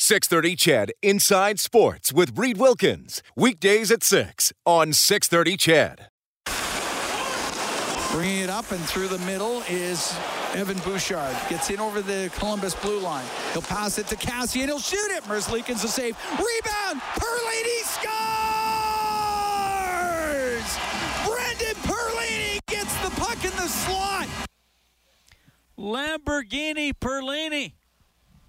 630 0.00 0.54
CHED 0.54 0.92
Inside 1.02 1.58
Sports 1.58 2.12
with 2.12 2.38
Reed 2.38 2.56
Wilkins. 2.56 3.20
Weekdays 3.34 3.90
at 3.90 4.04
6 4.04 4.52
on 4.64 4.92
630 4.92 5.56
CHED. 5.56 6.06
Bringing 8.12 8.44
it 8.44 8.48
up 8.48 8.70
and 8.70 8.80
through 8.84 9.08
the 9.08 9.18
middle 9.26 9.60
is 9.68 10.16
Evan 10.54 10.78
Bouchard. 10.78 11.36
Gets 11.48 11.70
in 11.70 11.80
over 11.80 12.00
the 12.00 12.30
Columbus 12.38 12.76
blue 12.76 13.00
line. 13.00 13.26
He'll 13.52 13.62
pass 13.62 13.98
it 13.98 14.06
to 14.06 14.14
Cassie 14.14 14.60
and 14.60 14.70
he'll 14.70 14.78
shoot 14.78 15.10
it. 15.10 15.24
Merzlikins 15.24 15.82
a 15.82 15.88
save. 15.88 16.16
Rebound. 16.30 17.02
Perlini 17.18 17.82
scores! 17.82 18.38
Brendan 21.26 21.74
Perlini 21.82 22.60
gets 22.68 22.96
the 23.02 23.10
puck 23.20 23.44
in 23.44 23.50
the 23.56 23.66
slot. 23.66 24.28
Lamborghini 25.76 26.92
Perlini 26.92 27.72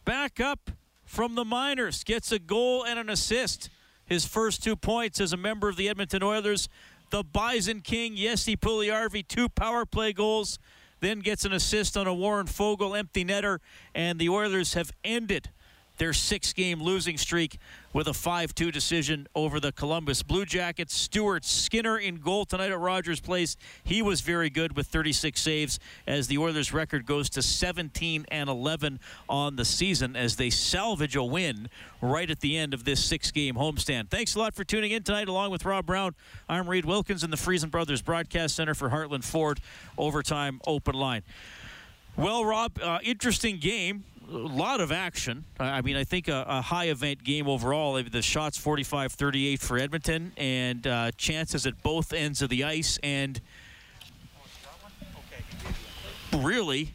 back 0.06 0.40
up 0.40 0.70
from 1.09 1.34
the 1.34 1.44
minors, 1.44 2.04
gets 2.04 2.31
a 2.31 2.38
goal 2.38 2.86
and 2.86 2.99
an 2.99 3.09
assist. 3.09 3.72
His 4.05 4.27
first 4.27 4.63
two 4.63 4.76
points 4.76 5.20
as 5.20 5.34
a 5.34 5.38
member 5.38 5.67
of 5.67 5.75
the 5.75 5.89
Edmonton 5.89 6.22
Oilers. 6.22 6.70
The 7.09 7.23
Bison 7.23 7.81
King, 7.81 8.16
Jesse 8.16 8.56
Puljujarvi, 8.56 9.28
two 9.28 9.50
power 9.50 9.88
play 9.88 10.14
goals, 10.14 10.59
then 11.00 11.22
gets 11.22 11.45
an 11.45 11.52
assist 11.52 11.97
on 11.97 12.06
a 12.06 12.14
Warren 12.14 12.45
Foegele 12.45 12.97
empty 12.97 13.25
netter, 13.25 13.58
and 13.95 14.19
the 14.19 14.30
Oilers 14.30 14.75
have 14.75 14.92
ended 15.03 15.50
their 15.97 16.14
six 16.14 16.53
game 16.53 16.80
losing 16.80 17.17
streak 17.17 17.58
with 17.94 18.08
a 18.08 18.14
5 18.14 18.54
2 18.54 18.72
decision 18.72 19.28
over 19.36 19.59
the 19.59 19.72
Columbus 19.72 20.23
Blue 20.23 20.45
Jackets. 20.45 20.94
Stuart 20.94 21.45
Skinner 21.45 21.98
in 21.98 22.18
goal 22.18 22.46
tonight 22.46 22.72
at 22.72 22.80
Rogers 22.80 23.20
Place. 23.20 23.58
He 23.84 24.02
was 24.02 24.22
very 24.22 24.50
good 24.50 24.76
with 24.76 24.88
36 24.88 25.40
saves 25.40 25.80
as 26.08 26.28
the 26.28 26.38
Oilers' 26.38 26.73
record 26.73 27.06
goes 27.06 27.30
to 27.31 27.42
17 27.42 28.26
and 28.30 28.50
11 28.50 29.00
on 29.28 29.56
the 29.56 29.66
season 29.66 30.16
as 30.16 30.36
they 30.36 30.50
salvage 30.50 31.16
a 31.16 31.23
win 31.23 31.70
right 32.02 32.30
at 32.30 32.40
the 32.42 32.58
end 32.58 32.73
of 32.73 32.84
this 32.84 33.04
six 33.04 33.31
game 33.31 33.56
homestand. 33.56 34.09
Thanks 34.09 34.36
a 34.36 34.40
lot 34.40 34.53
for 34.53 34.64
tuning 34.64 34.92
in 34.92 35.03
tonight 35.03 35.28
along 35.28 35.52
with 35.52 35.66
Rob 35.66 35.86
Brown. 35.86 36.16
I'm 36.48 36.70
Reed 36.70 36.86
Wilkins 36.86 37.24
in 37.24 37.31
the 37.31 37.38
Friesen 37.38 37.72
Brothers 37.72 38.02
Broadcast 38.02 38.56
Center 38.56 38.74
for 38.74 38.90
Heartland 38.90 39.24
Ford 39.24 39.59
Overtime 39.98 40.62
Open 40.68 40.96
Line. 40.96 41.24
Well, 42.16 42.44
Rob, 42.44 42.80
uh, 42.81 43.00
interesting 43.02 43.59
game 43.59 44.03
lot 44.38 44.81
of 44.81 44.91
action. 44.91 45.45
I 45.59 45.81
mean, 45.81 45.95
I 45.95 46.03
think 46.03 46.27
a, 46.27 46.45
a 46.47 46.61
high 46.61 46.85
event 46.85 47.23
game 47.23 47.47
overall. 47.47 48.02
The 48.02 48.22
shots 48.22 48.58
45 48.58 49.11
38 49.13 49.59
for 49.59 49.77
Edmonton 49.77 50.31
and 50.38 50.85
uh, 50.85 51.11
chances 51.17 51.66
at 51.66 51.81
both 51.83 52.13
ends 52.13 52.41
of 52.41 52.50
the 52.50 52.63
ice. 52.63 53.00
And 53.03 53.41
really, 56.33 56.94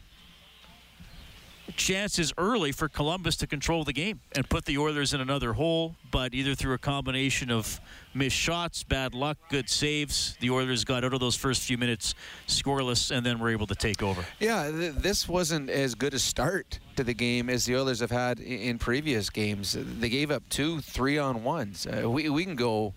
chances 1.75 2.33
early 2.37 2.71
for 2.71 2.87
Columbus 2.87 3.35
to 3.37 3.47
control 3.47 3.83
the 3.83 3.93
game 3.93 4.19
and 4.33 4.47
put 4.49 4.65
the 4.65 4.77
Oilers 4.77 5.13
in 5.13 5.21
another 5.21 5.53
hole, 5.53 5.95
but 6.11 6.33
either 6.33 6.55
through 6.55 6.73
a 6.73 6.77
combination 6.77 7.51
of 7.51 7.79
missed 8.13 8.35
shots, 8.35 8.83
bad 8.83 9.13
luck, 9.13 9.37
good 9.49 9.69
saves, 9.69 10.37
the 10.39 10.49
Oilers 10.49 10.83
got 10.83 11.03
out 11.03 11.13
of 11.13 11.19
those 11.19 11.35
first 11.35 11.61
few 11.63 11.77
minutes 11.77 12.15
scoreless 12.47 13.15
and 13.15 13.25
then 13.25 13.39
were 13.39 13.49
able 13.49 13.67
to 13.67 13.75
take 13.75 14.01
over. 14.01 14.25
Yeah, 14.39 14.71
th- 14.71 14.95
this 14.95 15.27
wasn't 15.27 15.69
as 15.69 15.95
good 15.95 16.13
a 16.13 16.19
start 16.19 16.79
to 16.95 17.03
the 17.03 17.13
game 17.13 17.49
as 17.49 17.65
the 17.65 17.75
Oilers 17.75 17.99
have 17.99 18.11
had 18.11 18.39
in, 18.39 18.77
previous 18.79 19.29
games. 19.29 19.75
They 19.77 20.09
gave 20.09 20.31
up 20.31 20.43
two 20.49 20.81
three 20.81 21.17
on 21.17 21.43
ones. 21.43 21.85
Uh, 21.87 22.09
we, 22.09 22.29
we 22.29 22.45
can 22.45 22.55
go 22.55 22.93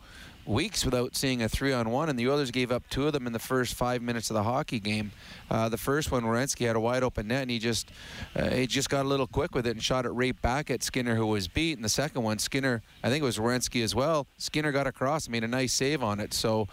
weeks 0.48 0.82
without 0.84 1.14
seeing 1.14 1.42
a 1.42 1.48
three 1.48 1.72
on 1.72 1.90
one, 1.90 2.08
and 2.08 2.18
the 2.18 2.28
Oilers 2.28 2.50
gave 2.50 2.72
up 2.72 2.82
two 2.88 3.06
of 3.06 3.12
them 3.12 3.26
in 3.26 3.32
the 3.32 3.38
first 3.38 3.74
five 3.74 4.00
minutes 4.00 4.30
of 4.30 4.34
the 4.34 4.42
hockey 4.42 4.80
game. 4.80 5.12
Uh, 5.50 5.68
the 5.68 5.76
first 5.76 6.10
one, 6.10 6.24
Werenski 6.24 6.66
had 6.66 6.74
a 6.74 6.80
wide 6.80 7.02
open 7.02 7.28
net, 7.28 7.42
and 7.42 7.50
he 7.50 7.58
just 7.58 7.90
uh, 8.34 8.48
he 8.50 8.66
just 8.66 8.88
got 8.88 9.04
a 9.04 9.08
little 9.08 9.26
quick 9.26 9.54
with 9.54 9.66
it 9.66 9.70
and 9.70 9.82
shot 9.82 10.06
it 10.06 10.10
right 10.10 10.40
back 10.40 10.70
at 10.70 10.82
Skinner, 10.82 11.14
who 11.14 11.26
was 11.26 11.46
beat. 11.46 11.76
And 11.76 11.84
the 11.84 11.90
second 11.90 12.22
one, 12.22 12.38
Skinner, 12.38 12.82
I 13.04 13.10
think 13.10 13.22
it 13.22 13.26
was 13.26 13.38
Werenski 13.38 13.84
as 13.84 13.94
well. 13.94 14.26
Skinner 14.38 14.72
got 14.72 14.86
across, 14.86 15.28
made 15.28 15.44
a 15.44 15.48
nice 15.48 15.74
save 15.74 16.02
on 16.02 16.18
it. 16.18 16.32
So 16.32 16.66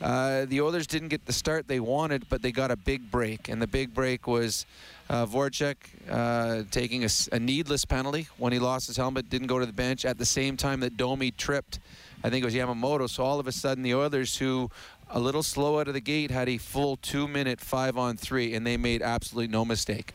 uh, 0.00 0.46
the 0.46 0.62
Oilers 0.62 0.86
didn't 0.86 1.08
get 1.08 1.26
the 1.26 1.32
start 1.32 1.68
they 1.68 1.80
wanted, 1.80 2.28
but 2.30 2.40
they 2.40 2.50
got 2.50 2.70
a 2.70 2.76
big 2.76 3.10
break, 3.10 3.48
and 3.48 3.60
the 3.60 3.68
big 3.68 3.94
break 3.94 4.26
was. 4.26 4.66
Uh, 5.10 5.24
Voracek 5.24 5.76
uh, 6.10 6.64
taking 6.70 7.02
a, 7.02 7.08
a, 7.32 7.40
needless 7.40 7.86
penalty 7.86 8.28
when 8.36 8.52
he 8.52 8.58
lost 8.58 8.88
his 8.88 8.98
helmet, 8.98 9.30
didn't 9.30 9.46
go 9.46 9.58
to 9.58 9.64
the 9.64 9.72
bench 9.72 10.04
at 10.04 10.18
the 10.18 10.26
same 10.26 10.54
time 10.54 10.80
that 10.80 10.98
Domi 10.98 11.30
tripped 11.30 11.80
I 12.24 12.30
think 12.30 12.42
it 12.42 12.44
was 12.44 12.54
Yamamoto. 12.54 13.08
So 13.08 13.22
all 13.22 13.38
of 13.38 13.46
a 13.46 13.52
sudden, 13.52 13.82
the 13.82 13.94
Oilers, 13.94 14.36
who 14.36 14.70
a 15.10 15.20
little 15.20 15.42
slow 15.42 15.80
out 15.80 15.88
of 15.88 15.94
the 15.94 16.00
gate, 16.00 16.30
had 16.30 16.48
a 16.48 16.58
full 16.58 16.96
two-minute 16.96 17.60
five-on-three, 17.60 18.54
and 18.54 18.66
they 18.66 18.76
made 18.76 19.02
absolutely 19.02 19.50
no 19.50 19.64
mistake. 19.64 20.12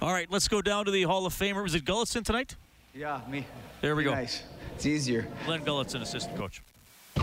All 0.00 0.12
right, 0.12 0.30
let's 0.30 0.48
go 0.48 0.62
down 0.62 0.84
to 0.84 0.90
the 0.90 1.02
Hall 1.02 1.26
of 1.26 1.34
Famer. 1.34 1.62
Was 1.62 1.74
it 1.74 1.84
Gulutzan 1.84 2.24
tonight? 2.24 2.54
Yeah, 2.94 3.20
me. 3.28 3.46
There 3.80 3.96
we 3.96 4.04
go. 4.04 4.14
Nice. 4.14 4.42
It's 4.74 4.86
easier. 4.86 5.26
Glenn 5.44 5.64
Gulutzan, 5.64 6.02
assistant 6.02 6.36
coach. 6.36 6.62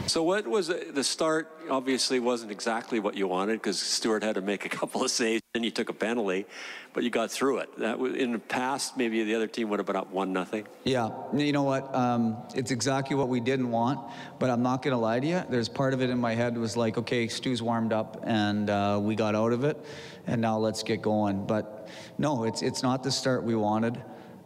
So 0.08 0.22
what 0.22 0.46
was 0.48 0.68
the 0.68 1.04
start? 1.04 1.50
Obviously, 1.70 2.20
wasn't 2.20 2.52
exactly 2.52 3.00
what 3.00 3.16
you 3.16 3.28
wanted 3.28 3.54
because 3.54 3.80
Stuart 3.80 4.24
had 4.24 4.36
to 4.36 4.42
make 4.42 4.66
a 4.66 4.70
couple 4.80 5.04
of 5.04 5.10
saves, 5.10 5.42
and 5.56 5.64
you 5.64 5.72
took 5.72 5.90
a 5.90 5.94
penalty, 5.94 6.46
but 6.94 7.04
you 7.04 7.10
got 7.10 7.32
through 7.32 7.60
it. 7.60 7.80
That 7.80 8.00
was, 8.00 8.14
in 8.16 8.34
the 8.34 8.40
past, 8.40 8.98
maybe 8.98 9.24
the 9.24 9.34
other 9.36 9.48
team 9.48 9.70
would 9.70 9.80
have 9.80 9.86
been 9.86 9.96
up 9.96 10.12
one 10.12 10.34
nothing. 10.34 10.68
Yeah, 10.84 11.10
you 11.34 11.52
know 11.52 11.64
what? 11.64 11.94
Um, 11.96 12.38
it's 12.54 12.72
exactly 12.72 13.16
what 13.16 13.30
we 13.30 13.40
didn't 13.40 13.72
want, 13.72 14.00
but 14.40 14.50
I'm 14.50 14.62
not 14.62 14.82
gonna 14.82 15.00
lie 15.00 15.20
to 15.20 15.28
you. 15.28 15.44
There's 15.50 15.70
part 15.70 15.94
of 15.94 16.02
it 16.02 16.10
in 16.10 16.20
my 16.20 16.36
head 16.36 16.58
was 16.58 16.76
like, 16.76 16.98
okay, 16.98 17.28
Stu's 17.28 17.62
warmed 17.62 17.94
up, 17.94 18.22
and 18.24 18.70
uh, 18.70 19.00
we 19.02 19.16
got 19.16 19.36
out 19.36 19.54
of 19.54 19.64
it, 19.64 19.84
and 20.28 20.42
now 20.42 20.58
let's 20.58 20.84
get 20.84 21.02
going. 21.02 21.46
But 21.46 21.88
no, 22.18 22.44
it's 22.44 22.62
it's 22.62 22.84
not 22.84 23.04
the 23.04 23.12
start 23.12 23.44
we 23.44 23.56
wanted. 23.56 24.04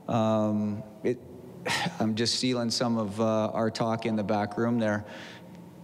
Um, 0.07 0.83
it, 1.03 1.19
I'm 1.99 2.15
just 2.15 2.35
stealing 2.35 2.69
some 2.69 2.97
of 2.97 3.19
uh, 3.19 3.49
our 3.49 3.71
talk 3.71 4.05
in 4.05 4.15
the 4.15 4.23
back 4.23 4.57
room 4.57 4.79
there 4.79 5.05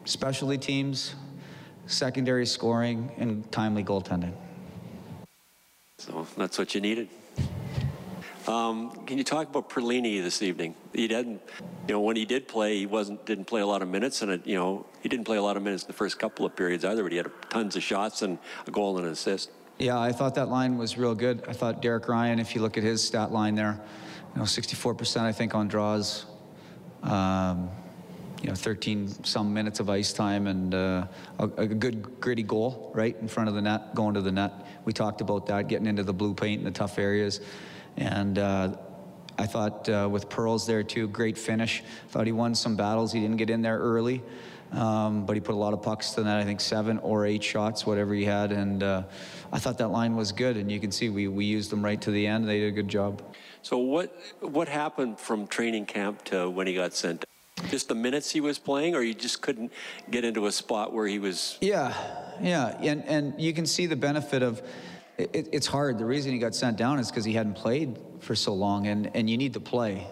specialty 0.06 0.58
teams, 0.58 1.16
secondary 1.86 2.46
scoring, 2.46 3.12
and 3.18 3.50
timely 3.52 3.84
goaltending. 3.84 4.34
So 5.98 6.28
that's 6.38 6.58
what 6.58 6.76
you 6.76 6.82
needed. 6.82 7.10
Um, 8.48 8.92
can 9.06 9.18
you 9.18 9.24
talk 9.24 9.48
about 9.48 9.70
Perlini 9.70 10.22
this 10.22 10.42
evening? 10.42 10.76
He 10.94 11.08
didn't, 11.08 11.42
you 11.88 11.94
know, 11.94 12.02
when 12.02 12.18
he 12.18 12.26
did 12.26 12.48
play, 12.48 12.80
he 12.80 12.86
wasn't 12.86 13.26
didn't 13.26 13.46
play 13.46 13.62
a 13.62 13.66
lot 13.66 13.82
of 13.82 13.88
minutes, 13.88 14.22
and 14.22 14.32
it, 14.32 14.46
you 14.46 14.56
know, 14.56 14.86
he 15.02 15.08
didn't 15.08 15.26
play 15.26 15.38
a 15.38 15.42
lot 15.42 15.56
of 15.56 15.64
minutes 15.64 15.84
in 15.84 15.88
the 15.88 15.94
first 15.94 16.20
couple 16.20 16.46
of 16.46 16.56
periods 16.56 16.84
either. 16.84 17.04
But 17.04 17.14
he 17.14 17.18
had 17.18 17.32
tons 17.50 17.76
of 17.78 17.84
shots 17.84 18.22
and 18.22 18.38
a 18.68 18.72
goal 18.72 18.98
and 18.98 19.08
an 19.08 19.14
assist. 19.14 19.50
Yeah, 19.80 20.00
I 20.00 20.12
thought 20.12 20.36
that 20.36 20.50
line 20.50 20.78
was 20.78 20.98
real 20.98 21.16
good. 21.16 21.44
I 21.48 21.54
thought 21.54 21.82
Derek 21.82 22.08
Ryan, 22.08 22.38
if 22.40 22.54
you 22.54 22.62
look 22.62 22.78
at 22.78 22.84
his 22.84 23.04
stat 23.04 23.32
line 23.32 23.56
there, 23.56 23.80
you 24.34 24.40
know, 24.40 24.46
64% 24.46 25.22
I 25.22 25.32
think 25.32 25.56
on 25.56 25.68
draws. 25.68 26.26
Um, 27.02 27.70
you 28.44 28.50
know, 28.50 28.56
13 28.56 29.24
some 29.24 29.54
minutes 29.54 29.80
of 29.80 29.90
ice 29.90 30.12
time 30.12 30.48
and 30.48 30.76
uh, 30.76 31.08
a, 31.40 31.46
a, 31.58 31.66
good 31.66 32.20
gritty 32.20 32.44
goal 32.44 32.92
right 32.94 33.16
in 33.22 33.28
front 33.30 33.48
of 33.48 33.56
the 33.56 33.62
net, 33.62 33.96
going 33.96 34.14
to 34.16 34.22
the 34.22 34.34
net. 34.34 34.52
We 34.84 34.92
talked 34.92 35.22
about 35.22 35.46
that, 35.46 35.70
getting 35.70 35.88
into 35.88 36.04
the 36.04 36.14
blue 36.14 36.34
paint 36.34 36.60
in 36.60 36.66
the 36.66 36.72
tough 36.72 37.00
areas. 37.00 37.40
And 37.96 38.38
uh, 38.38 38.76
I 39.38 39.46
thought 39.46 39.88
uh, 39.88 40.10
with 40.12 40.28
Pearls 40.28 40.68
there 40.68 40.84
too, 40.84 41.08
great 41.08 41.38
finish. 41.38 41.84
Thought 42.10 42.26
he 42.26 42.34
won 42.34 42.54
some 42.54 42.76
battles. 42.76 43.14
He 43.14 43.22
didn't 43.22 43.38
get 43.38 43.50
in 43.50 43.62
there 43.62 43.80
early, 43.80 44.22
um, 44.74 45.26
but 45.26 45.38
he 45.38 45.40
put 45.40 45.56
a 45.56 45.58
lot 45.58 45.72
of 45.72 45.82
pucks 45.82 46.12
to 46.12 46.24
that. 46.24 46.38
I 46.38 46.44
think 46.44 46.60
seven 46.60 46.98
or 46.98 47.26
eight 47.26 47.46
shots, 47.46 47.86
whatever 47.86 48.14
he 48.14 48.26
had. 48.26 48.52
And 48.52 48.84
uh, 48.84 49.04
I 49.54 49.60
thought 49.60 49.78
that 49.78 49.88
line 49.88 50.18
was 50.18 50.34
good. 50.34 50.58
And 50.58 50.70
you 50.70 50.82
can 50.82 50.92
see 50.92 51.08
we, 51.08 51.30
we 51.30 51.46
used 51.46 51.70
them 51.70 51.84
right 51.84 52.02
to 52.02 52.12
the 52.12 52.28
end. 52.28 52.46
They 52.46 52.60
did 52.60 52.68
a 52.68 52.72
good 52.72 52.90
job. 52.90 53.22
So 53.62 53.78
what 53.78 54.14
what 54.42 54.68
happened 54.68 55.18
from 55.18 55.48
training 55.48 55.86
camp 55.86 56.26
to 56.26 56.50
when 56.50 56.68
he 56.68 56.74
got 56.74 56.94
sent? 56.94 57.24
Just 57.70 57.88
the 57.88 57.96
minutes 57.96 58.32
he 58.32 58.42
was 58.42 58.58
playing, 58.58 58.96
or 58.96 59.02
you 59.02 59.14
just 59.14 59.42
couldn't 59.42 59.72
get 60.10 60.26
into 60.26 60.48
a 60.48 60.52
spot 60.52 60.92
where 60.92 61.08
he 61.08 61.20
was. 61.20 61.58
Yeah, 61.62 61.94
yeah, 62.42 62.78
and 62.82 63.04
and 63.06 63.40
you 63.40 63.54
can 63.54 63.66
see 63.66 63.86
the 63.86 63.96
benefit 63.96 64.42
of. 64.42 64.62
It, 65.18 65.50
it's 65.52 65.68
hard. 65.68 66.00
The 66.00 66.06
reason 66.06 66.34
he 66.34 66.40
got 66.40 66.56
sent 66.56 66.78
down 66.78 66.98
is 66.98 67.10
because 67.10 67.24
he 67.24 67.34
hadn't 67.34 67.54
played 67.54 68.00
for 68.20 68.36
so 68.36 68.54
long, 68.54 68.88
and 68.88 69.16
and 69.16 69.30
you 69.30 69.38
need 69.38 69.54
to 69.54 69.60
play. 69.60 70.08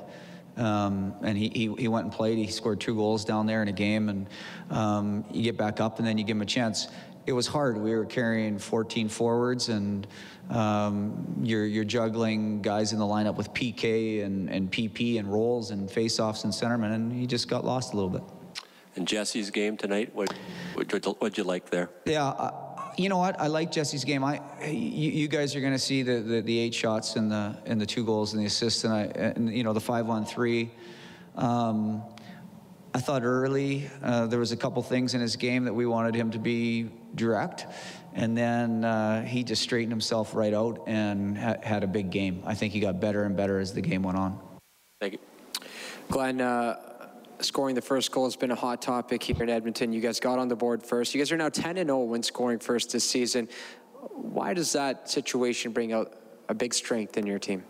Um, 0.58 1.16
and 1.24 1.38
he, 1.38 1.50
he, 1.50 1.74
he 1.80 1.88
went 1.88 2.06
and 2.06 2.14
played. 2.14 2.38
He 2.38 2.48
scored 2.48 2.80
two 2.82 2.94
goals 2.94 3.26
down 3.26 3.46
there 3.46 3.62
in 3.62 3.68
a 3.68 3.74
game, 3.74 4.10
and 4.10 4.28
um, 4.70 5.26
you 5.32 5.44
get 5.44 5.58
back 5.58 5.80
up, 5.80 5.98
and 5.98 6.08
then 6.08 6.18
you 6.18 6.24
give 6.24 6.36
him 6.36 6.42
a 6.42 6.46
chance. 6.46 6.88
it 7.26 7.34
was 7.34 7.48
hard. 7.48 7.78
We 7.78 7.96
were 7.96 8.06
carrying 8.06 8.60
14 8.60 9.10
forwards, 9.10 9.70
and 9.70 10.06
um, 10.52 11.42
you're, 11.42 11.66
you're 11.66 11.86
juggling 11.86 12.62
guys 12.62 12.92
in 12.92 13.00
the 13.00 13.06
lineup 13.06 13.36
with 13.36 13.54
PK 13.54 14.24
and, 14.26 14.50
and 14.50 14.72
PP 14.72 15.18
and 15.18 15.32
rolls 15.32 15.72
and 15.72 15.90
faceoffs 15.90 16.44
and 16.44 16.52
centermen, 16.52 16.94
and 16.94 17.12
he 17.12 17.26
just 17.26 17.48
got 17.48 17.64
lost 17.64 17.94
a 17.94 17.96
little 17.96 18.10
bit. 18.10 18.24
And 18.96 19.08
Jesse's 19.08 19.50
game 19.50 19.78
tonight, 19.78 20.14
what 20.14 20.34
what 20.74 20.92
what'd 21.22 21.38
you 21.38 21.46
like 21.46 21.70
there? 21.70 21.90
Yeah, 22.06 22.28
uh, 22.28 22.52
you 22.98 23.08
know 23.08 23.18
what? 23.18 23.40
I 23.40 23.48
like 23.48 23.72
Jesse's 23.72 24.04
game. 24.04 24.22
I, 24.22 24.42
you, 24.66 25.12
you 25.12 25.28
guys 25.30 25.56
are 25.56 25.62
going 25.62 25.72
to 25.72 25.80
see 25.80 26.04
the, 26.04 26.20
the, 26.20 26.42
the, 26.42 26.60
eight 26.60 26.74
shots 26.74 27.16
and 27.16 27.32
the 27.32 27.58
and 27.66 27.80
the 27.80 27.86
two 27.86 28.06
goals 28.06 28.34
and 28.34 28.42
the 28.42 28.48
assists, 28.48 28.84
and 28.84 28.94
I, 28.94 29.04
and 29.04 29.56
you 29.56 29.64
know 29.64 29.72
the 29.72 29.80
five 29.80 30.10
on 30.10 30.26
three. 30.26 30.72
Um, 31.36 32.04
I 32.94 33.00
thought 33.00 33.24
early 33.24 33.90
uh, 34.04 34.28
there 34.28 34.40
was 34.40 34.52
a 34.52 34.58
couple 34.58 34.84
things 34.84 35.14
in 35.14 35.22
his 35.22 35.38
game 35.38 35.64
that 35.64 35.74
we 35.74 35.86
wanted 35.86 36.14
him 36.14 36.32
to 36.32 36.40
be 36.40 36.90
direct, 37.16 37.66
and 38.14 38.38
then 38.38 38.84
uh, 38.84 39.24
he 39.24 39.44
just 39.44 39.62
straightened 39.62 39.92
himself 39.92 40.36
right 40.36 40.54
out 40.54 40.84
and 40.88 41.38
ha- 41.38 41.58
had 41.64 41.84
a 41.84 41.88
big 41.88 42.10
game. 42.10 42.44
I 42.46 42.56
think 42.56 42.74
he 42.74 42.80
got 42.80 43.00
better 43.00 43.24
and 43.24 43.36
better 43.36 43.60
as 43.60 43.74
the 43.74 43.82
game 43.82 44.04
went 44.04 44.18
on. 44.18 44.40
Thank 45.00 45.14
you, 45.14 45.20
Glenn. 46.10 46.42
Uh, 46.42 46.76
scoring 47.40 47.76
the 47.76 47.82
first 47.82 48.12
goal 48.12 48.26
has 48.26 48.36
been 48.36 48.52
a 48.52 48.56
hot 48.56 48.82
topic 48.82 49.24
here 49.24 49.42
in 49.42 49.50
Edmonton. 49.50 49.94
You 49.94 50.02
guys 50.02 50.20
got 50.20 50.40
on 50.40 50.48
the 50.48 50.56
board 50.56 50.84
first. 50.84 51.14
You 51.14 51.20
guys 51.20 51.32
are 51.32 51.38
now 51.38 51.50
10 51.50 51.78
and 51.78 51.88
0 51.88 52.04
when 52.04 52.24
scoring 52.24 52.60
first 52.60 52.92
this 52.92 53.04
season. 53.04 53.48
Why 54.12 54.54
does 54.54 54.74
that 54.74 55.10
situation 55.10 55.72
bring 55.72 55.94
out 55.94 56.14
a 56.50 56.54
big 56.54 56.74
strength 56.74 57.18
in 57.18 57.26
your 57.26 57.40
team? 57.40 57.64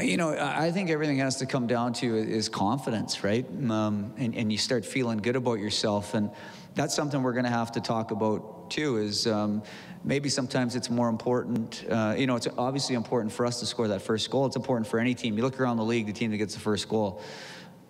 You 0.00 0.16
know, 0.16 0.36
I 0.38 0.70
think 0.70 0.90
everything 0.90 1.18
has 1.18 1.36
to 1.36 1.46
come 1.46 1.66
down 1.66 1.92
to 1.94 2.16
is 2.16 2.48
confidence, 2.48 3.24
right? 3.24 3.46
Um, 3.70 4.12
and, 4.16 4.34
and 4.34 4.52
you 4.52 4.58
start 4.58 4.84
feeling 4.84 5.18
good 5.18 5.36
about 5.36 5.58
yourself. 5.58 6.14
And 6.14 6.30
that's 6.74 6.94
something 6.94 7.22
we're 7.22 7.32
going 7.32 7.44
to 7.44 7.50
have 7.50 7.72
to 7.72 7.80
talk 7.80 8.10
about 8.10 8.55
too 8.70 8.98
is 8.98 9.26
um, 9.26 9.62
maybe 10.04 10.28
sometimes 10.28 10.76
it's 10.76 10.90
more 10.90 11.08
important. 11.08 11.84
Uh, 11.90 12.14
you 12.16 12.26
know, 12.26 12.36
it's 12.36 12.48
obviously 12.58 12.94
important 12.94 13.32
for 13.32 13.46
us 13.46 13.60
to 13.60 13.66
score 13.66 13.88
that 13.88 14.02
first 14.02 14.30
goal. 14.30 14.46
It's 14.46 14.56
important 14.56 14.86
for 14.86 14.98
any 14.98 15.14
team. 15.14 15.36
You 15.36 15.42
look 15.42 15.60
around 15.60 15.76
the 15.76 15.84
league, 15.84 16.06
the 16.06 16.12
team 16.12 16.30
that 16.30 16.36
gets 16.36 16.54
the 16.54 16.60
first 16.60 16.88
goal. 16.88 17.22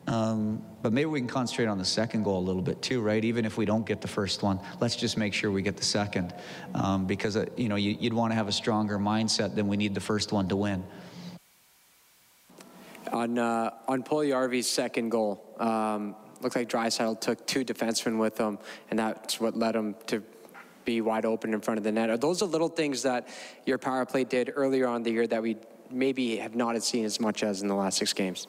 Um, 0.07 0.63
but 0.83 0.93
maybe 0.93 1.07
we 1.07 1.19
can 1.19 1.29
concentrate 1.29 1.67
on 1.67 1.79
the 1.79 1.85
second 1.85 2.23
goal 2.23 2.39
a 2.39 2.47
little 2.47 2.63
bit 2.63 2.81
too, 2.81 3.01
right? 3.01 3.25
Even 3.25 3.45
if 3.45 3.57
we 3.57 3.65
don't 3.65 3.85
get 3.85 4.01
the 4.01 4.09
first 4.09 4.43
one, 4.43 4.61
let's 4.81 4.95
just 4.95 5.17
make 5.17 5.35
sure 5.35 5.51
we 5.51 5.63
get 5.63 5.77
the 5.77 5.85
second, 5.85 6.33
um, 6.75 7.07
because 7.07 7.37
uh, 7.37 7.47
you 7.57 7.69
know 7.69 7.75
you, 7.75 7.97
would 8.03 8.13
want 8.13 8.31
to 8.31 8.37
have 8.37 8.47
a 8.47 8.53
stronger 8.53 8.99
mindset 8.99 9.57
than 9.57 9.67
we 9.67 9.77
need 9.77 9.95
the 9.95 10.01
first 10.01 10.31
one 10.31 10.47
to 10.49 10.55
win 10.55 10.85
on 13.17 13.39
uh, 13.39 13.71
on 13.89 14.03
Puljujarvi's 14.03 14.69
second 14.69 15.11
goal. 15.11 15.43
Um, 15.59 16.15
looked 16.41 16.57
like 16.57 16.69
Draisaitl 16.69 17.21
took 17.21 17.47
two 17.47 17.65
defensemen 17.65 18.19
with 18.19 18.39
him, 18.39 18.59
and 18.91 18.99
that's 18.99 19.41
what 19.41 19.57
led 19.57 19.75
him 19.75 19.97
to 20.07 20.23
be 20.87 21.03
wide 21.03 21.27
open 21.27 21.53
in 21.53 21.61
front 21.61 21.77
of 21.77 21.85
the 21.85 21.93
net. 21.93 22.09
Are 22.09 22.17
those 22.17 22.39
the 22.39 22.47
little 22.47 22.71
things 22.71 23.03
that 23.03 23.29
your 23.67 23.77
power 23.77 24.07
play 24.07 24.25
did 24.25 24.53
earlier 24.55 24.87
on 24.87 25.03
the 25.03 25.11
year 25.11 25.27
that 25.27 25.43
we 25.43 25.59
maybe 25.91 26.39
have 26.39 26.55
not 26.55 26.83
seen 26.83 27.05
as 27.05 27.21
much 27.21 27.43
as 27.43 27.61
in 27.61 27.69
the 27.69 27.75
last 27.75 27.99
six 27.99 28.15
games? 28.15 28.47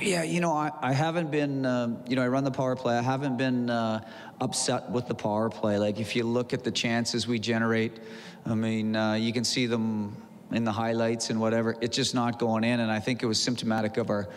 Yeah, 0.00 0.22
you 0.22 0.40
know, 0.40 0.52
I, 0.52 0.70
I 0.80 0.92
haven't 0.92 1.30
been, 1.30 1.66
um, 1.66 2.02
you 2.08 2.16
know, 2.16 2.22
I 2.22 2.28
run 2.28 2.44
the 2.44 2.50
power 2.50 2.74
play. 2.76 2.96
I 2.96 3.02
haven't 3.02 3.36
been 3.36 3.70
uh, 3.70 4.00
upset 4.40 4.90
with 4.90 5.06
the 5.06 5.14
power 5.14 5.50
play. 5.50 5.78
Like, 5.78 6.00
if 6.00 6.16
you 6.16 6.24
look 6.24 6.52
at 6.52 6.64
the 6.64 6.70
chances 6.70 7.26
we 7.26 7.38
generate, 7.38 7.92
I 8.46 8.54
mean, 8.54 8.96
uh, 8.96 9.14
you 9.14 9.32
can 9.32 9.44
see 9.44 9.66
them 9.66 10.16
in 10.50 10.64
the 10.64 10.72
highlights 10.72 11.30
and 11.30 11.40
whatever. 11.40 11.76
It's 11.80 11.96
just 11.96 12.14
not 12.14 12.38
going 12.38 12.64
in, 12.64 12.80
and 12.80 12.90
I 12.90 13.00
think 13.00 13.22
it 13.22 13.26
was 13.26 13.40
symptomatic 13.40 13.96
of 13.96 14.10
our 14.10 14.28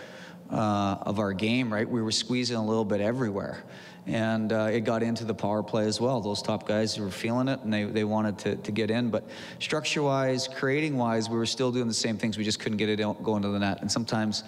uh, 0.51 0.97
of 1.01 1.17
our 1.19 1.33
game. 1.33 1.73
Right, 1.73 1.89
we 1.89 2.01
were 2.01 2.11
squeezing 2.11 2.57
a 2.57 2.65
little 2.65 2.85
bit 2.85 3.01
everywhere, 3.01 3.63
and 4.07 4.51
uh, 4.51 4.69
it 4.71 4.81
got 4.81 5.03
into 5.03 5.25
the 5.25 5.33
power 5.33 5.63
play 5.63 5.85
as 5.85 5.99
well. 5.99 6.21
Those 6.21 6.41
top 6.41 6.67
guys 6.67 6.99
were 6.99 7.09
feeling 7.09 7.47
it, 7.47 7.59
and 7.61 7.73
they, 7.73 7.83
they 7.83 8.03
wanted 8.03 8.37
to, 8.39 8.55
to 8.55 8.71
get 8.71 8.91
in. 8.91 9.09
But 9.09 9.23
structure-wise, 9.59 10.47
creating-wise, 10.47 11.29
we 11.29 11.37
were 11.37 11.45
still 11.45 11.71
doing 11.71 11.87
the 11.87 11.93
same 11.93 12.17
things. 12.17 12.37
We 12.37 12.43
just 12.43 12.59
couldn't 12.59 12.77
get 12.77 12.89
it 12.89 12.99
going 13.23 13.41
to 13.41 13.49
the 13.49 13.59
net, 13.59 13.81
and 13.81 13.91
sometimes. 13.91 14.43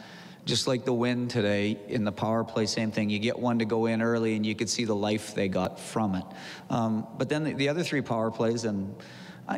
Just 0.45 0.65
like 0.65 0.85
the 0.85 0.93
win 0.93 1.27
today 1.27 1.77
in 1.89 2.05
the 2.05 2.11
power 2.13 2.45
play, 2.45 2.67
same 2.67 2.89
thing. 2.89 3.09
You 3.09 3.19
get 3.19 3.37
one 3.37 3.59
to 3.59 3.65
go 3.65 3.85
in 3.87 4.01
early, 4.01 4.33
and 4.37 4.45
you 4.45 4.55
could 4.55 4.69
see 4.69 4.85
the 4.85 4.95
life 4.95 5.35
they 5.35 5.49
got 5.49 5.77
from 5.77 6.15
it. 6.15 6.23
Um, 6.69 7.05
but 7.17 7.27
then 7.27 7.43
the, 7.43 7.51
the 7.51 7.67
other 7.67 7.83
three 7.83 8.01
power 8.01 8.31
plays, 8.31 8.63
and 8.63 8.95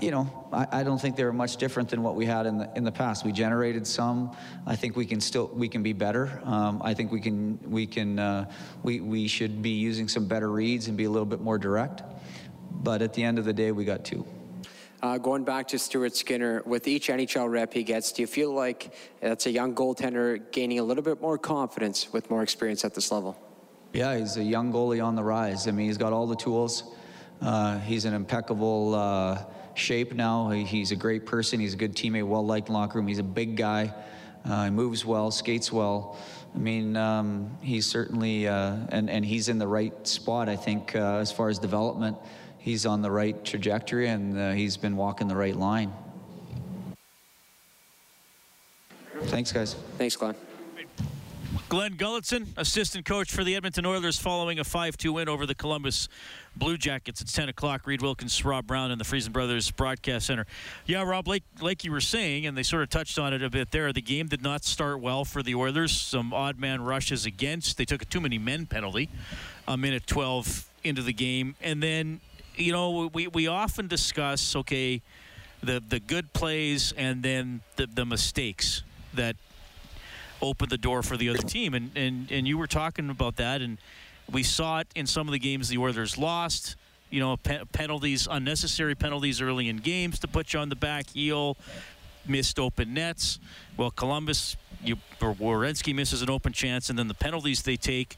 you 0.02 0.12
know, 0.12 0.48
I, 0.54 0.68
I, 0.72 0.84
don't 0.84 1.02
think 1.02 1.16
they 1.16 1.24
were 1.24 1.34
much 1.34 1.58
different 1.58 1.90
than 1.90 2.04
what 2.04 2.16
we 2.16 2.26
had 2.26 2.46
in 2.46 2.60
the 2.60 2.70
in 2.76 2.84
the 2.84 2.92
past. 2.92 3.26
We 3.26 3.32
generated 3.32 3.88
some. 3.88 4.36
I 4.68 4.76
think 4.76 4.96
we 4.96 5.06
can 5.06 5.20
still 5.20 5.50
we 5.54 5.68
can 5.68 5.82
be 5.82 5.94
better. 5.94 6.42
Um, 6.46 6.80
I 6.84 6.94
think 6.94 7.12
we 7.12 7.20
can 7.20 7.60
we 7.66 7.88
can 7.88 8.20
uh, 8.20 8.52
we 8.84 9.00
we 9.00 9.28
should 9.28 9.64
be 9.64 9.72
using 9.72 10.08
some 10.08 10.28
better 10.28 10.52
reads 10.52 10.88
and 10.88 10.96
be 10.96 11.06
a 11.06 11.10
little 11.10 11.26
bit 11.26 11.42
more 11.42 11.58
direct. 11.58 12.04
But 12.72 13.02
at 13.02 13.14
the 13.14 13.24
end 13.24 13.40
of 13.40 13.46
the 13.46 13.54
day, 13.54 13.72
we 13.72 13.84
got 13.84 14.06
two. 14.06 14.26
Uh, 15.02 15.18
going 15.18 15.44
back 15.44 15.68
to 15.70 15.80
Stuart 15.80 16.16
Skinner, 16.16 16.62
with 16.66 16.88
each 16.88 17.08
NHL 17.08 17.50
rep 17.50 17.74
he 17.74 17.84
gets, 17.84 18.12
do 18.12 18.22
you 18.22 18.28
feel 18.28 18.54
like 18.54 18.94
that's 19.22 19.46
a 19.46 19.52
young 19.52 19.74
goaltender 19.74 20.52
gaining 20.52 20.80
a 20.80 20.84
little 20.84 21.04
bit 21.04 21.22
more 21.22 21.38
confidence 21.38 22.12
with 22.12 22.30
more 22.30 22.44
experience 22.44 22.84
at 22.84 22.94
this 22.94 23.12
level? 23.12 23.38
Yeah, 23.94 24.18
he's 24.18 24.36
a 24.36 24.44
young 24.44 24.74
goalie 24.74 25.04
on 25.04 25.16
the 25.16 25.24
rise. 25.24 25.68
I 25.68 25.72
mean, 25.72 25.88
he's 25.88 25.98
got 25.98 26.12
all 26.12 26.28
the 26.28 26.36
tools. 26.36 26.84
Uh, 27.42 27.80
he's 27.80 28.04
an 28.04 28.14
impeccable 28.14 28.94
uh, 28.94 29.42
shape 29.80 30.14
now. 30.14 30.50
He's 30.50 30.92
a 30.92 30.96
great 30.96 31.26
person. 31.26 31.60
He's 31.60 31.74
a 31.74 31.78
good 31.78 31.96
teammate, 31.96 32.28
well 32.28 32.46
liked 32.46 32.70
locker 32.70 33.00
room. 33.00 33.08
He's 33.08 33.20
a 33.20 33.24
big 33.24 33.56
guy. 33.56 33.94
Uh, 34.46 34.66
he 34.66 34.70
moves 34.70 35.06
well, 35.06 35.32
skates 35.32 35.72
well. 35.72 36.18
I 36.54 36.58
mean, 36.58 36.98
um, 36.98 37.58
he's 37.62 37.86
certainly, 37.86 38.48
uh, 38.48 38.78
and, 38.90 39.10
and 39.10 39.24
he's 39.24 39.50
in 39.50 39.60
the 39.60 39.68
right 39.68 40.08
spot, 40.08 40.50
I 40.50 40.56
think, 40.56 40.96
uh, 40.96 41.18
as 41.18 41.32
far 41.32 41.50
as 41.50 41.60
development. 41.60 42.18
He's 42.58 42.86
on 42.86 43.02
the 43.02 43.12
right 43.12 43.44
trajectory 43.46 44.10
and 44.10 44.38
uh, 44.38 44.52
he's 44.52 44.78
been 44.78 44.98
walking 44.98 45.28
the 45.28 45.36
right 45.36 45.56
line. 45.56 45.94
Thanks, 49.24 49.52
guys. 49.52 49.76
Thanks, 49.98 50.16
Glenn. 50.16 50.36
Glenn 51.68 51.96
Gulutzan, 51.96 52.48
assistant 52.58 53.06
coach 53.06 53.32
for 53.32 53.44
the 53.44 53.56
Edmonton 53.56 53.86
Oilers, 53.86 54.20
following 54.20 54.60
a 54.60 54.64
5 54.64 54.98
2 54.98 55.14
win 55.14 55.30
over 55.30 55.46
the 55.46 55.56
Columbus 55.56 56.08
Blue 56.56 56.78
Jackets 56.78 57.22
at 57.22 57.28
10 57.28 57.50
o'clock. 57.50 57.88
Reed 57.88 58.02
Wilkins, 58.02 58.44
Rob 58.46 58.68
Brown, 58.68 58.92
and 58.92 59.00
the 59.00 59.06
Friesen 59.06 59.32
Brothers 59.32 59.72
Broadcast 59.72 60.28
Center. 60.28 60.46
Yeah, 60.86 61.04
Rob, 61.04 61.28
like, 61.28 61.44
like 61.62 61.84
you 61.84 61.92
were 61.92 62.02
saying, 62.02 62.46
and 62.46 62.58
they 62.58 62.64
sort 62.64 62.84
of 62.84 62.90
touched 62.90 63.18
on 63.18 63.34
it 63.34 63.42
a 63.42 63.50
bit 63.50 63.72
there, 63.72 63.92
the 63.94 64.02
game 64.02 64.28
did 64.28 64.44
not 64.44 64.64
start 64.64 65.00
well 65.00 65.26
for 65.26 65.42
the 65.42 65.56
Oilers. 65.56 65.92
Some 65.92 66.34
odd 66.34 66.60
man 66.60 66.82
rushes 66.82 67.26
against. 67.26 67.78
They 67.78 67.86
took 67.86 68.02
a 68.02 68.06
too 68.06 68.22
many 68.22 68.38
men 68.38 68.66
penalty 68.66 69.10
a 69.68 69.78
minute 69.78 70.06
12 70.08 70.70
into 70.84 71.02
the 71.02 71.14
game. 71.14 71.56
And 71.62 71.82
then, 71.82 72.20
you 72.56 72.72
know, 72.72 73.10
we, 73.14 73.28
we 73.28 73.48
often 73.48 73.88
discuss, 73.88 74.56
okay, 74.56 75.02
the, 75.64 75.82
the 75.88 76.00
good 76.00 76.32
plays 76.34 76.94
and 76.98 77.24
then 77.24 77.62
the, 77.76 77.88
the 77.88 78.06
mistakes 78.06 78.84
that 79.14 79.36
open 80.42 80.70
the 80.70 80.78
door 80.78 81.04
for 81.04 81.18
the 81.18 81.30
other 81.30 81.40
team. 81.40 81.74
And, 81.74 81.92
and, 81.96 82.32
and 82.32 82.48
you 82.48 82.58
were 82.58 82.68
talking 82.68 83.10
about 83.10 83.36
that, 83.38 83.62
and 83.62 83.78
we 84.32 84.44
saw 84.44 84.80
it 84.80 84.88
in 84.96 85.08
some 85.08 85.28
of 85.28 85.32
the 85.32 85.40
games 85.40 85.70
the 85.70 85.78
Oilers 85.78 86.18
lost. 86.18 86.76
You 87.10 87.20
know, 87.20 87.38
pe- 87.38 87.64
penalties, 87.72 88.28
unnecessary 88.30 88.96
penalties 88.96 89.42
early 89.42 89.68
in 89.68 89.78
games 89.78 90.20
to 90.20 90.28
put 90.28 90.54
you 90.54 90.60
on 90.60 90.70
the 90.70 90.76
back 90.76 91.10
heel, 91.10 91.58
missed 92.28 92.60
open 92.60 92.94
nets. 92.94 93.40
Well, 93.78 93.90
Columbus, 93.90 94.58
you, 94.84 94.98
or 95.20 95.34
Werenski 95.34 95.96
misses 95.96 96.22
an 96.22 96.30
open 96.30 96.54
chance, 96.54 96.90
and 96.90 97.00
then 97.00 97.08
the 97.08 97.16
penalties 97.16 97.64
they 97.64 97.78
take. 97.78 98.16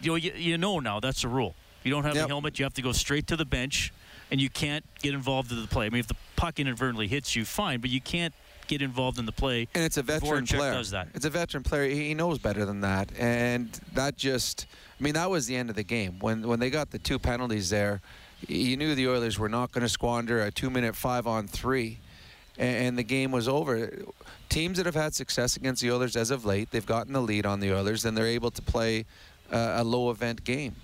You 0.00 0.12
know, 0.12 0.16
you, 0.16 0.32
you 0.36 0.58
know 0.58 0.78
now 0.78 1.00
that's 1.00 1.24
a 1.24 1.28
rule. 1.28 1.54
You 1.82 1.90
don't 1.90 2.04
have 2.04 2.14
yep. 2.14 2.24
the 2.24 2.28
helmet, 2.28 2.58
you 2.58 2.64
have 2.64 2.74
to 2.74 2.82
go 2.82 2.92
straight 2.92 3.26
to 3.26 3.36
the 3.36 3.44
bench, 3.44 3.92
and 4.30 4.40
you 4.40 4.48
can't 4.48 4.84
get 5.02 5.12
involved 5.12 5.50
in 5.50 5.60
the 5.60 5.66
play. 5.68 5.86
I 5.86 5.90
mean, 5.90 6.00
if 6.00 6.06
the 6.06 6.16
puck 6.36 6.58
inadvertently 6.58 7.08
hits 7.08 7.36
you, 7.36 7.44
fine, 7.44 7.80
but 7.80 7.90
you 7.90 8.00
can't 8.00 8.34
get 8.66 8.82
involved 8.82 9.18
in 9.18 9.26
the 9.26 9.32
play. 9.32 9.68
And 9.74 9.84
it's 9.84 9.96
a 9.96 10.02
veteran 10.02 10.46
player. 10.46 10.72
Does 10.72 10.90
that. 10.90 11.08
It's 11.14 11.24
a 11.24 11.30
veteran 11.30 11.62
player. 11.62 11.88
He 11.88 12.14
knows 12.14 12.38
better 12.38 12.64
than 12.64 12.80
that. 12.80 13.10
And 13.18 13.72
that 13.92 14.16
just, 14.16 14.66
I 14.98 15.02
mean, 15.02 15.14
that 15.14 15.30
was 15.30 15.46
the 15.46 15.56
end 15.56 15.70
of 15.70 15.76
the 15.76 15.84
game. 15.84 16.18
When 16.20 16.46
when 16.46 16.60
they 16.60 16.70
got 16.70 16.90
the 16.90 16.98
two 16.98 17.18
penalties 17.18 17.70
there, 17.70 18.00
you 18.46 18.76
knew 18.76 18.94
the 18.94 19.08
Oilers 19.08 19.38
were 19.38 19.48
not 19.48 19.72
going 19.72 19.82
to 19.82 19.88
squander 19.88 20.42
a 20.42 20.50
two-minute 20.50 20.94
five-on-three, 20.96 21.98
and 22.58 22.98
the 22.98 23.02
game 23.02 23.32
was 23.32 23.48
over. 23.48 23.90
Teams 24.48 24.76
that 24.76 24.86
have 24.86 24.94
had 24.94 25.14
success 25.14 25.56
against 25.56 25.80
the 25.82 25.90
Oilers 25.90 26.14
as 26.14 26.30
of 26.30 26.44
late, 26.44 26.70
they've 26.70 26.84
gotten 26.84 27.12
the 27.12 27.22
lead 27.22 27.46
on 27.46 27.60
the 27.60 27.72
Oilers, 27.72 28.04
and 28.04 28.16
they're 28.16 28.26
able 28.26 28.50
to 28.50 28.62
play 28.62 29.06
a 29.50 29.82
low-event 29.82 30.44
game 30.44 30.74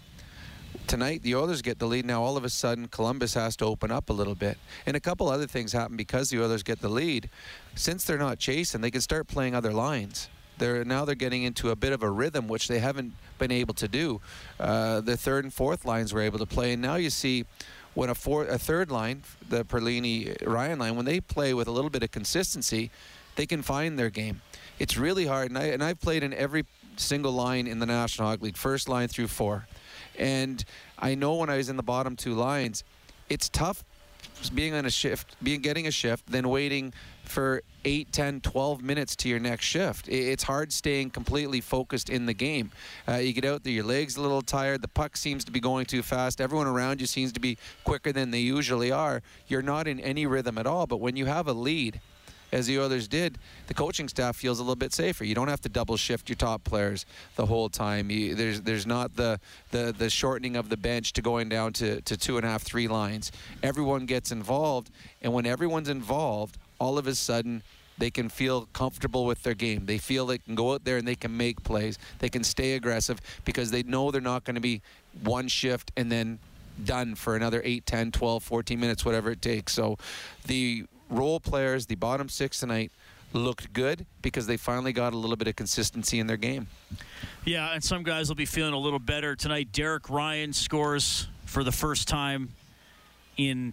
tonight 0.86 1.22
the 1.22 1.34
Oilers 1.34 1.62
get 1.62 1.78
the 1.78 1.86
lead. 1.86 2.04
Now 2.04 2.22
all 2.22 2.36
of 2.36 2.44
a 2.44 2.48
sudden 2.50 2.88
Columbus 2.88 3.34
has 3.34 3.56
to 3.56 3.64
open 3.64 3.90
up 3.90 4.10
a 4.10 4.12
little 4.12 4.34
bit. 4.34 4.58
And 4.86 4.96
a 4.96 5.00
couple 5.00 5.28
other 5.28 5.46
things 5.46 5.72
happen 5.72 5.96
because 5.96 6.30
the 6.30 6.42
Oilers 6.42 6.62
get 6.62 6.80
the 6.80 6.88
lead. 6.88 7.30
Since 7.74 8.04
they're 8.04 8.18
not 8.18 8.38
chasing, 8.38 8.80
they 8.80 8.90
can 8.90 9.00
start 9.00 9.28
playing 9.28 9.54
other 9.54 9.72
lines. 9.72 10.28
They're 10.58 10.84
now 10.84 11.04
they're 11.04 11.14
getting 11.14 11.42
into 11.42 11.70
a 11.70 11.76
bit 11.76 11.92
of 11.92 12.02
a 12.02 12.10
rhythm 12.10 12.46
which 12.46 12.68
they 12.68 12.78
haven't 12.80 13.14
been 13.38 13.50
able 13.50 13.74
to 13.74 13.88
do. 13.88 14.20
Uh, 14.58 15.00
the 15.00 15.16
third 15.16 15.44
and 15.44 15.52
fourth 15.52 15.84
lines 15.84 16.12
were 16.12 16.20
able 16.20 16.38
to 16.38 16.46
play, 16.46 16.74
and 16.74 16.82
now 16.82 16.96
you 16.96 17.08
see 17.08 17.46
when 17.94 18.10
a 18.10 18.14
four, 18.14 18.44
a 18.44 18.58
third 18.58 18.90
line, 18.90 19.22
the 19.48 19.64
Perlini 19.64 20.36
Ryan 20.46 20.78
line, 20.78 20.96
when 20.96 21.06
they 21.06 21.20
play 21.20 21.54
with 21.54 21.66
a 21.66 21.70
little 21.70 21.90
bit 21.90 22.02
of 22.02 22.10
consistency, 22.10 22.90
they 23.36 23.46
can 23.46 23.62
find 23.62 23.98
their 23.98 24.10
game. 24.10 24.42
It's 24.78 24.98
really 24.98 25.26
hard, 25.26 25.48
and 25.48 25.58
I 25.58 25.64
and 25.64 25.82
I've 25.82 26.00
played 26.00 26.22
in 26.22 26.34
every 26.34 26.66
single 26.96 27.32
line 27.32 27.66
in 27.66 27.78
the 27.78 27.86
National 27.86 28.28
Hockey 28.28 28.46
League, 28.46 28.56
first 28.56 28.88
line 28.88 29.08
through 29.08 29.28
four 29.28 29.66
And 30.20 30.62
I 30.98 31.14
know 31.14 31.36
when 31.36 31.48
I 31.48 31.56
was 31.56 31.70
in 31.70 31.76
the 31.76 31.82
bottom 31.82 32.14
two 32.14 32.34
lines, 32.34 32.84
it's 33.30 33.48
tough 33.48 33.82
being 34.54 34.74
on 34.74 34.84
a 34.86 34.90
shift, 34.90 35.34
being 35.42 35.60
getting 35.60 35.86
a 35.86 35.90
shift, 35.90 36.26
then 36.26 36.48
waiting 36.48 36.92
for 37.24 37.62
8, 37.84 38.12
10, 38.12 38.40
12 38.40 38.82
minutes 38.82 39.16
to 39.16 39.28
your 39.28 39.38
next 39.38 39.64
shift. 39.64 40.08
It's 40.08 40.42
hard 40.42 40.72
staying 40.72 41.10
completely 41.10 41.60
focused 41.60 42.10
in 42.10 42.26
the 42.26 42.34
game. 42.34 42.70
Uh, 43.08 43.16
you 43.16 43.32
get 43.32 43.44
out 43.44 43.64
there, 43.64 43.72
your 43.72 43.84
legs 43.84 44.16
a 44.16 44.20
little 44.20 44.42
tired, 44.42 44.82
the 44.82 44.88
puck 44.88 45.16
seems 45.16 45.44
to 45.44 45.52
be 45.52 45.60
going 45.60 45.86
too 45.86 46.02
fast, 46.02 46.40
everyone 46.40 46.66
around 46.66 47.00
you 47.00 47.06
seems 47.06 47.32
to 47.32 47.40
be 47.40 47.56
quicker 47.84 48.12
than 48.12 48.30
they 48.30 48.40
usually 48.40 48.92
are. 48.92 49.22
You're 49.46 49.62
not 49.62 49.88
in 49.88 50.00
any 50.00 50.26
rhythm 50.26 50.58
at 50.58 50.66
all, 50.66 50.86
but 50.86 51.00
when 51.00 51.16
you 51.16 51.26
have 51.26 51.48
a 51.48 51.52
lead, 51.52 52.00
as 52.52 52.66
the 52.66 52.78
Oilers 52.78 53.08
did, 53.08 53.38
the 53.66 53.74
coaching 53.74 54.08
staff 54.08 54.36
feels 54.36 54.58
a 54.58 54.62
little 54.62 54.76
bit 54.76 54.92
safer. 54.92 55.24
You 55.24 55.34
don't 55.34 55.48
have 55.48 55.60
to 55.62 55.68
double 55.68 55.96
shift 55.96 56.28
your 56.28 56.36
top 56.36 56.64
players 56.64 57.06
the 57.36 57.46
whole 57.46 57.68
time. 57.68 58.10
You, 58.10 58.34
there's 58.34 58.60
there's 58.62 58.86
not 58.86 59.16
the, 59.16 59.40
the 59.70 59.94
the 59.96 60.10
shortening 60.10 60.56
of 60.56 60.68
the 60.68 60.76
bench 60.76 61.12
to 61.14 61.22
going 61.22 61.48
down 61.48 61.72
to, 61.74 62.00
to 62.02 62.16
two 62.16 62.36
and 62.36 62.46
a 62.46 62.48
half, 62.48 62.62
three 62.62 62.88
lines. 62.88 63.32
Everyone 63.62 64.06
gets 64.06 64.32
involved, 64.32 64.90
and 65.22 65.32
when 65.32 65.46
everyone's 65.46 65.88
involved, 65.88 66.58
all 66.78 66.98
of 66.98 67.06
a 67.06 67.14
sudden 67.14 67.62
they 67.98 68.10
can 68.10 68.28
feel 68.30 68.66
comfortable 68.72 69.26
with 69.26 69.42
their 69.42 69.54
game. 69.54 69.84
They 69.84 69.98
feel 69.98 70.26
they 70.26 70.38
can 70.38 70.54
go 70.54 70.72
out 70.72 70.84
there 70.84 70.96
and 70.96 71.06
they 71.06 71.14
can 71.14 71.36
make 71.36 71.62
plays. 71.62 71.98
They 72.18 72.30
can 72.30 72.42
stay 72.42 72.72
aggressive 72.72 73.20
because 73.44 73.70
they 73.70 73.82
know 73.82 74.10
they're 74.10 74.22
not 74.22 74.44
going 74.44 74.54
to 74.54 74.60
be 74.60 74.80
one 75.22 75.48
shift 75.48 75.92
and 75.98 76.10
then 76.10 76.38
done 76.84 77.14
for 77.14 77.36
another 77.36 77.60
8, 77.62 77.84
10, 77.84 78.12
12, 78.12 78.42
14 78.42 78.80
minutes, 78.80 79.04
whatever 79.04 79.30
it 79.30 79.42
takes. 79.42 79.74
So 79.74 79.98
the 80.46 80.86
role 81.10 81.40
players, 81.40 81.86
the 81.86 81.96
bottom 81.96 82.28
six 82.28 82.60
tonight, 82.60 82.92
looked 83.32 83.72
good 83.72 84.06
because 84.22 84.46
they 84.46 84.56
finally 84.56 84.92
got 84.92 85.12
a 85.12 85.16
little 85.16 85.36
bit 85.36 85.48
of 85.48 85.56
consistency 85.56 86.18
in 86.18 86.26
their 86.26 86.36
game. 86.36 86.66
Yeah, 87.44 87.72
and 87.72 87.82
some 87.82 88.02
guys 88.02 88.28
will 88.28 88.36
be 88.36 88.46
feeling 88.46 88.72
a 88.72 88.78
little 88.78 88.98
better 88.98 89.36
tonight. 89.36 89.72
Derek 89.72 90.10
Ryan 90.10 90.52
scores 90.52 91.28
for 91.44 91.64
the 91.64 91.72
first 91.72 92.08
time 92.08 92.50
in 93.36 93.72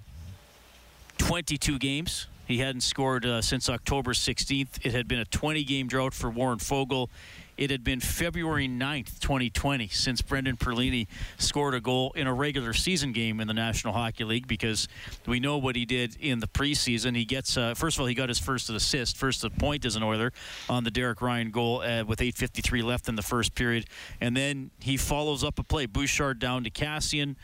22 1.17 1.79
games. 1.79 2.27
He 2.47 2.59
hadn't 2.59 2.81
scored 2.81 3.25
uh, 3.25 3.41
since 3.41 3.69
October 3.69 4.13
16th. 4.13 4.85
It 4.85 4.93
had 4.93 5.07
been 5.07 5.19
a 5.19 5.25
20 5.25 5.63
game 5.63 5.87
drought 5.87 6.13
for 6.13 6.29
Warren 6.29 6.59
Foegele. 6.59 7.09
It 7.57 7.71
had 7.71 7.83
been 7.83 7.99
February 7.99 8.67
9th, 8.67 9.19
2020, 9.19 9.87
since 9.87 10.21
Brendan 10.21 10.57
Perlini 10.57 11.07
scored 11.37 11.73
a 11.73 11.81
goal 11.81 12.11
in 12.15 12.27
a 12.27 12.33
regular 12.33 12.71
season 12.73 13.11
game 13.13 13.39
in 13.39 13.47
the 13.47 13.53
National 13.53 13.93
Hockey 13.93 14.23
League 14.23 14.47
because 14.47 14.87
we 15.25 15.39
know 15.39 15.57
what 15.57 15.75
he 15.75 15.83
did 15.83 16.15
in 16.19 16.39
the 16.39 16.47
preseason. 16.47 17.15
He 17.15 17.25
gets, 17.25 17.57
uh, 17.57 17.73
first 17.73 17.97
of 17.97 18.01
all, 18.01 18.07
he 18.07 18.13
got 18.13 18.29
his 18.29 18.39
first 18.39 18.69
assist, 18.69 19.17
first 19.17 19.43
point 19.57 19.85
as 19.85 19.95
an 19.95 20.03
Oiler 20.03 20.33
on 20.69 20.83
the 20.83 20.91
Derek 20.91 21.21
Ryan 21.21 21.49
goal 21.49 21.81
uh, 21.81 22.03
with 22.03 22.19
8.53 22.19 22.83
left 22.83 23.09
in 23.09 23.15
the 23.15 23.23
first 23.23 23.55
period. 23.55 23.85
And 24.21 24.37
then 24.37 24.69
he 24.79 24.95
follows 24.95 25.43
up 25.43 25.57
a 25.57 25.63
play. 25.63 25.87
Bouchard 25.87 26.37
down 26.39 26.63
to 26.63 26.69
Kassian, 26.69 27.35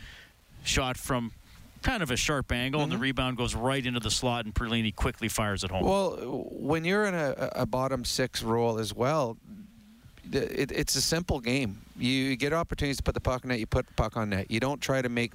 shot 0.64 0.96
from 0.96 1.32
kind 1.82 2.02
of 2.02 2.12
a 2.12 2.18
sharp 2.18 2.52
angle, 2.52 2.80
mm-hmm. 2.80 2.84
and 2.84 2.92
the 2.92 2.96
mm-hmm. 2.96 3.04
rebound 3.04 3.38
goes 3.38 3.56
right 3.56 3.86
into 3.86 4.00
the 4.00 4.12
slot, 4.12 4.46
and 4.46 4.54
Perlini 4.54 4.96
quickly 4.96 5.28
fires 5.28 5.64
it 5.64 5.72
home. 5.72 5.86
Well, 5.86 6.12
when 6.52 6.86
you're 6.86 7.06
in 7.06 7.14
a, 7.14 7.50
a 7.54 7.66
bottom 7.66 8.06
six 8.06 8.42
role 8.42 8.80
as 8.80 8.94
well, 8.94 9.38
it, 10.32 10.72
it's 10.72 10.96
a 10.96 11.02
simple 11.02 11.40
game. 11.40 11.82
You 11.98 12.36
get 12.36 12.54
opportunities 12.54 12.98
to 12.98 13.04
put 13.04 13.14
the 13.14 13.22
puck 13.22 13.44
on 13.44 13.50
net, 13.50 13.60
you 13.60 13.68
put 13.68 13.88
the 13.88 13.94
puck 13.94 14.18
on 14.18 14.30
net. 14.30 14.50
You 14.50 14.60
don't 14.60 14.82
try 14.82 15.02
to 15.02 15.10
make 15.10 15.34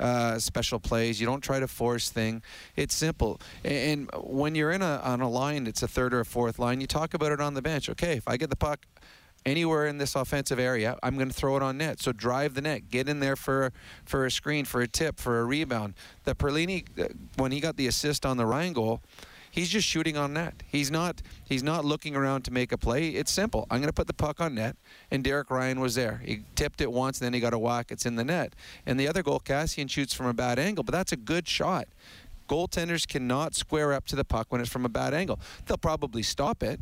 uh, 0.00 0.38
special 0.38 0.78
plays. 0.78 1.20
You 1.20 1.26
don't 1.26 1.40
try 1.40 1.60
to 1.60 1.68
force 1.68 2.10
thing. 2.10 2.42
It's 2.76 2.94
simple. 2.94 3.40
And 3.64 4.10
when 4.22 4.54
you're 4.54 4.72
in 4.72 4.82
a 4.82 5.00
on 5.02 5.20
a 5.20 5.28
line, 5.28 5.66
it's 5.66 5.82
a 5.82 5.88
third 5.88 6.14
or 6.14 6.20
a 6.20 6.24
fourth 6.24 6.58
line. 6.58 6.80
You 6.80 6.86
talk 6.86 7.14
about 7.14 7.32
it 7.32 7.40
on 7.40 7.54
the 7.54 7.62
bench. 7.62 7.88
Okay, 7.90 8.16
if 8.16 8.28
I 8.28 8.36
get 8.36 8.50
the 8.50 8.56
puck 8.56 8.86
anywhere 9.44 9.86
in 9.86 9.98
this 9.98 10.14
offensive 10.14 10.58
area, 10.58 10.98
I'm 11.02 11.16
going 11.16 11.28
to 11.28 11.34
throw 11.34 11.56
it 11.56 11.62
on 11.62 11.78
net. 11.78 12.00
So 12.00 12.12
drive 12.12 12.54
the 12.54 12.62
net, 12.62 12.90
get 12.90 13.08
in 13.08 13.20
there 13.20 13.36
for 13.36 13.72
for 14.04 14.26
a 14.26 14.30
screen, 14.30 14.64
for 14.64 14.80
a 14.80 14.88
tip, 14.88 15.18
for 15.18 15.40
a 15.40 15.44
rebound. 15.44 15.94
The 16.24 16.34
Perlini, 16.34 16.84
uh, 16.98 17.08
when 17.36 17.52
he 17.52 17.60
got 17.60 17.76
the 17.76 17.86
assist 17.86 18.26
on 18.26 18.36
the 18.36 18.46
Ryan 18.46 18.72
goal 18.72 19.00
He's 19.56 19.70
just 19.70 19.88
shooting 19.88 20.18
on 20.18 20.34
net. 20.34 20.62
He's 20.70 20.90
not 20.90 21.22
he's 21.46 21.62
not 21.62 21.82
looking 21.82 22.14
around 22.14 22.42
to 22.42 22.50
make 22.50 22.72
a 22.72 22.76
play. 22.76 23.08
It's 23.08 23.32
simple. 23.32 23.66
I'm 23.70 23.78
going 23.78 23.88
to 23.88 23.94
put 23.94 24.06
the 24.06 24.12
puck 24.12 24.38
on 24.38 24.54
net, 24.54 24.76
and 25.10 25.24
Derek 25.24 25.50
Ryan 25.50 25.80
was 25.80 25.94
there. 25.94 26.20
He 26.22 26.42
tipped 26.54 26.82
it 26.82 26.92
once, 26.92 27.18
and 27.18 27.24
then 27.24 27.32
he 27.32 27.40
got 27.40 27.54
a 27.54 27.58
whack. 27.58 27.90
It's 27.90 28.04
in 28.04 28.16
the 28.16 28.24
net. 28.24 28.52
And 28.84 29.00
the 29.00 29.08
other 29.08 29.22
goal, 29.22 29.40
Kassian 29.40 29.88
shoots 29.88 30.12
from 30.12 30.26
a 30.26 30.34
bad 30.34 30.58
angle, 30.58 30.84
but 30.84 30.92
that's 30.92 31.12
a 31.12 31.16
good 31.16 31.48
shot. 31.48 31.88
Goaltenders 32.50 33.08
cannot 33.08 33.54
square 33.54 33.94
up 33.94 34.04
to 34.08 34.16
the 34.16 34.24
puck 34.24 34.48
when 34.50 34.60
it's 34.60 34.68
from 34.68 34.84
a 34.84 34.90
bad 34.90 35.14
angle. 35.14 35.40
They'll 35.64 35.78
probably 35.78 36.22
stop 36.22 36.62
it, 36.62 36.78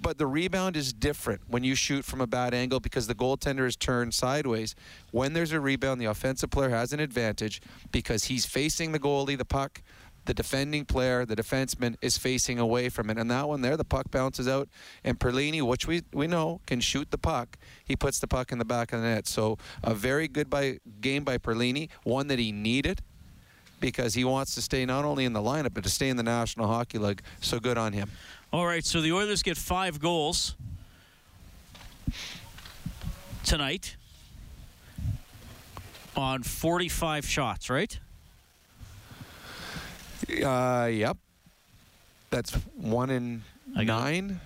but 0.00 0.16
the 0.16 0.26
rebound 0.26 0.78
is 0.78 0.94
different 0.94 1.42
when 1.46 1.62
you 1.62 1.74
shoot 1.74 2.06
from 2.06 2.22
a 2.22 2.26
bad 2.26 2.54
angle 2.54 2.80
because 2.80 3.06
the 3.06 3.14
goaltender 3.14 3.66
is 3.66 3.76
turned 3.76 4.14
sideways. 4.14 4.74
When 5.10 5.34
there's 5.34 5.52
a 5.52 5.60
rebound, 5.60 6.00
the 6.00 6.06
offensive 6.06 6.50
player 6.50 6.70
has 6.70 6.94
an 6.94 7.00
advantage 7.00 7.60
because 7.92 8.24
he's 8.24 8.46
facing 8.46 8.92
the 8.92 8.98
goalie, 8.98 9.36
the 9.36 9.44
puck 9.44 9.82
the 10.28 10.34
defending 10.34 10.84
player, 10.84 11.24
the 11.24 11.34
defenseman, 11.34 11.96
is 12.02 12.18
facing 12.18 12.58
away 12.58 12.90
from 12.90 13.08
it. 13.08 13.16
And 13.16 13.30
that 13.30 13.48
one 13.48 13.62
there, 13.62 13.78
the 13.78 13.84
puck 13.84 14.10
bounces 14.10 14.46
out, 14.46 14.68
and 15.02 15.18
Perlini, 15.18 15.62
which 15.62 15.86
we, 15.86 16.02
we 16.12 16.26
know 16.26 16.60
can 16.66 16.80
shoot 16.80 17.10
the 17.10 17.16
puck, 17.16 17.56
he 17.82 17.96
puts 17.96 18.18
the 18.18 18.26
puck 18.28 18.52
in 18.52 18.58
the 18.58 18.64
back 18.66 18.92
of 18.92 19.00
the 19.00 19.06
net. 19.06 19.26
So 19.26 19.56
a 19.82 19.94
very 19.94 20.28
good 20.28 20.50
by, 20.50 20.80
game 21.00 21.24
by 21.24 21.38
Perlini, 21.38 21.88
one 22.04 22.26
that 22.28 22.38
he 22.38 22.52
needed 22.52 23.00
because 23.80 24.12
he 24.12 24.22
wants 24.22 24.54
to 24.56 24.60
stay 24.60 24.84
not 24.84 25.06
only 25.06 25.24
in 25.24 25.32
the 25.32 25.40
lineup, 25.40 25.72
but 25.72 25.82
to 25.84 25.90
stay 25.90 26.10
in 26.10 26.18
the 26.18 26.22
National 26.22 26.66
Hockey 26.66 26.98
League. 26.98 27.22
So 27.40 27.58
good 27.58 27.78
on 27.78 27.94
him. 27.94 28.10
All 28.52 28.66
right, 28.66 28.84
so 28.84 29.00
the 29.00 29.12
Oilers 29.12 29.42
get 29.42 29.56
five 29.56 29.98
goals 29.98 30.56
tonight 33.44 33.96
on 36.14 36.42
45 36.42 37.24
shots, 37.24 37.70
right? 37.70 37.98
Uh, 40.30 40.86
yep. 40.86 41.16
That's 42.30 42.52
one 42.76 43.10
in 43.10 43.42
nine. 43.74 44.40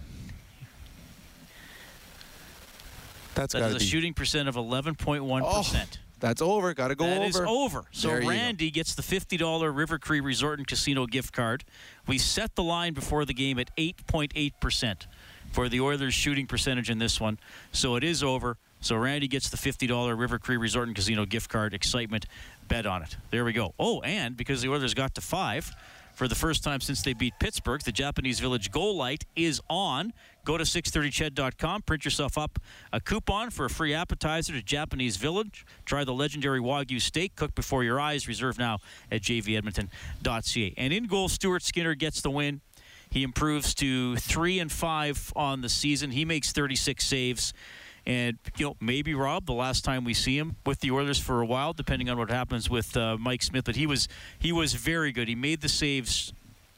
That's 3.34 3.54
got 3.54 3.72
a 3.72 3.78
be. 3.78 3.84
shooting 3.84 4.14
percent 4.14 4.48
of 4.48 4.56
11.1 4.56 5.56
percent. 5.56 5.98
That's 6.20 6.40
over. 6.40 6.72
Got 6.72 6.88
to 6.88 6.94
go 6.94 7.04
that 7.04 7.16
over. 7.16 7.20
That 7.20 7.28
is 7.28 7.40
over. 7.40 7.84
So 7.90 8.08
there 8.08 8.22
Randy 8.22 8.70
gets 8.70 8.94
the 8.94 9.02
$50 9.02 9.76
River 9.76 9.98
Cree 9.98 10.20
Resort 10.20 10.60
and 10.60 10.68
Casino 10.68 11.06
gift 11.06 11.32
card. 11.32 11.64
We 12.06 12.16
set 12.16 12.54
the 12.54 12.62
line 12.62 12.94
before 12.94 13.24
the 13.24 13.34
game 13.34 13.58
at 13.58 13.76
8.8% 13.76 15.06
for 15.50 15.68
the 15.68 15.80
Oilers' 15.80 16.14
shooting 16.14 16.46
percentage 16.46 16.90
in 16.90 16.98
this 16.98 17.20
one. 17.20 17.40
So 17.72 17.96
it 17.96 18.04
is 18.04 18.22
over. 18.22 18.56
So 18.82 18.96
Randy 18.96 19.28
gets 19.28 19.48
the 19.48 19.56
$50 19.56 20.18
River 20.18 20.38
Cree 20.38 20.56
Resort 20.56 20.88
and 20.88 20.96
Casino 20.96 21.24
gift 21.24 21.48
card. 21.48 21.72
Excitement 21.72 22.26
bet 22.68 22.84
on 22.84 23.02
it. 23.02 23.16
There 23.30 23.44
we 23.44 23.52
go. 23.52 23.74
Oh, 23.78 24.00
and 24.00 24.36
because 24.36 24.60
the 24.60 24.68
Oilers 24.68 24.92
got 24.92 25.14
to 25.14 25.20
five 25.20 25.72
for 26.14 26.26
the 26.26 26.34
first 26.34 26.64
time 26.64 26.80
since 26.80 27.00
they 27.02 27.12
beat 27.12 27.34
Pittsburgh, 27.38 27.80
the 27.82 27.92
Japanese 27.92 28.40
Village 28.40 28.72
Goal 28.72 28.96
Light 28.96 29.24
is 29.36 29.60
on. 29.70 30.12
Go 30.44 30.58
to 30.58 30.64
630ched.com, 30.64 31.82
print 31.82 32.04
yourself 32.04 32.36
up 32.36 32.58
a 32.92 33.00
coupon 33.00 33.50
for 33.50 33.66
a 33.66 33.70
free 33.70 33.94
appetizer 33.94 34.52
to 34.52 34.62
Japanese 34.62 35.16
Village. 35.16 35.64
Try 35.84 36.02
the 36.02 36.12
legendary 36.12 36.60
Wagyu 36.60 37.00
steak 37.00 37.36
cooked 37.36 37.54
before 37.54 37.84
your 37.84 38.00
eyes. 38.00 38.26
Reserve 38.26 38.58
now 38.58 38.78
at 39.12 39.22
jvedmonton.ca. 39.22 40.74
And 40.76 40.92
in 40.92 41.06
goal, 41.06 41.28
Stuart 41.28 41.62
Skinner 41.62 41.94
gets 41.94 42.20
the 42.20 42.30
win. 42.30 42.60
He 43.10 43.22
improves 43.22 43.74
to 43.74 44.16
3 44.16 44.58
and 44.58 44.72
5 44.72 45.34
on 45.36 45.60
the 45.60 45.68
season. 45.68 46.10
He 46.10 46.24
makes 46.24 46.50
36 46.50 47.04
saves. 47.04 47.52
And 48.06 48.38
you 48.56 48.66
know, 48.66 48.76
maybe 48.80 49.14
Rob, 49.14 49.46
the 49.46 49.52
last 49.52 49.84
time 49.84 50.04
we 50.04 50.14
see 50.14 50.36
him 50.36 50.56
with 50.66 50.80
the 50.80 50.90
Oilers 50.90 51.18
for 51.18 51.40
a 51.40 51.46
while, 51.46 51.72
depending 51.72 52.08
on 52.08 52.18
what 52.18 52.30
happens 52.30 52.68
with 52.68 52.96
uh, 52.96 53.16
Mike 53.18 53.42
Smith. 53.42 53.64
But 53.64 53.76
he 53.76 53.86
was 53.86 54.08
he 54.38 54.52
was 54.52 54.74
very 54.74 55.12
good. 55.12 55.28
He 55.28 55.34
made 55.34 55.60
the 55.60 55.68
saves 55.68 56.32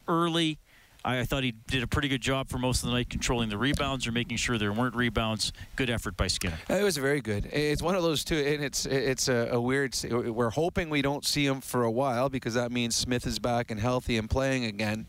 early. 0.06 0.58
I, 1.04 1.20
I, 1.20 1.24
thought 1.24 1.42
he 1.42 1.52
did 1.52 1.82
a 1.82 1.86
pretty 1.86 2.08
good 2.08 2.20
job 2.20 2.48
for 2.48 2.58
most 2.58 2.82
of 2.82 2.88
the 2.88 2.94
night 2.94 3.10
controlling 3.10 3.48
the 3.48 3.58
rebounds 3.58 4.06
or 4.06 4.12
making 4.12 4.36
sure 4.38 4.58
there 4.58 4.72
weren't 4.72 4.94
rebounds. 4.94 5.52
Good 5.76 5.90
effort 5.90 6.16
by 6.16 6.26
Skinner. 6.28 6.58
It 6.68 6.82
was 6.82 6.96
very 6.96 7.20
good. 7.20 7.46
It's 7.46 7.82
one 7.82 7.94
of 7.94 8.02
those 8.02 8.24
two, 8.24 8.36
and 8.36 8.62
it's 8.62 8.84
it's 8.84 9.28
a, 9.28 9.48
a 9.52 9.60
weird. 9.60 9.96
We're 10.10 10.50
hoping 10.50 10.90
we 10.90 11.02
don't 11.02 11.24
see 11.24 11.46
him 11.46 11.60
for 11.62 11.84
a 11.84 11.90
while 11.90 12.28
because 12.28 12.54
that 12.54 12.70
means 12.70 12.94
Smith 12.94 13.26
is 13.26 13.38
back 13.38 13.70
and 13.70 13.80
healthy 13.80 14.18
and 14.18 14.28
playing 14.28 14.66
again 14.66 15.06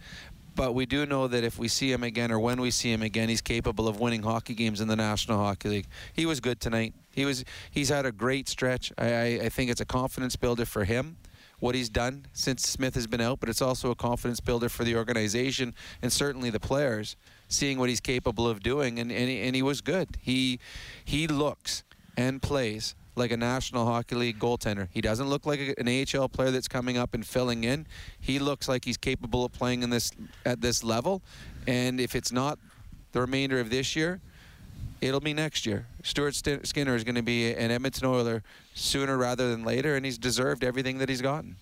but 0.55 0.73
we 0.73 0.85
do 0.85 1.05
know 1.05 1.27
that 1.27 1.43
if 1.43 1.59
we 1.59 1.67
see 1.67 1.91
him 1.91 2.03
again 2.03 2.31
or 2.31 2.39
when 2.39 2.61
we 2.61 2.71
see 2.71 2.91
him 2.91 3.01
again, 3.01 3.29
he's 3.29 3.41
capable 3.41 3.87
of 3.87 3.99
winning 3.99 4.23
hockey 4.23 4.53
games 4.53 4.81
in 4.81 4.87
the 4.87 4.95
National 4.95 5.37
Hockey 5.37 5.69
League. 5.69 5.87
He 6.13 6.25
was 6.25 6.39
good 6.39 6.59
tonight. 6.59 6.93
He 7.11 7.25
was 7.25 7.43
he's 7.71 7.89
had 7.89 8.05
a 8.05 8.11
great 8.11 8.47
stretch. 8.47 8.91
I, 8.97 9.39
I, 9.43 9.49
think 9.49 9.69
it's 9.69 9.81
a 9.81 9.85
confidence 9.85 10.35
builder 10.35 10.65
for 10.65 10.83
him 10.83 11.17
what 11.59 11.75
he's 11.75 11.89
done 11.89 12.25
since 12.33 12.67
Smith 12.67 12.95
has 12.95 13.07
been 13.07 13.21
out, 13.21 13.39
but 13.39 13.49
it's 13.49 13.61
also 13.61 13.89
a 13.91 13.95
confidence 13.95 14.39
builder 14.39 14.69
for 14.69 14.83
the 14.83 14.95
organization 14.95 15.73
and 16.01 16.11
certainly 16.11 16.49
the 16.49 16.59
players, 16.59 17.15
seeing 17.47 17.79
what 17.79 17.89
he's 17.89 18.01
capable 18.01 18.47
of 18.47 18.61
doing. 18.61 18.99
And, 18.99 19.11
and, 19.11 19.29
he, 19.29 19.41
and 19.41 19.55
he 19.55 19.61
was 19.61 19.81
good. 19.81 20.17
He 20.19 20.59
he 21.03 21.27
looks 21.27 21.83
and 22.17 22.41
plays 22.41 22.95
like 23.15 23.31
a 23.31 23.37
National 23.37 23.85
Hockey 23.85 24.15
League 24.15 24.39
goaltender. 24.39 24.87
He 24.91 25.01
doesn't 25.01 25.27
look 25.27 25.45
like 25.45 25.75
an 25.77 25.87
AHL 25.87 26.29
player 26.29 26.51
that's 26.51 26.67
coming 26.67 26.97
up 26.97 27.13
and 27.13 27.25
filling 27.25 27.63
in. 27.63 27.85
He 28.19 28.39
looks 28.39 28.67
like 28.67 28.85
he's 28.85 28.97
capable 28.97 29.45
of 29.45 29.51
playing 29.51 29.83
in 29.83 29.89
this 29.89 30.11
at 30.45 30.61
this 30.61 30.83
level. 30.83 31.21
And 31.67 31.99
if 31.99 32.15
it's 32.15 32.31
not 32.31 32.59
the 33.11 33.21
remainder 33.21 33.59
of 33.59 33.69
this 33.69 33.95
year, 33.95 34.21
it'll 35.01 35.19
be 35.19 35.33
next 35.33 35.65
year. 35.65 35.85
Stuart 36.03 36.35
St- 36.35 36.67
Skinner 36.67 36.95
is 36.95 37.03
going 37.03 37.15
to 37.15 37.23
be 37.23 37.53
an 37.53 37.71
Edmonton 37.71 38.07
Oiler 38.07 38.43
sooner 38.73 39.17
rather 39.17 39.49
than 39.49 39.63
later, 39.63 39.95
and 39.95 40.05
he's 40.05 40.17
deserved 40.17 40.63
everything 40.63 40.97
that 40.99 41.09
he's 41.09 41.21
gotten. 41.21 41.55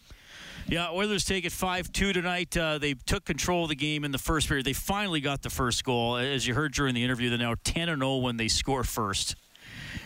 Yeah, 0.67 0.89
Oilers 0.91 1.25
take 1.25 1.43
it 1.43 1.51
5 1.51 1.91
2 1.91 2.13
tonight. 2.13 2.55
Uh, 2.55 2.77
they 2.77 2.93
took 2.93 3.25
control 3.25 3.63
of 3.63 3.69
the 3.69 3.75
game 3.75 4.05
in 4.05 4.12
the 4.12 4.17
first 4.17 4.48
period. 4.48 4.65
They 4.65 4.74
finally 4.74 5.19
got 5.19 5.41
the 5.41 5.50
first 5.50 5.83
goal. 5.83 6.15
As 6.15 6.48
you 6.48 6.53
heard 6.53 6.74
during 6.74 6.95
the 6.95 7.03
interview, 7.03 7.29
they're 7.29 7.38
now 7.38 7.55
10 7.63 7.88
0 7.88 8.17
when 8.17 8.38
they 8.38 8.48
score 8.48 8.83
first 8.83 9.36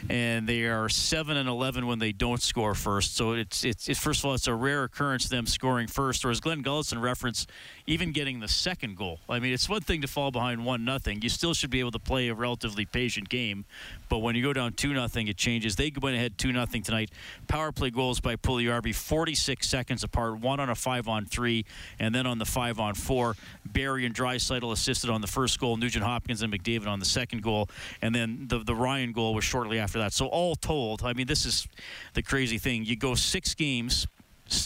and 0.10 0.48
they 0.48 0.64
are 0.64 0.90
seven 0.90 1.38
and 1.38 1.50
eleven 1.50 1.88
when 1.88 2.00
they 2.00 2.12
don't 2.12 2.42
score 2.42 2.76
first. 2.76 3.16
So 3.16 3.34
it's 3.34 3.64
it's, 3.64 3.90
it's 3.90 4.00
first 4.00 4.22
of 4.22 4.26
all 4.26 4.34
it's 4.34 4.48
a 4.48 4.54
rare 4.54 4.84
occurrence 4.84 5.28
them 5.30 5.46
scoring 5.46 5.88
first, 5.88 6.24
or 6.26 6.30
as 6.30 6.40
Glenn 6.40 6.64
Gulutzan 6.64 7.02
referenced, 7.02 7.50
even 7.86 8.12
getting 8.12 8.40
the 8.40 8.48
second 8.48 8.98
goal. 8.98 9.20
I 9.30 9.40
mean, 9.40 9.54
it's 9.54 9.68
one 9.68 9.82
thing 9.82 10.02
to 10.02 10.08
fall 10.08 10.32
behind 10.32 10.66
one 10.66 10.86
nothing. 10.86 11.22
You 11.22 11.30
still 11.30 11.54
should 11.54 11.70
be 11.70 11.80
able 11.80 11.92
to 11.92 12.00
play 12.00 12.30
a 12.30 12.34
relatively 12.34 12.86
patient 12.86 13.30
game, 13.30 13.66
but 14.10 14.20
when 14.20 14.36
you 14.36 14.44
go 14.44 14.54
down 14.54 14.74
two 14.74 14.94
nothing, 14.94 15.28
it 15.28 15.38
changes. 15.38 15.76
They 15.76 15.92
went 16.02 16.16
ahead 16.16 16.38
two 16.38 16.52
nothing 16.52 16.84
tonight. 16.84 17.12
Power 17.48 17.72
play 17.72 17.90
goals 17.90 18.20
by 18.20 18.36
Puljujarvi, 18.36 18.96
46 18.96 19.68
seconds 19.68 20.04
apart, 20.04 20.40
one 20.40 20.60
on 20.60 20.70
a 20.70 20.76
five 20.76 21.08
on 21.08 21.26
three, 21.26 21.66
and 22.00 22.14
then 22.14 22.26
on 22.26 22.38
the 22.38 22.46
five 22.46 22.80
on 22.80 22.94
four. 22.94 23.36
Barrie 23.66 24.06
and 24.06 24.16
Draisaitl 24.16 24.72
assisted 24.72 25.10
on 25.10 25.22
the 25.22 25.28
first 25.28 25.60
goal. 25.60 25.78
Nugent 25.78 26.04
Hopkins 26.04 26.42
and 26.42 26.54
McDavid 26.54 26.88
on 26.88 27.00
the 27.00 27.06
second 27.06 27.44
goal, 27.44 27.70
and 28.02 28.14
then 28.14 28.46
the 28.48 28.60
the 28.60 28.76
Ryan 28.76 29.12
goal 29.12 29.34
was 29.34 29.46
shortly 29.58 29.80
after 29.80 29.98
that. 30.00 30.14
So 30.14 30.28
all 30.28 30.56
told, 30.56 31.04
I 31.04 31.14
mean, 31.14 31.26
this 31.28 31.46
is 31.46 31.68
the 32.14 32.22
crazy 32.22 32.58
thing. 32.60 32.86
You 32.86 32.96
go 32.96 33.16
six 33.16 33.56
games 33.56 34.06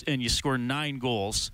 and 0.05 0.21
you 0.21 0.27
score 0.29 0.57
nine 0.57 0.99
goals, 0.99 1.51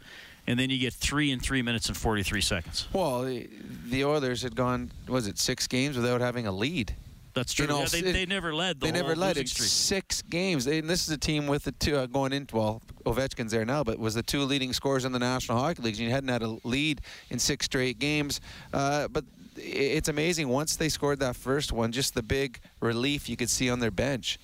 and 0.47 0.59
then 0.59 0.69
you 0.69 0.79
get 0.79 0.93
three 0.93 1.31
in 1.31 1.39
three 1.39 1.61
minutes 1.61 1.87
and 1.87 1.95
43 1.95 2.41
seconds. 2.41 2.87
Well, 2.93 3.23
the, 3.23 4.03
Oilers 4.03 4.41
had 4.41 4.55
gone, 4.55 4.91
was 5.07 5.27
it 5.27 5.37
six 5.37 5.67
games 5.67 5.95
without 5.95 6.19
having 6.19 6.47
a 6.47 6.51
lead? 6.51 6.95
That's 7.35 7.53
true. 7.53 7.65
You 7.65 7.71
know, 7.71 7.79
yeah, 7.81 7.85
they, 7.91 7.99
it- 7.99 8.13
they 8.13 8.25
never 8.25 8.55
led. 8.55 8.79
The 8.79 8.87
they 8.87 8.91
never 8.91 9.15
led 9.15 9.35
streak. 9.35 9.69
six 9.69 10.23
games. 10.23 10.65
They, 10.65 10.79
and 10.79 10.89
this 10.89 11.07
is 11.07 11.13
a 11.13 11.19
team 11.19 11.45
with 11.45 11.63
the 11.65 11.71
two 11.73 11.95
uh, 11.95 12.07
going 12.07 12.33
into 12.33 12.55
well, 12.55 12.81
Ovechkin's 13.05 13.51
there 13.51 13.65
now, 13.65 13.83
but 13.83 13.99
was 13.99 14.15
the 14.15 14.23
two 14.23 14.41
leading 14.41 14.73
scorers 14.73 15.05
in 15.05 15.11
the 15.11 15.19
National 15.19 15.59
Hockey 15.59 15.83
League. 15.83 15.93
And 15.93 16.03
you 16.05 16.09
hadn't 16.09 16.29
had 16.29 16.41
a 16.41 16.57
lead 16.63 17.01
in 17.29 17.37
six 17.37 17.65
straight 17.65 17.99
games. 17.99 18.41
Uh, 18.73 19.07
but 19.09 19.23
it's 19.57 20.09
amazing 20.09 20.47
once 20.49 20.75
they 20.75 20.89
scored 20.89 21.19
that 21.19 21.35
first 21.35 21.71
one, 21.71 21.91
just 21.91 22.13
the 22.13 22.23
big 22.23 22.59
relief 22.79 23.29
you 23.29 23.35
could 23.35 23.49
see 23.49 23.69
on 23.69 23.79
their 23.79 23.91
bench. 23.91 24.39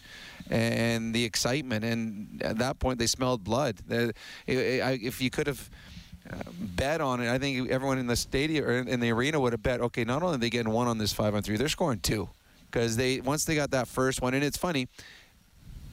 And 0.50 1.14
the 1.14 1.24
excitement, 1.24 1.86
and 1.86 2.42
at 2.44 2.58
that 2.58 2.80
point 2.80 3.00
they 3.00 3.08
smelled 3.08 3.44
blood. 3.44 3.78
If 4.46 5.22
you 5.22 5.30
could 5.30 5.48
have 5.48 5.70
uh, 6.30 6.36
bet 6.60 7.02
on 7.02 7.22
it, 7.22 7.30
I 7.30 7.38
think 7.38 7.70
everyone 7.70 7.98
in 7.98 8.08
the 8.08 8.16
stadium 8.16 8.66
or 8.66 8.72
in 8.80 9.00
the 9.00 9.12
arena 9.12 9.40
would 9.40 9.54
have 9.54 9.64
bet. 9.64 9.80
Okay, 9.80 10.04
not 10.04 10.22
only 10.22 10.36
are 10.36 10.38
they 10.40 10.50
getting 10.50 10.72
one 10.72 10.88
on 10.88 10.98
this 10.98 11.14
five 11.14 11.34
on 11.34 11.44
three, 11.44 11.56
they're 11.56 11.70
scoring 11.70 12.00
two 12.00 12.30
because 12.70 12.98
they 12.98 13.22
once 13.22 13.46
they 13.46 13.56
got 13.56 13.72
that 13.72 13.88
first 13.88 14.22
one, 14.22 14.34
and 14.34 14.44
it's 14.44 14.58
funny. 14.58 14.88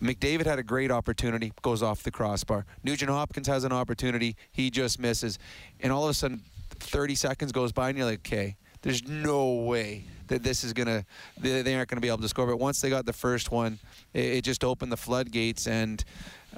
McDavid 0.02 0.46
had 0.46 0.58
a 0.58 0.62
great 0.62 0.90
opportunity, 0.90 1.52
goes 1.60 1.82
off 1.82 2.02
the 2.02 2.10
crossbar. 2.10 2.64
Nugent 2.82 3.10
Hopkins 3.10 3.46
has 3.48 3.64
an 3.64 3.72
opportunity, 3.72 4.34
he 4.50 4.70
just 4.70 4.98
misses, 4.98 5.38
and 5.80 5.92
all 5.92 6.04
of 6.04 6.10
a 6.10 6.14
sudden, 6.14 6.40
30 6.70 7.14
seconds 7.14 7.52
goes 7.52 7.70
by, 7.70 7.90
and 7.90 7.98
you're 7.98 8.06
like, 8.06 8.20
okay, 8.20 8.56
there's 8.82 9.06
no 9.06 9.54
way 9.54 10.04
that 10.28 10.42
this 10.42 10.64
is 10.64 10.72
gonna, 10.72 11.04
they, 11.38 11.62
they 11.62 11.74
aren't 11.74 11.88
gonna 11.88 12.00
be 12.00 12.08
able 12.08 12.18
to 12.18 12.28
score. 12.28 12.46
But 12.46 12.58
once 12.58 12.80
they 12.80 12.88
got 12.88 13.04
the 13.04 13.12
first 13.12 13.50
one, 13.50 13.78
it, 14.14 14.24
it 14.24 14.44
just 14.44 14.64
opened 14.64 14.92
the 14.92 14.96
floodgates 14.96 15.66
and 15.66 16.02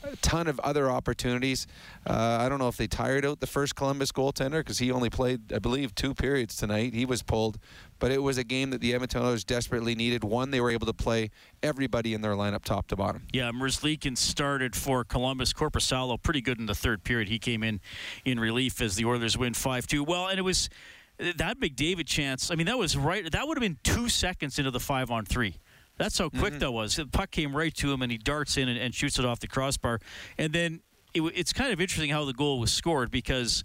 a 0.05 0.17
ton 0.17 0.47
of 0.47 0.59
other 0.61 0.91
opportunities. 0.91 1.67
Uh, 2.07 2.39
I 2.41 2.49
don't 2.49 2.59
know 2.59 2.69
if 2.69 2.77
they 2.77 2.87
tired 2.87 3.25
out 3.25 3.41
the 3.41 3.47
first 3.47 3.75
Columbus 3.75 4.13
goaltender 4.13 4.61
because 4.61 4.79
he 4.79 4.91
only 4.91 5.11
played, 5.11 5.53
I 5.53 5.59
believe, 5.59 5.95
two 5.95 6.15
periods 6.15 6.57
tonight. 6.57 6.95
He 6.95 7.05
was 7.05 7.23
pulled, 7.23 7.59
but 7.99 8.11
it 8.11 8.23
was 8.23 8.39
a 8.39 8.45
game 8.45 8.71
that 8.71 8.81
the 8.81 8.95
Edmonton 8.95 9.23
Oilers 9.23 9.45
desperately 9.45 9.95
needed. 9.95 10.25
One, 10.25 10.51
they 10.51 10.61
were 10.61 10.71
able 10.71 10.87
to 10.87 10.95
play 10.95 11.31
everybody 11.63 12.15
in 12.15 12.21
their 12.21 12.33
lineup 12.33 12.65
top 12.65 12.89
to 12.89 12.97
bottom. 12.97 13.23
Yeah, 13.33 13.51
Merzlikins 13.53 14.19
started 14.19 14.75
for 14.75 15.05
Columbus. 15.05 15.53
Korpisalo 15.53 16.21
pretty 16.23 16.41
good 16.41 16.59
in 16.59 16.67
the 16.67 16.75
third 16.75 17.05
period. 17.05 17.29
He 17.29 17.39
came 17.39 17.63
in 17.63 17.81
in 18.25 18.41
relief 18.41 18.81
as 18.81 18.97
the 18.97 19.05
Oilers 19.05 19.37
win 19.37 19.53
5-2. 19.53 20.07
Well, 20.07 20.29
and 20.29 20.39
it 20.39 20.43
was 20.43 20.71
that 21.19 21.61
McDavid 21.61 22.07
chance. 22.07 22.51
I 22.51 22.55
mean, 22.55 22.67
that 22.67 22.79
was 22.79 22.97
right. 22.97 23.31
That 23.31 23.47
would 23.47 23.57
have 23.57 23.63
been 23.63 23.79
two 23.83 24.09
seconds 24.09 24.59
into 24.59 24.71
the 24.71 24.81
five 24.81 25.11
on 25.11 25.25
three. 25.25 25.57
That's 25.99 26.19
how 26.19 26.31
quick 26.31 26.55
mm-hmm. 26.55 26.59
that 26.61 26.73
was. 26.73 26.97
The 26.97 27.07
puck 27.07 27.31
came 27.31 27.55
right 27.55 27.75
to 27.75 27.93
him, 27.93 28.03
and 28.03 28.11
he 28.11 28.19
darts 28.19 28.57
in 28.57 28.69
and, 28.69 28.79
and 28.79 28.95
shoots 28.95 29.19
it 29.19 29.25
off 29.25 29.41
the 29.41 29.47
crossbar. 29.47 30.01
And 30.39 30.53
then 30.53 30.81
it, 31.15 31.21
it's 31.35 31.53
kind 31.53 31.73
of 31.73 31.81
interesting 31.81 32.11
how 32.11 32.25
the 32.25 32.33
goal 32.33 32.59
was 32.59 32.73
scored 32.73 33.11
because 33.11 33.63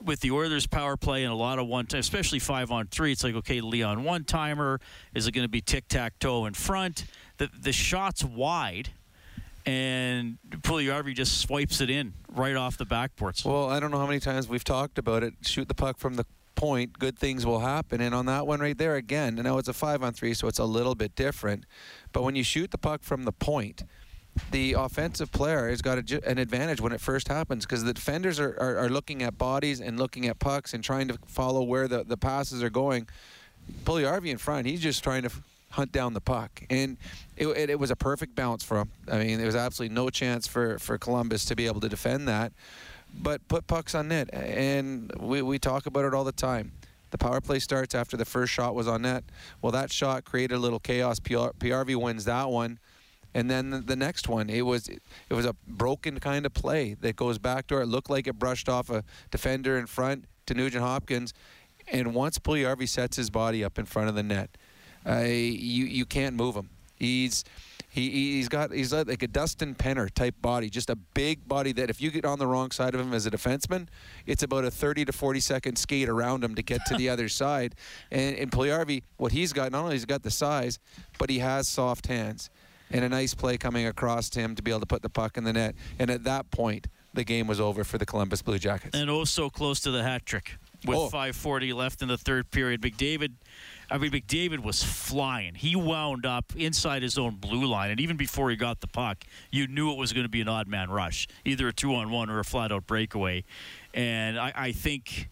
with 0.00 0.20
the 0.20 0.30
Oilers' 0.30 0.66
power 0.66 0.96
play 0.96 1.24
and 1.24 1.32
a 1.32 1.36
lot 1.36 1.58
of 1.58 1.66
one, 1.66 1.86
especially 1.94 2.38
five 2.38 2.70
on 2.70 2.86
three, 2.88 3.12
it's 3.12 3.24
like 3.24 3.34
okay, 3.34 3.60
Leon 3.60 4.04
one 4.04 4.24
timer. 4.24 4.80
Is 5.14 5.26
it 5.26 5.32
going 5.32 5.44
to 5.44 5.50
be 5.50 5.60
tic 5.60 5.88
tac 5.88 6.18
toe 6.18 6.46
in 6.46 6.54
front? 6.54 7.04
The 7.38 7.48
the 7.58 7.72
shot's 7.72 8.24
wide, 8.24 8.90
and 9.64 10.38
Puljujarvi 10.50 11.14
just 11.14 11.40
swipes 11.40 11.80
it 11.80 11.90
in 11.90 12.14
right 12.28 12.56
off 12.56 12.76
the 12.76 12.86
backboards. 12.86 13.44
Well, 13.44 13.68
I 13.68 13.80
don't 13.80 13.90
know 13.90 13.98
how 13.98 14.06
many 14.06 14.20
times 14.20 14.48
we've 14.48 14.64
talked 14.64 14.98
about 14.98 15.22
it. 15.22 15.34
Shoot 15.42 15.68
the 15.68 15.74
puck 15.74 15.98
from 15.98 16.14
the 16.14 16.26
point, 16.54 16.98
good 16.98 17.18
things 17.18 17.44
will 17.44 17.60
happen. 17.60 18.00
And 18.00 18.14
on 18.14 18.26
that 18.26 18.46
one 18.46 18.60
right 18.60 18.76
there, 18.76 18.96
again, 18.96 19.36
now 19.36 19.58
it's 19.58 19.68
a 19.68 19.72
five 19.72 20.02
on 20.02 20.12
three, 20.12 20.34
so 20.34 20.48
it's 20.48 20.58
a 20.58 20.64
little 20.64 20.94
bit 20.94 21.14
different. 21.14 21.64
But 22.12 22.22
when 22.22 22.36
you 22.36 22.44
shoot 22.44 22.70
the 22.70 22.78
puck 22.78 23.02
from 23.02 23.24
the 23.24 23.32
point, 23.32 23.82
the 24.50 24.74
offensive 24.74 25.30
player 25.30 25.68
has 25.68 25.82
got 25.82 25.98
a, 26.10 26.28
an 26.28 26.38
advantage 26.38 26.80
when 26.80 26.92
it 26.92 27.00
first 27.00 27.28
happens 27.28 27.66
because 27.66 27.84
the 27.84 27.92
defenders 27.92 28.40
are, 28.40 28.56
are, 28.58 28.78
are 28.78 28.88
looking 28.88 29.22
at 29.22 29.36
bodies 29.36 29.80
and 29.80 29.98
looking 29.98 30.26
at 30.26 30.38
pucks 30.38 30.72
and 30.72 30.82
trying 30.82 31.08
to 31.08 31.18
follow 31.26 31.62
where 31.62 31.86
the, 31.86 32.04
the 32.04 32.16
passes 32.16 32.62
are 32.62 32.70
going. 32.70 33.06
Puljujarvi 33.84 34.30
in 34.30 34.38
front, 34.38 34.66
he's 34.66 34.80
just 34.80 35.04
trying 35.04 35.22
to 35.22 35.30
hunt 35.70 35.92
down 35.92 36.12
the 36.14 36.20
puck. 36.20 36.62
And 36.70 36.96
it, 37.36 37.46
it, 37.46 37.70
it 37.70 37.78
was 37.78 37.90
a 37.90 37.96
perfect 37.96 38.34
bounce 38.34 38.62
for 38.62 38.78
him. 38.80 38.90
I 39.10 39.18
mean, 39.18 39.38
there 39.38 39.46
was 39.46 39.56
absolutely 39.56 39.94
no 39.94 40.10
chance 40.10 40.46
for, 40.46 40.78
for 40.78 40.98
Columbus 40.98 41.44
to 41.46 41.56
be 41.56 41.66
able 41.66 41.80
to 41.80 41.88
defend 41.88 42.28
that. 42.28 42.52
But 43.14 43.46
put 43.48 43.66
pucks 43.66 43.94
on 43.94 44.08
net. 44.08 44.32
And 44.32 45.12
we, 45.18 45.42
we 45.42 45.58
talk 45.58 45.86
about 45.86 46.04
it 46.04 46.14
all 46.14 46.24
the 46.24 46.32
time. 46.32 46.72
The 47.10 47.18
power 47.18 47.40
play 47.40 47.58
starts 47.58 47.94
after 47.94 48.16
the 48.16 48.24
first 48.24 48.52
shot 48.52 48.74
was 48.74 48.88
on 48.88 49.02
net. 49.02 49.24
Well, 49.60 49.72
that 49.72 49.92
shot 49.92 50.24
created 50.24 50.54
a 50.54 50.58
little 50.58 50.80
chaos. 50.80 51.20
PR, 51.20 51.52
PRV 51.58 51.96
wins 51.96 52.24
that 52.24 52.48
one. 52.48 52.78
And 53.34 53.50
then 53.50 53.70
the, 53.70 53.78
the 53.78 53.96
next 53.96 54.28
one, 54.28 54.50
it 54.50 54.62
was 54.62 54.88
it 54.88 55.00
was 55.30 55.46
a 55.46 55.54
broken 55.66 56.20
kind 56.20 56.44
of 56.44 56.52
play 56.52 56.94
that 57.00 57.16
goes 57.16 57.38
back 57.38 57.66
door. 57.66 57.82
It 57.82 57.86
looked 57.86 58.10
like 58.10 58.26
it 58.26 58.38
brushed 58.38 58.68
off 58.68 58.90
a 58.90 59.04
defender 59.30 59.78
in 59.78 59.86
front 59.86 60.26
to 60.46 60.54
Nugent 60.54 60.84
Hopkins, 60.84 61.32
and 61.88 62.14
once 62.14 62.38
Puljujarvi 62.38 62.88
sets 62.88 63.16
his 63.16 63.30
body 63.30 63.64
up 63.64 63.78
in 63.78 63.86
front 63.86 64.10
of 64.10 64.14
the 64.14 64.22
net, 64.22 64.50
uh, 65.06 65.20
you 65.20 65.86
you 65.86 66.04
can't 66.04 66.36
move 66.36 66.56
him. 66.56 66.68
He's 66.94 67.44
he 67.92 68.08
he's 68.10 68.48
got 68.48 68.72
he's 68.72 68.90
like 68.92 69.22
a 69.22 69.28
Dustin 69.28 69.74
Penner 69.74 70.10
type 70.10 70.34
body, 70.40 70.70
just 70.70 70.88
a 70.88 70.96
big 70.96 71.46
body 71.46 71.72
that 71.72 71.90
if 71.90 72.00
you 72.00 72.10
get 72.10 72.24
on 72.24 72.38
the 72.38 72.46
wrong 72.46 72.70
side 72.70 72.94
of 72.94 73.00
him 73.00 73.12
as 73.12 73.26
a 73.26 73.30
defenseman, 73.30 73.88
it's 74.24 74.42
about 74.42 74.64
a 74.64 74.70
30 74.70 75.04
to 75.04 75.12
40 75.12 75.40
second 75.40 75.76
skate 75.76 76.08
around 76.08 76.42
him 76.42 76.54
to 76.54 76.62
get 76.62 76.80
to 76.86 76.94
the 76.96 77.08
other 77.14 77.28
side. 77.28 77.74
And 78.10 78.34
in 78.36 78.48
Puljujarvi, 78.48 79.02
what 79.18 79.32
he's 79.32 79.52
got, 79.52 79.72
not 79.72 79.82
only 79.84 79.94
he's 79.96 80.06
got 80.06 80.22
the 80.22 80.30
size, 80.30 80.78
but 81.18 81.28
he 81.28 81.40
has 81.40 81.68
soft 81.68 82.06
hands 82.06 82.48
and 82.90 83.04
a 83.04 83.08
nice 83.10 83.34
play 83.34 83.58
coming 83.58 83.86
across 83.86 84.30
to 84.30 84.40
him 84.40 84.54
to 84.54 84.62
be 84.62 84.70
able 84.70 84.80
to 84.80 84.86
put 84.86 85.02
the 85.02 85.10
puck 85.10 85.36
in 85.36 85.44
the 85.44 85.52
net. 85.52 85.74
And 85.98 86.10
at 86.10 86.24
that 86.24 86.50
point, 86.50 86.86
the 87.12 87.24
game 87.24 87.46
was 87.46 87.60
over 87.60 87.84
for 87.84 87.98
the 87.98 88.06
Columbus 88.06 88.40
Blue 88.40 88.58
Jackets. 88.58 88.96
and 88.98 89.10
oh 89.10 89.24
so 89.24 89.50
close 89.50 89.80
to 89.80 89.90
the 89.90 90.02
hat 90.02 90.24
trick 90.24 90.56
with 90.86 90.96
Oh. 90.96 91.10
5:40 91.10 91.74
left 91.74 92.00
in 92.00 92.08
the 92.08 92.16
third 92.18 92.50
period. 92.50 92.80
McDavid, 92.80 93.32
I 93.92 93.98
mean 93.98 94.10
McDavid 94.10 94.60
was 94.60 94.82
flying. 94.82 95.54
He 95.54 95.76
wound 95.76 96.24
up 96.24 96.52
inside 96.56 97.02
his 97.02 97.18
own 97.18 97.36
blue 97.36 97.66
line, 97.66 97.90
and 97.90 98.00
even 98.00 98.16
before 98.16 98.48
he 98.48 98.56
got 98.56 98.80
the 98.80 98.86
puck, 98.86 99.24
you 99.50 99.66
knew 99.66 99.92
it 99.92 99.98
was 99.98 100.12
going 100.14 100.24
to 100.24 100.30
be 100.30 100.40
an 100.40 100.48
odd 100.48 100.66
man 100.66 100.90
rush, 100.90 101.28
either 101.44 101.68
a 101.68 101.72
two-on-one 101.72 102.30
or 102.30 102.38
a 102.38 102.44
flat-out 102.44 102.86
breakaway. 102.86 103.44
And 103.92 104.38
I, 104.38 104.52
I 104.54 104.72
think 104.72 105.28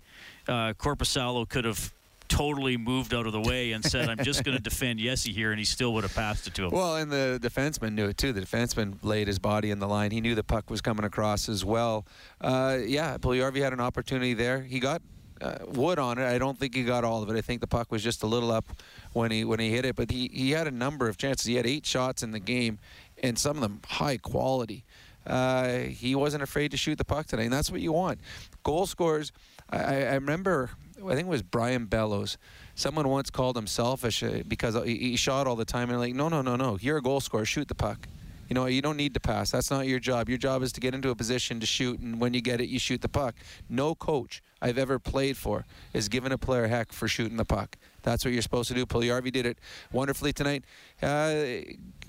uh, 0.46 0.74
Korpisalo 0.74 1.48
could 1.48 1.64
have 1.64 1.92
totally 2.28 2.76
moved 2.76 3.12
out 3.12 3.26
of 3.26 3.32
the 3.32 3.40
way 3.40 3.72
and 3.72 3.82
said, 3.82 4.10
"I'm 4.10 4.22
just 4.22 4.44
going 4.44 4.56
to 4.58 4.62
defend 4.62 5.00
Yessi 5.00 5.32
here," 5.32 5.50
and 5.52 5.58
he 5.58 5.64
still 5.64 5.94
would 5.94 6.04
have 6.04 6.14
passed 6.14 6.46
it 6.46 6.54
to 6.54 6.66
him. 6.66 6.70
Well, 6.70 6.96
and 6.96 7.10
the 7.10 7.38
defenseman 7.42 7.94
knew 7.94 8.08
it 8.08 8.18
too. 8.18 8.34
The 8.34 8.42
defenseman 8.42 8.98
laid 9.02 9.26
his 9.26 9.38
body 9.38 9.70
in 9.70 9.78
the 9.78 9.88
line. 9.88 10.10
He 10.10 10.20
knew 10.20 10.34
the 10.34 10.44
puck 10.44 10.68
was 10.68 10.82
coming 10.82 11.04
across 11.04 11.48
as 11.48 11.64
well. 11.64 12.04
Uh, 12.40 12.78
yeah, 12.84 13.16
Puljujarvi 13.16 13.62
had 13.62 13.72
an 13.72 13.80
opportunity 13.80 14.34
there. 14.34 14.62
He 14.62 14.80
got 14.80 15.00
uh, 15.40 15.58
wood 15.68 15.98
on 15.98 16.18
it. 16.18 16.26
I 16.26 16.38
don't 16.38 16.58
think 16.58 16.74
he 16.74 16.84
got 16.84 17.04
all 17.04 17.22
of 17.22 17.30
it. 17.30 17.36
I 17.36 17.40
think 17.40 17.60
the 17.60 17.66
puck 17.66 17.90
was 17.90 18.02
just 18.02 18.22
a 18.22 18.26
little 18.26 18.50
up 18.50 18.64
when 19.12 19.30
he 19.30 19.44
when 19.44 19.60
he 19.60 19.70
hit 19.70 19.84
it. 19.84 19.96
But 19.96 20.10
he, 20.10 20.30
he 20.32 20.50
had 20.50 20.66
a 20.66 20.70
number 20.70 21.08
of 21.08 21.16
chances. 21.16 21.46
He 21.46 21.54
had 21.54 21.66
eight 21.66 21.86
shots 21.86 22.22
in 22.22 22.30
the 22.30 22.40
game, 22.40 22.78
and 23.22 23.38
some 23.38 23.56
of 23.56 23.62
them 23.62 23.80
high 23.86 24.16
quality. 24.16 24.84
Uh, 25.26 25.78
he 25.78 26.14
wasn't 26.14 26.42
afraid 26.42 26.70
to 26.70 26.76
shoot 26.76 26.96
the 26.96 27.04
puck 27.04 27.26
today, 27.26 27.44
and 27.44 27.52
that's 27.52 27.70
what 27.70 27.80
you 27.80 27.92
want. 27.92 28.20
Goal 28.62 28.86
scorers. 28.86 29.32
I, 29.68 30.04
I 30.04 30.14
remember. 30.14 30.70
I 30.98 31.14
think 31.14 31.28
it 31.28 31.30
was 31.30 31.42
Brian 31.42 31.86
Bellows. 31.86 32.36
Someone 32.74 33.08
once 33.08 33.30
called 33.30 33.56
him 33.56 33.66
selfish 33.66 34.22
uh, 34.22 34.42
because 34.46 34.74
he, 34.84 34.96
he 34.98 35.16
shot 35.16 35.46
all 35.46 35.56
the 35.56 35.64
time. 35.64 35.88
And 35.88 35.98
like, 35.98 36.14
no, 36.14 36.28
no, 36.28 36.42
no, 36.42 36.56
no. 36.56 36.78
You're 36.80 36.98
a 36.98 37.02
goal 37.02 37.20
scorer. 37.20 37.46
Shoot 37.46 37.68
the 37.68 37.74
puck. 37.74 38.06
You 38.50 38.54
know, 38.54 38.66
you 38.66 38.82
don't 38.82 38.96
need 38.96 39.14
to 39.14 39.20
pass. 39.20 39.52
That's 39.52 39.70
not 39.70 39.86
your 39.86 40.00
job. 40.00 40.28
Your 40.28 40.36
job 40.36 40.64
is 40.64 40.72
to 40.72 40.80
get 40.80 40.92
into 40.92 41.10
a 41.10 41.14
position 41.14 41.60
to 41.60 41.66
shoot, 41.66 42.00
and 42.00 42.20
when 42.20 42.34
you 42.34 42.40
get 42.40 42.60
it, 42.60 42.68
you 42.68 42.80
shoot 42.80 43.00
the 43.00 43.08
puck. 43.08 43.36
No 43.68 43.94
coach 43.94 44.42
I've 44.60 44.76
ever 44.76 44.98
played 44.98 45.36
for 45.36 45.64
has 45.94 46.08
given 46.08 46.32
a 46.32 46.38
player 46.38 46.66
heck 46.66 46.92
for 46.92 47.06
shooting 47.06 47.36
the 47.36 47.44
puck 47.44 47.76
That's 48.02 48.24
what 48.24 48.34
you're 48.34 48.42
supposed 48.42 48.68
to 48.68 48.74
do. 48.74 48.86
Puljujarvi 48.86 49.30
did 49.30 49.46
it 49.46 49.58
wonderfully 49.92 50.32
tonight. 50.32 50.64
Uh, 51.00 51.34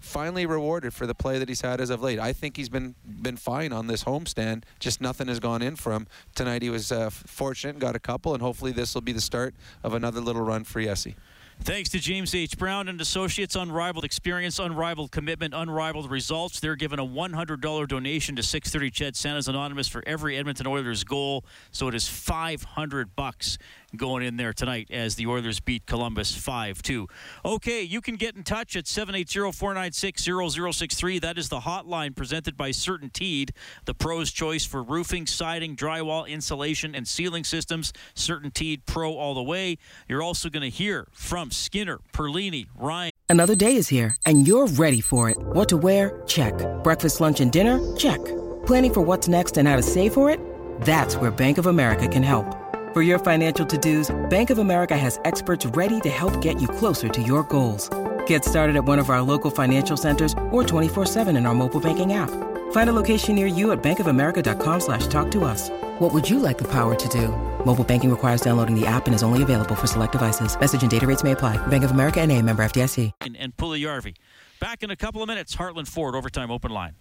finally 0.01 0.47
rewarded 0.47 0.95
for 0.95 1.05
the 1.05 1.13
play 1.13 1.37
that 1.37 1.47
he's 1.47 1.61
had 1.61 1.79
as 1.79 1.91
of 1.91 2.01
late. 2.01 2.17
I 2.17 2.33
think 2.33 2.57
he's 2.57 2.69
been 2.69 2.95
been 3.05 3.37
fine 3.37 3.71
on 3.71 3.85
this 3.85 4.03
homestand. 4.03 4.63
Just 4.79 4.99
nothing 4.99 5.27
has 5.27 5.39
gone 5.39 5.61
in 5.61 5.75
for 5.75 5.93
him 5.93 6.07
tonight. 6.33 6.63
He 6.63 6.71
was 6.71 6.91
uh, 6.91 7.11
fortunate, 7.11 7.77
got 7.77 7.95
a 7.95 7.99
couple, 7.99 8.33
and 8.33 8.41
hopefully 8.41 8.71
this 8.71 8.95
will 8.95 9.01
be 9.01 9.13
the 9.13 9.21
start 9.21 9.53
of 9.83 9.93
another 9.93 10.19
little 10.19 10.41
run 10.41 10.63
for 10.63 10.81
Jesse. 10.81 11.15
Thanks 11.63 11.89
to 11.89 11.99
James 11.99 12.33
H. 12.33 12.57
Brown 12.57 12.87
and 12.87 12.99
Associates, 12.99 13.55
unrivaled 13.55 14.03
experience, 14.03 14.57
unrivaled 14.57 15.11
commitment, 15.11 15.53
unrivaled 15.53 16.09
results. 16.09 16.59
They're 16.59 16.75
giving 16.75 16.97
a 16.97 17.05
$100 17.05 17.87
donation 17.87 18.35
to 18.37 18.41
630 18.41 18.89
CHED 18.89 19.15
Santa's 19.15 19.47
Anonymous 19.47 19.87
for 19.87 20.03
every 20.07 20.37
Edmonton 20.37 20.65
Oilers 20.65 21.03
goal. 21.03 21.45
So 21.69 21.87
it 21.87 21.93
is 21.93 22.07
500 22.07 23.15
bucks 23.15 23.59
going 23.95 24.23
in 24.23 24.37
there 24.37 24.53
tonight 24.53 24.87
as 24.91 25.15
the 25.15 25.27
Oilers 25.27 25.59
beat 25.59 25.85
Columbus 25.85 26.31
5-2. 26.37 27.07
Okay, 27.45 27.81
you 27.81 28.01
can 28.01 28.15
get 28.15 28.35
in 28.35 28.43
touch 28.43 28.75
at 28.75 28.85
780-496-0063. 28.85 31.21
That 31.21 31.37
is 31.37 31.49
the 31.49 31.59
hotline 31.61 32.15
presented 32.15 32.57
by 32.57 32.71
CertainTeed, 32.71 33.51
the 33.85 33.93
pro's 33.93 34.31
choice 34.31 34.65
for 34.65 34.81
roofing, 34.83 35.27
siding, 35.27 35.75
drywall, 35.75 36.27
insulation, 36.27 36.95
and 36.95 37.07
ceiling 37.07 37.43
systems. 37.43 37.93
CertainTeed 38.15 38.81
Pro 38.85 39.13
all 39.13 39.33
the 39.33 39.43
way. 39.43 39.77
You're 40.07 40.23
also 40.23 40.49
going 40.49 40.63
to 40.63 40.69
hear 40.69 41.07
from 41.11 41.51
Skinner, 41.51 41.99
Perlini, 42.13 42.67
Ryan. 42.75 43.11
Another 43.29 43.55
day 43.55 43.75
is 43.77 43.87
here, 43.87 44.15
and 44.25 44.47
you're 44.47 44.67
ready 44.67 44.99
for 44.99 45.29
it. 45.29 45.37
What 45.39 45.69
to 45.69 45.77
wear? 45.77 46.21
Check. 46.27 46.53
Breakfast, 46.83 47.21
lunch, 47.21 47.39
and 47.39 47.49
dinner? 47.51 47.79
Check. 47.95 48.19
Planning 48.65 48.93
for 48.93 49.01
what's 49.01 49.29
next 49.29 49.57
and 49.57 49.67
how 49.67 49.77
to 49.77 49.83
save 49.83 50.13
for 50.13 50.29
it? 50.29 50.39
That's 50.81 51.15
where 51.15 51.31
Bank 51.31 51.57
of 51.57 51.67
America 51.67 52.09
can 52.09 52.23
help. 52.23 52.60
For 52.93 53.01
your 53.01 53.19
financial 53.19 53.65
to-dos, 53.65 54.13
Bank 54.29 54.49
of 54.49 54.57
America 54.57 54.97
has 54.97 55.17
experts 55.23 55.65
ready 55.67 56.01
to 56.01 56.09
help 56.09 56.41
get 56.41 56.61
you 56.61 56.67
closer 56.67 57.07
to 57.07 57.21
your 57.23 57.43
goals. 57.43 57.89
Get 58.27 58.43
started 58.43 58.75
at 58.75 58.83
one 58.83 58.99
of 58.99 59.09
our 59.09 59.21
local 59.21 59.49
financial 59.49 59.95
centers 59.95 60.33
or 60.51 60.61
24-7 60.61 61.29
in 61.37 61.45
our 61.45 61.55
mobile 61.55 61.79
banking 61.79 62.11
app. 62.11 62.29
Find 62.73 62.89
a 62.89 62.93
location 62.93 63.35
near 63.35 63.47
you 63.47 63.71
at 63.71 63.81
bankofamerica.com 63.81 64.81
slash 64.81 65.07
talk 65.07 65.31
to 65.31 65.45
us. 65.45 65.69
What 65.99 66.13
would 66.13 66.29
you 66.29 66.39
like 66.39 66.57
the 66.57 66.67
power 66.67 66.93
to 66.95 67.07
do? 67.07 67.29
Mobile 67.65 67.85
banking 67.85 68.11
requires 68.11 68.41
downloading 68.41 68.77
the 68.77 68.85
app 68.85 69.05
and 69.05 69.15
is 69.15 69.23
only 69.23 69.41
available 69.41 69.75
for 69.75 69.87
select 69.87 70.11
devices. 70.11 70.59
Message 70.59 70.81
and 70.81 70.91
data 70.91 71.07
rates 71.07 71.23
may 71.23 71.31
apply. 71.31 71.55
Bank 71.67 71.85
of 71.85 71.91
America 71.91 72.19
and 72.19 72.29
a 72.29 72.41
member 72.41 72.61
FDIC. 72.61 73.13
And, 73.21 73.37
and 73.37 73.55
Puljujarvi. 73.55 74.15
Back 74.59 74.83
in 74.83 74.91
a 74.91 74.97
couple 74.97 75.21
of 75.21 75.29
minutes, 75.29 75.55
Heartland 75.55 75.87
Ford 75.87 76.13
overtime 76.13 76.51
open 76.51 76.71
line. 76.71 76.95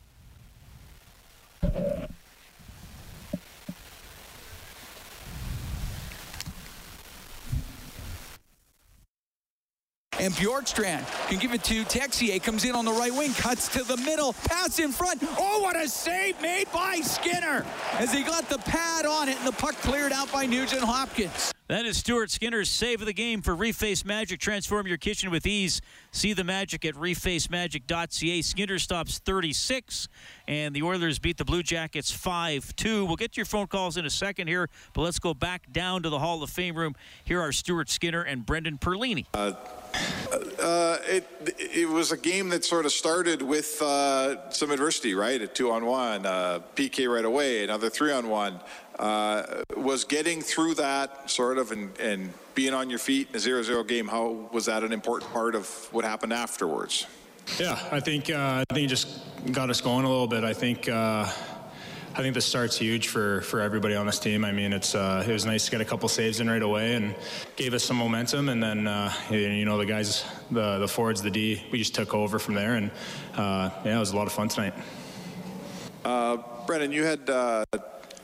And 10.20 10.34
Bjorkstrand 10.34 11.06
can 11.28 11.38
give 11.38 11.54
it 11.54 11.64
to 11.64 11.82
Texier. 11.84 12.42
Comes 12.42 12.66
in 12.66 12.74
on 12.74 12.84
the 12.84 12.92
right 12.92 13.12
wing, 13.12 13.32
cuts 13.32 13.68
to 13.68 13.82
the 13.82 13.96
middle, 13.96 14.34
pass 14.34 14.78
in 14.78 14.92
front. 14.92 15.22
Oh, 15.38 15.62
what 15.62 15.76
a 15.76 15.88
save 15.88 16.38
made 16.42 16.70
by 16.70 17.00
Skinner 17.00 17.64
as 17.94 18.12
he 18.12 18.22
got 18.22 18.46
the 18.50 18.58
pad 18.58 19.06
on 19.06 19.30
it 19.30 19.38
and 19.38 19.46
the 19.46 19.52
puck 19.52 19.74
cleared 19.76 20.12
out 20.12 20.30
by 20.30 20.44
Nugent 20.44 20.82
Hopkins. 20.82 21.54
That 21.70 21.86
is 21.86 21.98
Stuart 21.98 22.32
Skinner's 22.32 22.68
save 22.68 23.00
of 23.00 23.06
the 23.06 23.12
game 23.12 23.42
for 23.42 23.54
Reface 23.54 24.04
Magic. 24.04 24.40
Transform 24.40 24.88
your 24.88 24.96
kitchen 24.96 25.30
with 25.30 25.46
ease. 25.46 25.80
See 26.10 26.32
the 26.32 26.42
magic 26.42 26.84
at 26.84 26.96
refacemagic.ca. 26.96 28.42
Skinner 28.42 28.78
stops 28.80 29.20
36, 29.20 30.08
and 30.48 30.74
the 30.74 30.82
Oilers 30.82 31.20
beat 31.20 31.36
the 31.36 31.44
Blue 31.44 31.62
Jackets 31.62 32.10
5 32.10 32.74
2. 32.74 33.06
We'll 33.06 33.14
get 33.14 33.34
to 33.34 33.36
your 33.36 33.46
phone 33.46 33.68
calls 33.68 33.96
in 33.96 34.04
a 34.04 34.10
second 34.10 34.48
here, 34.48 34.68
but 34.94 35.02
let's 35.02 35.20
go 35.20 35.32
back 35.32 35.70
down 35.70 36.02
to 36.02 36.08
the 36.08 36.18
Hall 36.18 36.42
of 36.42 36.50
Fame 36.50 36.74
room. 36.74 36.96
Here 37.22 37.40
are 37.40 37.52
Stuart 37.52 37.88
Skinner 37.88 38.22
and 38.22 38.44
Brendan 38.44 38.78
Perlini. 38.78 39.26
Uh, 39.32 39.52
uh, 40.62 40.98
it 41.06 41.26
it 41.58 41.88
was 41.88 42.12
a 42.12 42.16
game 42.16 42.48
that 42.50 42.64
sort 42.64 42.86
of 42.86 42.92
started 42.92 43.42
with 43.42 43.80
uh, 43.82 44.50
some 44.50 44.70
adversity, 44.70 45.14
right? 45.14 45.40
A 45.40 45.46
two 45.46 45.70
on 45.70 45.86
one, 45.86 46.26
uh, 46.26 46.60
PK 46.76 47.12
right 47.12 47.24
away, 47.24 47.64
another 47.64 47.90
three 47.90 48.12
on 48.12 48.28
one. 48.28 48.60
Uh, 48.98 49.62
was 49.76 50.04
getting 50.04 50.42
through 50.42 50.74
that 50.74 51.30
sort 51.30 51.56
of 51.56 51.72
and, 51.72 51.98
and 51.98 52.30
being 52.54 52.74
on 52.74 52.90
your 52.90 52.98
feet 52.98 53.28
in 53.30 53.36
a 53.36 53.38
zero-zero 53.38 53.82
game. 53.82 54.06
How 54.06 54.48
was 54.52 54.66
that 54.66 54.84
an 54.84 54.92
important 54.92 55.32
part 55.32 55.54
of 55.54 55.66
what 55.90 56.04
happened 56.04 56.34
afterwards? 56.34 57.06
Yeah, 57.58 57.78
I 57.90 58.00
think 58.00 58.28
uh, 58.30 58.64
I 58.68 58.74
think 58.74 58.84
it 58.84 58.88
just 58.88 59.20
got 59.52 59.70
us 59.70 59.80
going 59.80 60.04
a 60.04 60.08
little 60.08 60.28
bit. 60.28 60.44
I 60.44 60.52
think. 60.52 60.88
I 62.12 62.22
think 62.22 62.34
the 62.34 62.40
start's 62.40 62.76
huge 62.76 63.06
for, 63.06 63.40
for 63.42 63.60
everybody 63.60 63.94
on 63.94 64.04
this 64.04 64.18
team. 64.18 64.44
I 64.44 64.50
mean, 64.50 64.72
it's 64.72 64.96
uh, 64.96 65.24
it 65.26 65.32
was 65.32 65.46
nice 65.46 65.66
to 65.66 65.70
get 65.70 65.80
a 65.80 65.84
couple 65.84 66.08
saves 66.08 66.40
in 66.40 66.50
right 66.50 66.60
away 66.60 66.94
and 66.94 67.14
gave 67.54 67.72
us 67.72 67.84
some 67.84 67.96
momentum. 67.96 68.48
And 68.48 68.60
then 68.60 68.88
uh, 68.88 69.12
you 69.30 69.64
know 69.64 69.78
the 69.78 69.86
guys, 69.86 70.24
the 70.50 70.78
the 70.78 70.88
forwards, 70.88 71.22
the 71.22 71.30
D, 71.30 71.62
we 71.70 71.78
just 71.78 71.94
took 71.94 72.12
over 72.12 72.40
from 72.40 72.54
there. 72.54 72.74
And 72.74 72.90
uh, 73.36 73.70
yeah, 73.84 73.96
it 73.96 74.00
was 74.00 74.10
a 74.10 74.16
lot 74.16 74.26
of 74.26 74.32
fun 74.32 74.48
tonight. 74.48 74.74
Uh, 76.04 76.38
Brendan, 76.66 76.90
you 76.90 77.04
had 77.04 77.30
uh, 77.30 77.64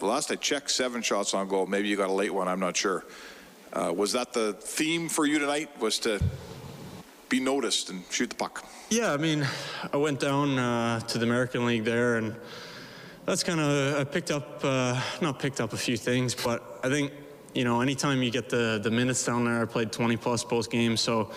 last 0.00 0.32
I 0.32 0.34
checked 0.34 0.72
seven 0.72 1.00
shots 1.00 1.32
on 1.32 1.46
goal. 1.46 1.66
Maybe 1.66 1.86
you 1.86 1.96
got 1.96 2.08
a 2.08 2.12
late 2.12 2.34
one. 2.34 2.48
I'm 2.48 2.60
not 2.60 2.76
sure. 2.76 3.04
Uh, 3.72 3.92
was 3.96 4.12
that 4.12 4.32
the 4.32 4.54
theme 4.54 5.08
for 5.08 5.26
you 5.26 5.38
tonight? 5.38 5.70
Was 5.80 6.00
to 6.00 6.20
be 7.28 7.38
noticed 7.38 7.90
and 7.90 8.02
shoot 8.10 8.30
the 8.30 8.36
puck? 8.36 8.64
Yeah, 8.90 9.12
I 9.12 9.16
mean, 9.16 9.46
I 9.92 9.96
went 9.96 10.18
down 10.18 10.56
to 11.06 11.18
the 11.18 11.24
American 11.24 11.66
League 11.66 11.84
there 11.84 12.16
and 12.16 12.34
that's 13.26 13.42
kind 13.42 13.58
of 13.60 13.98
I 13.98 14.04
picked 14.04 14.30
up 14.30 14.60
uh, 14.62 15.00
not 15.20 15.40
picked 15.40 15.60
up 15.60 15.72
a 15.72 15.76
few 15.76 15.96
things, 15.96 16.34
but 16.34 16.78
I 16.84 16.88
think 16.88 17.12
you 17.54 17.64
know 17.64 17.80
anytime 17.80 18.22
you 18.22 18.30
get 18.30 18.48
the 18.48 18.80
the 18.82 18.90
minutes 18.90 19.24
down 19.24 19.44
there, 19.44 19.60
I 19.60 19.64
played 19.64 19.90
20 19.90 20.16
plus 20.16 20.44
both 20.44 20.70
games, 20.70 21.00
so 21.00 21.30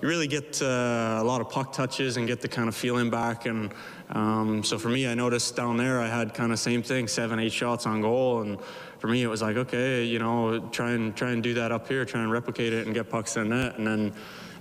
you 0.00 0.08
really 0.08 0.28
get 0.28 0.62
uh, 0.62 1.18
a 1.20 1.24
lot 1.24 1.40
of 1.40 1.50
puck 1.50 1.72
touches 1.72 2.16
and 2.16 2.28
get 2.28 2.40
the 2.40 2.48
kind 2.48 2.68
of 2.68 2.76
feeling 2.76 3.10
back. 3.10 3.46
And 3.46 3.72
um, 4.10 4.62
so 4.62 4.78
for 4.78 4.88
me, 4.88 5.08
I 5.08 5.14
noticed 5.14 5.56
down 5.56 5.76
there 5.76 6.00
I 6.00 6.06
had 6.06 6.32
kind 6.32 6.52
of 6.52 6.60
same 6.60 6.82
thing, 6.82 7.08
seven, 7.08 7.40
eight 7.40 7.52
shots 7.52 7.86
on 7.86 8.02
goal, 8.02 8.42
and 8.42 8.58
for 9.00 9.08
me 9.08 9.24
it 9.24 9.28
was 9.28 9.42
like 9.42 9.56
okay, 9.56 10.04
you 10.04 10.20
know, 10.20 10.60
try 10.68 10.92
and 10.92 11.16
try 11.16 11.32
and 11.32 11.42
do 11.42 11.54
that 11.54 11.72
up 11.72 11.88
here, 11.88 12.04
try 12.04 12.22
and 12.22 12.30
replicate 12.30 12.72
it 12.72 12.86
and 12.86 12.94
get 12.94 13.10
pucks 13.10 13.36
in 13.36 13.48
net, 13.48 13.78
and 13.78 13.86
then 13.86 14.12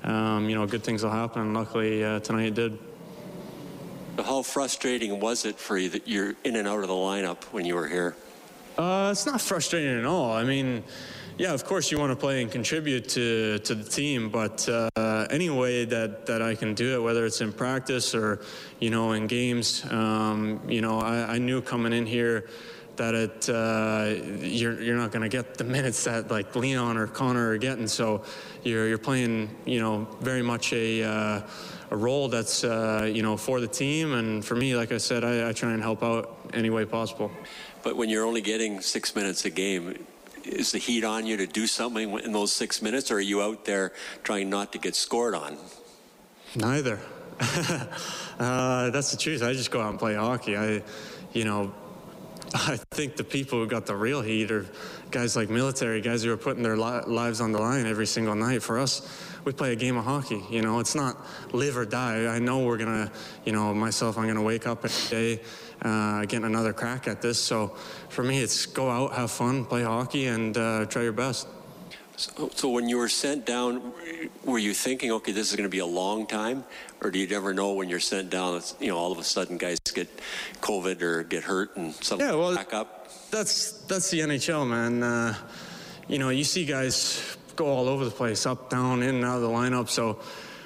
um, 0.03 0.49
you 0.49 0.55
know 0.55 0.65
good 0.65 0.83
things 0.83 1.03
will 1.03 1.11
happen. 1.11 1.53
Luckily 1.53 2.03
uh, 2.03 2.21
tonight 2.21 2.47
it 2.47 2.53
did. 2.55 2.90
How 4.17 4.41
frustrating 4.41 5.19
was 5.19 5.45
it 5.45 5.57
for 5.57 5.77
you 5.77 5.89
that 5.89 6.07
you're 6.07 6.35
in 6.43 6.55
and 6.55 6.67
out 6.67 6.79
of 6.79 6.87
the 6.87 6.93
lineup 6.93 7.43
when 7.45 7.65
you 7.65 7.75
were 7.75 7.87
here? 7.87 8.15
Uh, 8.77 9.09
it's 9.11 9.25
not 9.25 9.39
frustrating 9.39 9.97
at 9.97 10.05
all. 10.05 10.31
I 10.31 10.43
mean, 10.43 10.83
yeah, 11.37 11.53
of 11.53 11.65
course 11.65 11.91
you 11.91 11.97
want 11.97 12.11
to 12.11 12.15
play 12.15 12.41
and 12.41 12.51
contribute 12.51 13.07
to, 13.09 13.59
to 13.59 13.73
the 13.73 13.89
team, 13.89 14.29
but 14.29 14.67
uh, 14.67 15.27
any 15.29 15.49
way 15.49 15.85
that, 15.85 16.25
that 16.25 16.41
I 16.41 16.55
can 16.55 16.73
do 16.73 16.95
it, 16.95 17.03
whether 17.03 17.25
it's 17.25 17.41
in 17.41 17.53
practice 17.53 18.13
or, 18.13 18.41
you 18.79 18.89
know, 18.89 19.13
in 19.13 19.27
games, 19.27 19.85
um, 19.89 20.61
you 20.67 20.81
know, 20.81 20.99
I, 20.99 21.33
I, 21.33 21.37
knew 21.37 21.61
coming 21.61 21.93
in 21.93 22.05
here 22.05 22.49
that 22.97 23.15
it, 23.15 23.49
uh, 23.49 24.13
you're, 24.45 24.81
you're 24.81 24.97
not 24.97 25.11
going 25.11 25.23
to 25.23 25.29
get 25.29 25.57
the 25.57 25.63
minutes 25.77 26.03
that 26.03 26.29
like 26.29 26.53
Leon 26.55 26.97
or 26.97 27.07
Connor 27.07 27.49
are 27.51 27.57
getting. 27.57 27.87
So 27.87 28.23
you're, 28.63 28.87
you're 28.87 28.97
playing, 28.97 29.49
you 29.65 29.79
know, 29.79 30.07
very 30.19 30.41
much 30.41 30.73
a, 30.73 31.03
uh, 31.03 31.41
a 31.91 31.97
role 31.97 32.29
that's 32.29 32.63
uh, 32.63 33.09
you 33.13 33.21
know 33.21 33.37
for 33.37 33.59
the 33.59 33.67
team. 33.67 34.13
And 34.13 34.43
for 34.43 34.55
me 34.55 34.75
like 34.75 34.91
i 34.91 34.97
said 34.97 35.23
I, 35.23 35.49
I, 35.49 35.53
try 35.53 35.73
and 35.73 35.81
help 35.81 36.01
out 36.01 36.35
any 36.53 36.69
way 36.69 36.85
possible. 36.85 37.29
But 37.83 37.95
when 37.95 38.09
you're 38.09 38.25
only 38.25 38.41
getting 38.41 38.81
six 38.81 39.15
minutes 39.15 39.45
a 39.45 39.49
game 39.49 40.05
is 40.43 40.71
the 40.71 40.79
heat 40.79 41.03
on 41.03 41.27
you 41.27 41.37
to 41.37 41.45
do 41.45 41.67
something 41.67 42.17
in 42.19 42.31
those 42.31 42.51
six 42.51 42.81
minutes 42.81 43.11
or 43.11 43.17
are 43.17 43.21
you 43.21 43.41
out 43.41 43.65
there 43.65 43.91
trying 44.23 44.49
not 44.49 44.71
to 44.71 44.79
get 44.79 44.95
scored 44.95 45.35
on? 45.35 45.57
Neither. 46.55 46.99
Uh, 48.39 48.89
that's 48.89 49.11
the 49.11 49.17
truth. 49.17 49.43
I 49.43 49.53
just 49.53 49.69
go 49.69 49.79
out 49.79 49.91
and 49.91 49.99
play 49.99 50.15
hockey. 50.15 50.57
I 50.57 50.81
you 51.31 51.43
know 51.43 51.71
I 52.55 52.77
think 52.89 53.15
the 53.15 53.23
people 53.23 53.59
who 53.59 53.67
got 53.67 53.85
the 53.85 53.95
real 53.95 54.21
heat 54.21 54.49
are 54.49 54.65
guys 55.11 55.35
like 55.35 55.49
military, 55.49 56.01
guys 56.01 56.23
who 56.23 56.31
are 56.31 56.37
putting 56.37 56.63
their 56.63 56.75
li- 56.75 57.03
lives 57.05 57.39
on 57.39 57.51
the 57.51 57.59
line 57.59 57.85
every 57.85 58.07
single 58.07 58.33
night. 58.33 58.63
For 58.63 58.79
us, 58.79 59.07
we 59.43 59.51
play 59.51 59.73
a 59.73 59.75
game 59.75 59.97
of 59.97 60.05
hockey. 60.05 60.43
You 60.49 60.61
know, 60.61 60.79
it's 60.79 60.95
not 60.95 61.17
live 61.53 61.77
or 61.77 61.85
die. 61.85 62.25
I 62.25 62.39
know 62.39 62.59
we're 62.59 62.77
gonna, 62.77 63.11
you 63.45 63.51
know, 63.51 63.73
myself, 63.73 64.17
I'm 64.17 64.27
gonna 64.27 64.41
wake 64.41 64.67
up 64.67 64.85
every 64.85 65.09
day, 65.09 65.43
uh, 65.81 66.21
getting 66.21 66.45
another 66.45 66.73
crack 66.73 67.07
at 67.07 67.21
this. 67.21 67.39
So 67.39 67.69
for 68.09 68.23
me, 68.23 68.41
it's 68.41 68.65
go 68.65 68.89
out, 68.89 69.13
have 69.13 69.31
fun, 69.31 69.65
play 69.65 69.83
hockey, 69.83 70.27
and 70.27 70.57
uh, 70.57 70.85
try 70.85 71.03
your 71.03 71.13
best. 71.13 71.47
So, 72.17 72.51
so, 72.53 72.69
when 72.69 72.87
you 72.87 72.97
were 72.99 73.09
sent 73.09 73.47
down, 73.47 73.93
were 74.43 74.59
you 74.59 74.75
thinking, 74.75 75.11
okay, 75.11 75.31
this 75.31 75.49
is 75.49 75.55
going 75.55 75.67
to 75.67 75.71
be 75.71 75.79
a 75.79 75.85
long 75.87 76.27
time, 76.27 76.65
or 77.01 77.09
do 77.09 77.17
you 77.17 77.35
ever 77.35 77.51
know 77.51 77.73
when 77.73 77.89
you're 77.89 77.99
sent 77.99 78.29
down? 78.29 78.61
you 78.79 78.89
know, 78.89 78.97
all 78.97 79.11
of 79.11 79.17
a 79.17 79.23
sudden 79.23 79.57
guys 79.57 79.79
get 79.79 80.07
COVID 80.61 81.01
or 81.01 81.23
get 81.23 81.41
hurt 81.41 81.75
and 81.77 81.95
something 81.95 82.27
yeah, 82.27 82.35
well, 82.35 82.53
back 82.53 82.75
up. 82.75 83.07
That's 83.31 83.71
that's 83.87 84.11
the 84.11 84.19
NHL, 84.19 84.67
man. 84.69 85.01
Uh, 85.01 85.35
you 86.07 86.19
know, 86.19 86.29
you 86.29 86.43
see 86.43 86.63
guys 86.63 87.37
go 87.55 87.67
all 87.67 87.87
over 87.87 88.05
the 88.05 88.11
place, 88.11 88.45
up, 88.45 88.69
down, 88.69 89.03
in 89.03 89.15
and 89.15 89.25
out 89.25 89.35
of 89.37 89.41
the 89.41 89.49
lineup. 89.49 89.89
So 89.89 90.19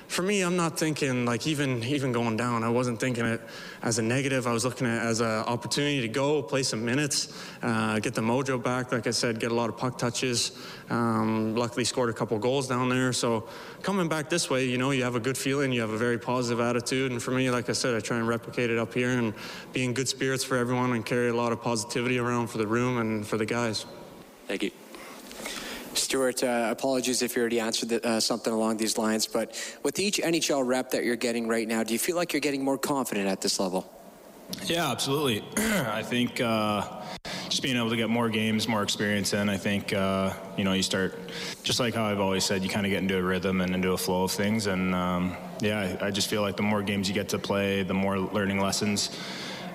for 0.07 0.21
me, 0.21 0.41
I'm 0.41 0.55
not 0.55 0.77
thinking 0.77 1.25
like 1.25 1.47
even 1.47 1.83
even 1.83 2.11
going 2.11 2.37
down. 2.37 2.63
I 2.63 2.69
wasn't 2.69 2.99
thinking 2.99 3.25
it 3.25 3.41
as 3.81 3.97
a 3.97 4.01
negative. 4.01 4.47
I 4.47 4.53
was 4.53 4.63
looking 4.63 4.87
at 4.87 5.03
it 5.03 5.05
as 5.05 5.19
an 5.19 5.27
opportunity 5.27 6.01
to 6.01 6.07
go 6.07 6.41
play 6.41 6.63
some 6.63 6.85
minutes, 6.85 7.33
uh, 7.61 7.99
get 7.99 8.13
the 8.13 8.21
mojo 8.21 8.61
back. 8.61 8.91
Like 8.91 9.07
I 9.07 9.11
said, 9.11 9.39
get 9.39 9.51
a 9.51 9.55
lot 9.55 9.69
of 9.69 9.77
puck 9.77 9.97
touches. 9.97 10.51
Um, 10.89 11.55
luckily, 11.55 11.85
scored 11.85 12.09
a 12.09 12.13
couple 12.13 12.37
goals 12.37 12.67
down 12.67 12.89
there. 12.89 13.13
So 13.13 13.47
coming 13.81 14.07
back 14.07 14.29
this 14.29 14.49
way, 14.49 14.65
you 14.65 14.77
know, 14.77 14.91
you 14.91 15.03
have 15.03 15.15
a 15.15 15.19
good 15.19 15.37
feeling. 15.37 15.71
You 15.71 15.81
have 15.81 15.91
a 15.91 15.97
very 15.97 16.19
positive 16.19 16.59
attitude. 16.59 17.11
And 17.11 17.21
for 17.21 17.31
me, 17.31 17.49
like 17.49 17.69
I 17.69 17.73
said, 17.73 17.95
I 17.95 17.99
try 17.99 18.17
and 18.17 18.27
replicate 18.27 18.69
it 18.69 18.77
up 18.77 18.93
here 18.93 19.09
and 19.09 19.33
be 19.73 19.83
in 19.83 19.93
good 19.93 20.07
spirits 20.07 20.43
for 20.43 20.57
everyone 20.57 20.93
and 20.93 21.05
carry 21.05 21.29
a 21.29 21.35
lot 21.35 21.51
of 21.51 21.61
positivity 21.61 22.19
around 22.19 22.47
for 22.47 22.59
the 22.59 22.67
room 22.67 22.99
and 22.99 23.25
for 23.25 23.37
the 23.37 23.45
guys. 23.45 23.85
Thank 24.47 24.61
you. 24.63 24.84
Stuart, 25.97 26.43
uh, 26.43 26.67
apologies 26.71 27.21
if 27.21 27.35
you 27.35 27.41
already 27.41 27.59
answered 27.59 27.89
the, 27.89 28.07
uh, 28.07 28.19
something 28.19 28.53
along 28.53 28.77
these 28.77 28.97
lines, 28.97 29.27
but 29.27 29.55
with 29.83 29.99
each 29.99 30.17
NHL 30.17 30.65
rep 30.65 30.91
that 30.91 31.03
you're 31.03 31.15
getting 31.15 31.47
right 31.47 31.67
now, 31.67 31.83
do 31.83 31.93
you 31.93 31.99
feel 31.99 32.15
like 32.15 32.33
you're 32.33 32.39
getting 32.39 32.63
more 32.63 32.77
confident 32.77 33.27
at 33.27 33.41
this 33.41 33.59
level? 33.59 33.89
Yeah, 34.65 34.91
absolutely. 34.91 35.43
I 35.57 36.03
think 36.03 36.39
uh, 36.39 37.01
just 37.49 37.63
being 37.63 37.77
able 37.77 37.89
to 37.89 37.95
get 37.95 38.09
more 38.09 38.29
games, 38.29 38.67
more 38.67 38.83
experience 38.83 39.33
in, 39.33 39.49
I 39.49 39.57
think, 39.57 39.93
uh, 39.93 40.33
you 40.57 40.63
know, 40.63 40.73
you 40.73 40.83
start, 40.83 41.17
just 41.63 41.79
like 41.79 41.95
how 41.95 42.05
I've 42.05 42.19
always 42.19 42.43
said, 42.43 42.63
you 42.63 42.69
kind 42.69 42.85
of 42.85 42.91
get 42.91 43.01
into 43.01 43.17
a 43.17 43.21
rhythm 43.23 43.61
and 43.61 43.73
into 43.73 43.93
a 43.93 43.97
flow 43.97 44.23
of 44.23 44.31
things. 44.31 44.67
And 44.67 44.93
um, 44.93 45.35
yeah, 45.61 45.97
I, 46.01 46.07
I, 46.07 46.11
just 46.11 46.29
feel 46.29 46.41
like 46.41 46.57
the 46.57 46.63
more 46.63 46.83
games 46.83 47.07
you 47.07 47.13
get 47.13 47.29
to 47.29 47.39
play, 47.39 47.83
the 47.83 47.93
more 47.93 48.19
learning 48.19 48.59
lessons, 48.59 49.09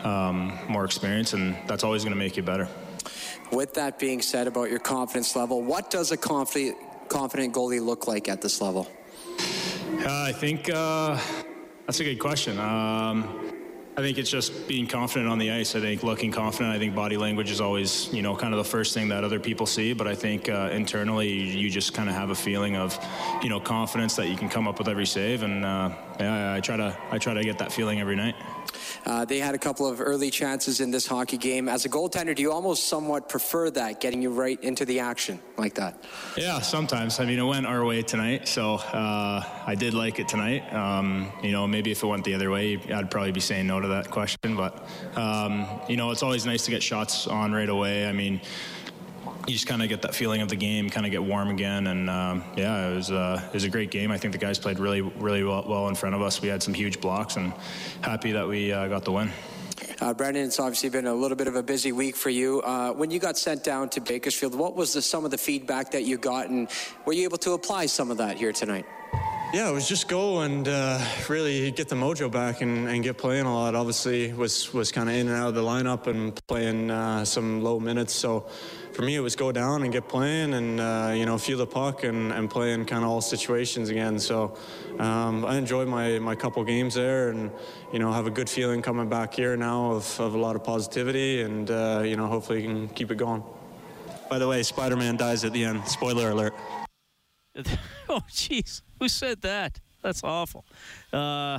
um, 0.04 0.58
more 0.68 0.84
experience, 0.84 1.32
and 1.32 1.56
that's 1.66 1.84
always 1.84 2.04
going 2.04 2.12
to 2.12 2.18
make 2.18 2.36
you 2.36 2.42
better. 2.42 2.68
With 3.52 3.74
that 3.74 3.98
being 3.98 4.22
said 4.22 4.46
about 4.46 4.70
your 4.70 4.78
confidence 4.78 5.34
level, 5.34 5.62
what 5.62 5.90
does 5.90 6.12
a 6.12 6.16
confident, 6.16 6.76
confident 7.08 7.52
goalie 7.52 7.84
look 7.84 8.06
like 8.06 8.28
at 8.28 8.40
this 8.40 8.60
level? 8.60 8.88
Uh, 9.38 10.06
I 10.06 10.32
think 10.32 10.70
uh, 10.72 11.18
that's 11.86 12.00
a 12.00 12.04
good 12.04 12.18
question. 12.20 12.58
Um, 12.58 13.50
I 13.96 14.02
think 14.02 14.18
it's 14.18 14.30
just 14.30 14.68
being 14.68 14.86
confident 14.86 15.28
on 15.28 15.38
the 15.38 15.50
ice. 15.50 15.74
I 15.74 15.80
think 15.80 16.04
looking 16.04 16.30
confident. 16.30 16.74
I 16.74 16.78
think 16.78 16.94
body 16.94 17.16
language 17.16 17.50
is 17.50 17.60
always, 17.60 18.08
you 18.12 18.22
know, 18.22 18.36
kind 18.36 18.54
of 18.54 18.58
the 18.58 18.70
first 18.70 18.94
thing 18.94 19.08
that 19.08 19.24
other 19.24 19.40
people 19.40 19.66
see. 19.66 19.92
But 19.92 20.06
I 20.06 20.14
think 20.14 20.48
uh, 20.48 20.70
internally, 20.72 21.28
you 21.28 21.68
just 21.68 21.92
kind 21.92 22.08
of 22.08 22.14
have 22.14 22.30
a 22.30 22.34
feeling 22.34 22.76
of, 22.76 22.96
you 23.42 23.48
know, 23.48 23.58
confidence 23.58 24.14
that 24.16 24.28
you 24.28 24.36
can 24.36 24.48
come 24.48 24.68
up 24.68 24.78
with 24.78 24.88
every 24.88 25.06
save. 25.06 25.42
And 25.42 25.64
uh, 25.64 25.90
yeah, 26.20 26.54
I 26.54 26.60
try 26.60 26.76
to 26.76 26.96
I 27.10 27.18
try 27.18 27.34
to 27.34 27.42
get 27.42 27.58
that 27.58 27.72
feeling 27.72 28.00
every 28.00 28.16
night. 28.16 28.36
Uh, 29.06 29.24
they 29.24 29.38
had 29.38 29.54
a 29.54 29.58
couple 29.58 29.86
of 29.86 30.00
early 30.00 30.30
chances 30.30 30.80
in 30.80 30.90
this 30.90 31.06
hockey 31.06 31.38
game. 31.38 31.68
As 31.68 31.84
a 31.84 31.88
goaltender, 31.88 32.34
do 32.34 32.42
you 32.42 32.52
almost 32.52 32.88
somewhat 32.88 33.28
prefer 33.28 33.70
that, 33.70 34.00
getting 34.00 34.20
you 34.20 34.30
right 34.30 34.62
into 34.62 34.84
the 34.84 35.00
action 35.00 35.40
like 35.56 35.74
that? 35.74 36.04
Yeah, 36.36 36.60
sometimes. 36.60 37.18
I 37.18 37.24
mean, 37.24 37.38
it 37.38 37.44
went 37.44 37.66
our 37.66 37.84
way 37.84 38.02
tonight, 38.02 38.46
so 38.46 38.74
uh, 38.74 39.42
I 39.66 39.74
did 39.74 39.94
like 39.94 40.18
it 40.20 40.28
tonight. 40.28 40.72
Um, 40.72 41.32
you 41.42 41.52
know, 41.52 41.66
maybe 41.66 41.90
if 41.90 42.02
it 42.02 42.06
went 42.06 42.24
the 42.24 42.34
other 42.34 42.50
way, 42.50 42.78
I'd 42.92 43.10
probably 43.10 43.32
be 43.32 43.40
saying 43.40 43.66
no 43.66 43.80
to 43.80 43.88
that 43.88 44.10
question. 44.10 44.54
But, 44.54 44.86
um, 45.16 45.66
you 45.88 45.96
know, 45.96 46.10
it's 46.10 46.22
always 46.22 46.44
nice 46.44 46.64
to 46.66 46.70
get 46.70 46.82
shots 46.82 47.26
on 47.26 47.52
right 47.52 47.68
away. 47.68 48.06
I 48.06 48.12
mean, 48.12 48.40
you 49.46 49.54
just 49.54 49.66
kind 49.66 49.82
of 49.82 49.88
get 49.88 50.02
that 50.02 50.14
feeling 50.14 50.42
of 50.42 50.48
the 50.48 50.56
game, 50.56 50.90
kind 50.90 51.06
of 51.06 51.12
get 51.12 51.22
warm 51.22 51.48
again, 51.48 51.86
and 51.86 52.10
um, 52.10 52.44
yeah, 52.56 52.88
it 52.88 52.94
was 52.94 53.10
uh, 53.10 53.42
it 53.46 53.54
was 53.54 53.64
a 53.64 53.70
great 53.70 53.90
game. 53.90 54.10
I 54.10 54.18
think 54.18 54.32
the 54.32 54.38
guys 54.38 54.58
played 54.58 54.78
really 54.78 55.00
really 55.00 55.42
well, 55.42 55.64
well, 55.66 55.88
in 55.88 55.94
front 55.94 56.14
of 56.14 56.22
us. 56.22 56.40
We 56.42 56.48
had 56.48 56.62
some 56.62 56.74
huge 56.74 57.00
blocks, 57.00 57.36
and 57.36 57.52
happy 58.02 58.32
that 58.32 58.46
we 58.46 58.72
uh, 58.72 58.88
got 58.88 59.04
the 59.04 59.12
win. 59.12 59.30
Uh, 60.00 60.14
Brendan, 60.14 60.46
it's 60.46 60.58
obviously 60.58 60.88
been 60.88 61.06
a 61.06 61.14
little 61.14 61.36
bit 61.36 61.46
of 61.46 61.56
a 61.56 61.62
busy 61.62 61.92
week 61.92 62.16
for 62.16 62.30
you. 62.30 62.62
Uh, 62.62 62.92
when 62.92 63.10
you 63.10 63.18
got 63.18 63.36
sent 63.36 63.62
down 63.62 63.88
to 63.90 64.00
Bakersfield, 64.00 64.54
what 64.54 64.74
was 64.74 64.94
the, 64.94 65.02
some 65.02 65.24
of 65.24 65.30
the 65.30 65.38
feedback 65.38 65.90
that 65.90 66.04
you 66.04 66.16
got, 66.16 66.48
and 66.48 66.68
were 67.04 67.12
you 67.12 67.24
able 67.24 67.38
to 67.38 67.52
apply 67.52 67.86
some 67.86 68.10
of 68.10 68.16
that 68.18 68.36
here 68.36 68.52
tonight? 68.52 68.86
Yeah, 69.52 69.68
it 69.68 69.72
was 69.72 69.88
just 69.88 70.06
go 70.06 70.42
and 70.42 70.68
uh, 70.68 71.04
really 71.28 71.72
get 71.72 71.88
the 71.88 71.96
mojo 71.96 72.30
back 72.30 72.60
and, 72.60 72.88
and, 72.88 73.02
get 73.02 73.18
playing 73.18 73.46
a 73.46 73.52
lot. 73.52 73.74
Obviously, 73.74 74.32
was 74.32 74.72
was 74.72 74.92
kind 74.92 75.08
of 75.08 75.16
in 75.16 75.26
and 75.26 75.36
out 75.36 75.48
of 75.48 75.54
the 75.56 75.62
lineup 75.62 76.06
and 76.06 76.40
playing 76.46 76.88
uh, 76.88 77.24
some 77.24 77.60
low 77.60 77.80
minutes. 77.80 78.14
So 78.14 78.46
for 78.92 79.02
me, 79.02 79.16
it 79.16 79.20
was 79.20 79.34
go 79.34 79.50
down 79.50 79.82
and 79.82 79.92
get 79.92 80.08
playing 80.08 80.54
and 80.54 80.78
uh, 80.78 81.12
you 81.16 81.26
know 81.26 81.36
feel 81.36 81.58
the 81.58 81.66
puck 81.66 82.04
and, 82.04 82.30
and 82.30 82.48
play 82.48 82.72
in 82.74 82.84
kind 82.84 83.02
of 83.02 83.10
all 83.10 83.20
situations 83.20 83.88
again. 83.88 84.20
So 84.20 84.56
um, 85.00 85.44
I 85.44 85.56
enjoyed 85.56 85.88
my, 85.88 86.20
my 86.20 86.36
couple 86.36 86.62
games 86.62 86.94
there 86.94 87.30
and 87.30 87.50
you 87.92 87.98
know 87.98 88.12
have 88.12 88.28
a 88.28 88.30
good 88.30 88.48
feeling 88.48 88.82
coming 88.82 89.08
back 89.08 89.34
here 89.34 89.56
now 89.56 89.90
of, 89.90 90.20
of 90.20 90.34
a 90.34 90.38
lot 90.38 90.54
of 90.54 90.62
positivity 90.62 91.42
and 91.42 91.68
uh, 91.68 92.02
you 92.04 92.14
know 92.14 92.28
hopefully 92.28 92.62
you 92.62 92.68
can 92.68 92.88
keep 92.90 93.10
it 93.10 93.16
going. 93.16 93.42
By 94.28 94.38
the 94.38 94.46
way, 94.46 94.62
Spider-Man 94.62 95.16
dies 95.16 95.44
at 95.44 95.52
the 95.52 95.64
end. 95.64 95.88
Spoiler 95.88 96.30
alert. 96.30 96.54
oh, 98.08 98.22
jeez. 98.30 98.82
Who 99.00 99.08
said 99.08 99.40
that? 99.42 99.80
That's 100.02 100.22
awful. 100.22 100.64
Uh, 101.12 101.58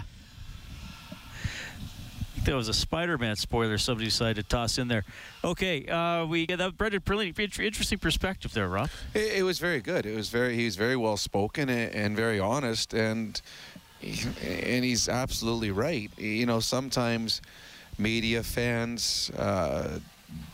there 2.44 2.56
was 2.56 2.70
a 2.70 2.74
Spider-Man 2.74 3.36
spoiler 3.36 3.78
somebody 3.78 4.06
decided 4.06 4.44
to 4.44 4.44
toss 4.44 4.78
in 4.78 4.88
there. 4.88 5.04
Okay, 5.44 5.86
uh, 5.88 6.26
we 6.26 6.46
get 6.46 6.58
that 6.58 6.78
Brendan 6.78 7.02
Perlini. 7.02 7.38
Interesting 7.60 7.98
perspective 7.98 8.54
there, 8.54 8.68
Rob. 8.68 8.90
It, 9.14 9.40
it, 9.40 9.44
was 9.44 9.60
very 9.60 9.82
good. 9.82 10.06
It 10.06 10.16
was 10.16 10.30
very. 10.30 10.56
He 10.56 10.66
was 10.66 10.76
very 10.76 10.96
well 10.96 11.18
spoken 11.18 11.70
and, 11.70 11.94
and 11.94 12.16
very 12.16 12.40
honest, 12.40 12.94
and 12.94 13.40
and 14.02 14.86
he's 14.86 15.10
absolutely 15.10 15.72
right. 15.72 16.12
You 16.18 16.46
know, 16.46 16.60
sometimes 16.60 17.42
media 17.98 18.42
fans 18.44 19.32
uh, 19.38 20.00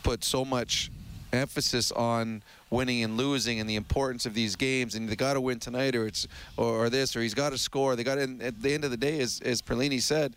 put 0.04 0.24
so 0.24 0.44
much 0.44 0.92
emphasis 1.34 1.92
on 1.92 2.44
winning 2.70 3.04
and 3.04 3.18
losing 3.18 3.60
and 3.60 3.70
the 3.70 3.76
importance 3.76 4.26
of 4.26 4.34
these 4.34 4.56
games 4.56 4.96
and 4.96 5.08
they 5.08 5.16
got 5.16 5.34
to 5.34 5.42
win 5.42 5.60
tonight 5.60 5.96
or 5.96 6.06
it's 6.06 6.28
or, 6.58 6.86
or 6.86 6.90
this 6.90 7.16
or 7.16 7.22
he's 7.22 7.34
got 7.34 7.52
to 7.52 7.58
score 7.58 7.96
they 7.96 8.04
got 8.04 8.16
to, 8.16 8.38
at 8.42 8.62
the 8.62 8.74
end 8.74 8.84
of 8.84 8.92
the 8.92 8.98
day 8.98 9.20
as, 9.20 9.42
as 9.46 9.62
Perlini 9.62 10.02
said 10.02 10.36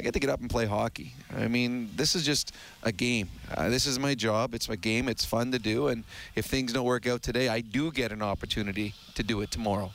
I 0.00 0.02
get 0.02 0.14
to 0.14 0.20
get 0.20 0.30
up 0.30 0.40
and 0.40 0.48
play 0.48 0.64
hockey. 0.66 1.12
I 1.36 1.48
mean, 1.48 1.90
this 1.94 2.14
is 2.14 2.24
just 2.24 2.54
a 2.82 2.90
game. 2.90 3.28
Uh, 3.54 3.68
this 3.68 3.86
is 3.86 3.98
my 3.98 4.14
job. 4.14 4.54
It's 4.54 4.66
my 4.66 4.76
game. 4.76 5.10
It's 5.10 5.26
fun 5.26 5.52
to 5.52 5.58
do. 5.58 5.88
And 5.88 6.04
if 6.34 6.46
things 6.46 6.72
don't 6.72 6.86
work 6.86 7.06
out 7.06 7.22
today, 7.22 7.48
I 7.48 7.60
do 7.60 7.90
get 7.92 8.10
an 8.10 8.22
opportunity 8.22 8.94
to 9.16 9.22
do 9.22 9.42
it 9.42 9.50
tomorrow. 9.50 9.90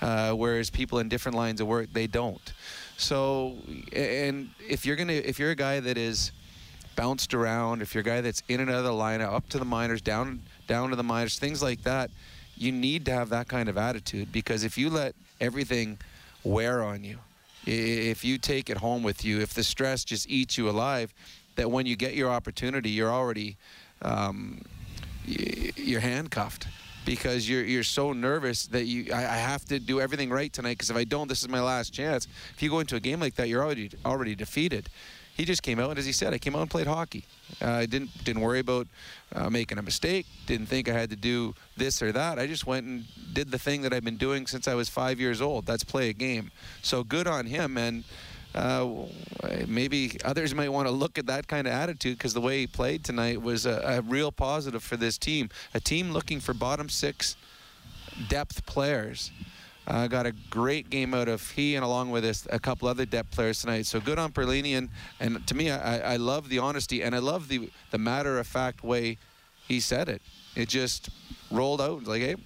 Uh, 0.00 0.32
whereas 0.32 0.70
people 0.70 0.98
in 0.98 1.10
different 1.10 1.36
lines 1.36 1.60
of 1.60 1.66
work, 1.66 1.88
they 1.92 2.06
don't. 2.06 2.52
So, 2.96 3.56
and 3.92 4.48
if 4.66 4.86
you're 4.86 4.96
gonna, 4.96 5.12
if 5.12 5.38
you're 5.38 5.50
a 5.50 5.56
guy 5.56 5.80
that 5.80 5.98
is 5.98 6.32
bounced 7.00 7.32
around, 7.32 7.80
if 7.80 7.94
you're 7.94 8.02
a 8.02 8.04
guy 8.04 8.20
that's 8.20 8.42
in 8.50 8.60
and 8.60 8.68
out 8.68 8.76
of 8.76 8.84
the 8.84 8.90
lineup, 8.90 9.32
up 9.32 9.48
to 9.48 9.58
the 9.58 9.64
minors, 9.64 10.02
down 10.02 10.42
down 10.66 10.90
to 10.90 10.96
the 10.96 11.02
minors, 11.02 11.38
things 11.38 11.62
like 11.62 11.82
that, 11.82 12.10
you 12.58 12.70
need 12.70 13.06
to 13.06 13.10
have 13.10 13.30
that 13.30 13.48
kind 13.48 13.70
of 13.70 13.78
attitude 13.78 14.30
because 14.30 14.64
if 14.64 14.76
you 14.76 14.90
let 14.90 15.14
everything 15.40 15.96
wear 16.44 16.82
on 16.82 17.02
you, 17.02 17.16
if 17.64 18.22
you 18.22 18.36
take 18.36 18.68
it 18.68 18.76
home 18.76 19.02
with 19.02 19.24
you, 19.24 19.40
if 19.40 19.54
the 19.54 19.64
stress 19.64 20.04
just 20.04 20.28
eats 20.28 20.58
you 20.58 20.68
alive, 20.68 21.14
that 21.56 21.70
when 21.70 21.86
you 21.86 21.96
get 21.96 22.12
your 22.12 22.28
opportunity, 22.28 22.90
you're 22.90 23.10
already 23.10 23.56
um, 24.02 24.60
you're 25.24 26.00
handcuffed 26.00 26.66
because 27.06 27.48
you're 27.48 27.64
you're 27.64 27.82
so 27.82 28.12
nervous 28.12 28.66
that 28.66 28.84
you 28.84 29.10
I, 29.10 29.20
I 29.20 29.38
have 29.50 29.64
to 29.66 29.78
do 29.78 30.02
everything 30.02 30.28
right 30.28 30.52
tonight 30.52 30.76
because 30.76 30.90
if 30.90 30.98
I 30.98 31.04
don't, 31.04 31.28
this 31.28 31.40
is 31.40 31.48
my 31.48 31.62
last 31.62 31.94
chance. 31.94 32.28
If 32.54 32.62
you 32.62 32.68
go 32.68 32.80
into 32.80 32.96
a 32.96 33.00
game 33.00 33.20
like 33.20 33.36
that, 33.36 33.48
you're 33.48 33.64
already 33.64 33.90
already 34.04 34.34
defeated 34.34 34.90
he 35.40 35.46
just 35.46 35.62
came 35.62 35.80
out 35.80 35.88
and 35.88 35.98
as 35.98 36.04
he 36.04 36.12
said, 36.12 36.34
I 36.34 36.38
came 36.38 36.54
out 36.54 36.60
and 36.60 36.70
played 36.70 36.86
hockey. 36.86 37.24
Uh, 37.62 37.70
I 37.70 37.86
didn't 37.86 38.10
didn't 38.24 38.42
worry 38.42 38.58
about 38.60 38.86
uh, 39.34 39.48
making 39.48 39.78
a 39.78 39.82
mistake. 39.82 40.26
Didn't 40.44 40.66
think 40.66 40.86
I 40.86 40.92
had 40.92 41.08
to 41.08 41.16
do 41.16 41.54
this 41.78 42.02
or 42.02 42.12
that. 42.12 42.38
I 42.38 42.46
just 42.46 42.66
went 42.66 42.84
and 42.84 43.04
did 43.32 43.50
the 43.50 43.58
thing 43.58 43.80
that 43.82 43.94
I've 43.94 44.04
been 44.04 44.18
doing 44.18 44.46
since 44.46 44.68
I 44.68 44.74
was 44.74 44.90
five 44.90 45.18
years 45.18 45.40
old. 45.40 45.64
That's 45.64 45.82
play 45.82 46.10
a 46.10 46.12
game. 46.12 46.50
So 46.82 47.02
good 47.02 47.26
on 47.26 47.46
him 47.46 47.78
and. 47.78 48.04
Uh, 48.52 49.06
maybe 49.68 50.18
others 50.24 50.56
might 50.56 50.70
want 50.70 50.88
to 50.88 50.90
look 50.90 51.18
at 51.18 51.26
that 51.26 51.46
kind 51.46 51.68
of 51.68 51.72
attitude 51.72 52.18
because 52.18 52.34
the 52.34 52.40
way 52.40 52.58
he 52.58 52.66
played 52.66 53.04
tonight 53.04 53.40
was 53.40 53.64
a, 53.64 53.80
a 53.84 54.00
real 54.00 54.32
positive 54.32 54.82
for 54.82 54.96
this 54.96 55.16
team. 55.16 55.48
A 55.72 55.78
team 55.78 56.10
looking 56.10 56.40
for 56.40 56.52
bottom 56.52 56.88
six 56.88 57.36
depth 58.28 58.66
players 58.66 59.30
uh, 59.90 60.06
got 60.06 60.24
a 60.24 60.32
great 60.50 60.88
game 60.88 61.14
out 61.14 61.28
of 61.28 61.50
he 61.50 61.74
and 61.74 61.84
along 61.84 62.10
with 62.10 62.24
us, 62.24 62.46
a 62.50 62.60
couple 62.60 62.86
other 62.86 63.04
depth 63.04 63.32
players 63.32 63.60
tonight. 63.60 63.86
So 63.86 64.00
good 64.00 64.18
on 64.18 64.30
Perlini 64.30 64.78
and, 64.78 64.88
and 65.18 65.44
to 65.48 65.54
me, 65.54 65.70
I, 65.70 66.14
I 66.14 66.16
love 66.16 66.48
the 66.48 66.60
honesty 66.60 67.02
and 67.02 67.14
I 67.14 67.18
love 67.18 67.48
the 67.48 67.70
the 67.90 67.98
matter 67.98 68.38
of 68.38 68.46
fact 68.46 68.84
way 68.84 69.18
he 69.66 69.80
said 69.80 70.08
it. 70.08 70.22
It 70.54 70.68
just 70.68 71.10
rolled 71.50 71.80
out 71.80 72.04
like, 72.04 72.22
hey, 72.22 72.36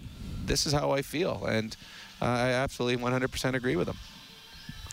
this 0.46 0.66
is 0.66 0.72
how 0.72 0.92
I 0.92 1.02
feel, 1.02 1.44
and 1.46 1.76
uh, 2.20 2.26
I 2.26 2.48
absolutely 2.50 3.02
100% 3.02 3.54
agree 3.54 3.76
with 3.76 3.88
him. 3.88 3.96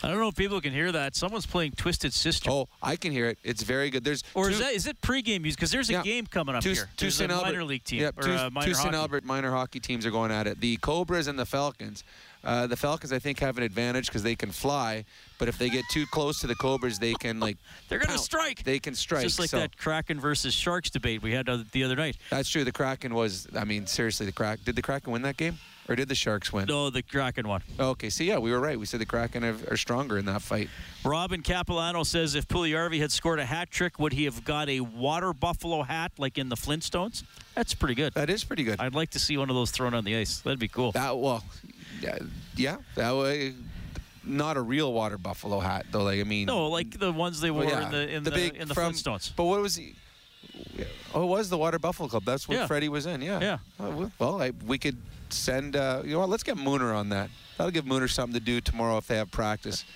I 0.03 0.07
don't 0.07 0.19
know 0.19 0.29
if 0.29 0.35
people 0.35 0.59
can 0.61 0.73
hear 0.73 0.91
that. 0.91 1.15
Someone's 1.15 1.45
playing 1.45 1.73
Twisted 1.73 2.11
Sister. 2.11 2.49
Oh, 2.49 2.67
I 2.81 2.95
can 2.95 3.11
hear 3.11 3.27
it. 3.27 3.37
It's 3.43 3.61
very 3.61 3.91
good. 3.91 4.03
There's 4.03 4.23
or 4.33 4.45
two, 4.45 4.53
is 4.53 4.59
that 4.59 4.73
is 4.73 4.87
it 4.87 4.99
pregame 5.01 5.41
music? 5.41 5.59
Because 5.59 5.71
there's 5.71 5.89
a 5.89 5.93
yeah, 5.93 6.01
game 6.01 6.25
coming 6.25 6.55
up 6.55 6.63
two, 6.63 6.71
here. 6.71 6.89
Two 6.97 7.11
St. 7.11 7.31
Albert, 7.31 7.45
minor 7.45 7.63
league 7.63 7.83
team. 7.83 8.01
Yeah, 8.01 8.11
two, 8.19 8.31
uh, 8.31 8.49
two 8.61 8.73
St. 8.73 8.95
Albert 8.95 9.23
minor 9.23 9.51
hockey 9.51 9.79
teams 9.79 10.05
are 10.05 10.11
going 10.11 10.31
at 10.31 10.47
it. 10.47 10.59
The 10.59 10.77
Cobras 10.77 11.27
and 11.27 11.37
the 11.37 11.45
Falcons. 11.45 12.03
Uh, 12.43 12.67
the 12.67 12.75
Falcons, 12.75 13.13
I 13.13 13.19
think, 13.19 13.39
have 13.39 13.57
an 13.57 13.63
advantage 13.63 14.07
because 14.07 14.23
they 14.23 14.35
can 14.35 14.51
fly. 14.51 15.05
But 15.37 15.47
if 15.47 15.57
they 15.57 15.69
get 15.69 15.85
too 15.91 16.05
close 16.11 16.39
to 16.41 16.47
the 16.47 16.55
Cobras, 16.55 16.99
they 16.99 17.13
can 17.13 17.39
like. 17.39 17.57
They're 17.89 17.99
going 17.99 18.11
to 18.11 18.17
strike. 18.17 18.63
They 18.63 18.79
can 18.79 18.95
strike. 18.95 19.23
Just 19.23 19.39
like 19.39 19.49
so. 19.49 19.59
that 19.59 19.77
Kraken 19.77 20.19
versus 20.19 20.53
Sharks 20.53 20.89
debate 20.89 21.21
we 21.21 21.31
had 21.31 21.47
the 21.71 21.83
other 21.83 21.95
night. 21.95 22.17
That's 22.29 22.49
true. 22.49 22.63
The 22.63 22.71
Kraken 22.71 23.13
was. 23.13 23.47
I 23.55 23.63
mean, 23.63 23.87
seriously, 23.87 24.25
the 24.25 24.31
Kraken. 24.31 24.63
Did 24.65 24.75
the 24.75 24.81
Kraken 24.81 25.11
win 25.11 25.21
that 25.23 25.37
game? 25.37 25.57
Or 25.89 25.95
did 25.95 26.07
the 26.07 26.15
Sharks 26.15 26.53
win? 26.53 26.67
No, 26.67 26.89
the 26.89 27.01
Kraken 27.01 27.47
won. 27.47 27.61
Okay, 27.79 28.09
so 28.09 28.23
yeah, 28.23 28.37
we 28.37 28.51
were 28.51 28.59
right. 28.59 28.79
We 28.79 28.85
said 28.85 29.01
the 29.01 29.05
Kraken 29.05 29.43
are, 29.43 29.55
are 29.69 29.77
stronger 29.77 30.17
in 30.17 30.25
that 30.25 30.41
fight. 30.41 30.69
Robin 31.03 31.41
Capilano 31.41 32.03
says 32.03 32.35
if 32.35 32.47
Puljujarvi 32.47 32.99
had 32.99 33.11
scored 33.11 33.39
a 33.39 33.45
hat 33.45 33.71
trick, 33.71 33.99
would 33.99 34.13
he 34.13 34.25
have 34.25 34.45
got 34.45 34.69
a 34.69 34.79
water 34.79 35.33
buffalo 35.33 35.81
hat 35.81 36.11
like 36.17 36.37
in 36.37 36.49
the 36.49 36.55
Flintstones? 36.55 37.23
That's 37.55 37.73
pretty 37.73 37.95
good. 37.95 38.13
That 38.13 38.29
is 38.29 38.43
pretty 38.43 38.63
good. 38.63 38.79
I'd 38.79 38.95
like 38.95 39.09
to 39.11 39.19
see 39.19 39.37
one 39.37 39.49
of 39.49 39.55
those 39.55 39.71
thrown 39.71 39.93
on 39.93 40.05
the 40.05 40.15
ice. 40.15 40.39
That'd 40.39 40.59
be 40.59 40.67
cool. 40.67 40.91
That 40.93 41.17
well, 41.17 41.43
yeah, 42.01 42.17
yeah 42.55 42.77
that 42.95 43.15
way. 43.15 43.53
Not 44.23 44.55
a 44.55 44.61
real 44.61 44.93
water 44.93 45.17
buffalo 45.17 45.59
hat 45.59 45.87
though. 45.91 46.03
Like 46.03 46.19
I 46.19 46.23
mean, 46.23 46.45
no, 46.45 46.67
like 46.67 46.99
the 46.99 47.11
ones 47.11 47.41
they 47.41 47.49
wore 47.49 47.63
yeah, 47.63 47.85
in 47.85 47.91
the 47.91 48.15
in 48.15 48.23
the, 48.23 48.31
big 48.31 48.55
in 48.55 48.67
the 48.67 48.75
from, 48.75 48.93
Flintstones. 48.93 49.31
But 49.35 49.45
what 49.45 49.61
was 49.61 49.75
he? 49.75 49.95
Oh, 51.13 51.23
it 51.23 51.27
was 51.27 51.49
the 51.49 51.57
Water 51.57 51.79
Buffalo 51.79 52.07
Club. 52.07 52.23
That's 52.25 52.47
what 52.47 52.57
Yeah. 52.57 52.67
Freddie 52.67 52.89
was 52.89 53.05
in. 53.05 53.21
Yeah. 53.21 53.39
Yeah. 53.41 53.57
Oh, 53.79 54.11
well, 54.19 54.41
I, 54.41 54.51
we 54.65 54.77
could 54.77 54.97
send. 55.29 55.75
Uh, 55.75 56.01
you 56.03 56.13
know 56.13 56.19
what? 56.19 56.29
Let's 56.29 56.43
get 56.43 56.57
Mooner 56.57 56.95
on 56.95 57.09
that. 57.09 57.29
That'll 57.57 57.71
give 57.71 57.85
Mooner 57.85 58.09
something 58.09 58.33
to 58.33 58.45
do 58.45 58.61
tomorrow 58.61 58.97
if 58.97 59.07
they 59.07 59.17
have 59.17 59.31
practice. 59.31 59.85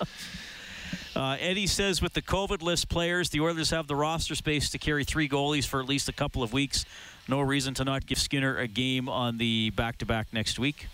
Uh, 1.16 1.36
Eddie 1.40 1.66
says 1.66 2.02
with 2.02 2.12
the 2.12 2.20
COVID 2.20 2.60
list 2.60 2.90
players, 2.90 3.30
the 3.30 3.40
Oilers 3.40 3.70
have 3.70 3.86
the 3.86 3.96
roster 3.96 4.34
space 4.34 4.68
to 4.70 4.78
carry 4.78 5.02
three 5.02 5.28
goalies 5.28 5.66
for 5.66 5.80
at 5.80 5.88
least 5.88 6.10
a 6.10 6.12
couple 6.12 6.42
of 6.42 6.52
weeks. 6.52 6.84
No 7.26 7.40
reason 7.40 7.72
to 7.74 7.84
not 7.84 8.04
give 8.04 8.18
Skinner 8.18 8.58
a 8.58 8.66
game 8.68 9.08
on 9.08 9.38
the 9.38 9.70
back-to-back 9.70 10.26
next 10.34 10.58
week. 10.58 10.88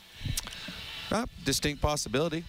Ah, 1.13 1.27
distinct 1.45 1.83
possibility. 1.83 2.43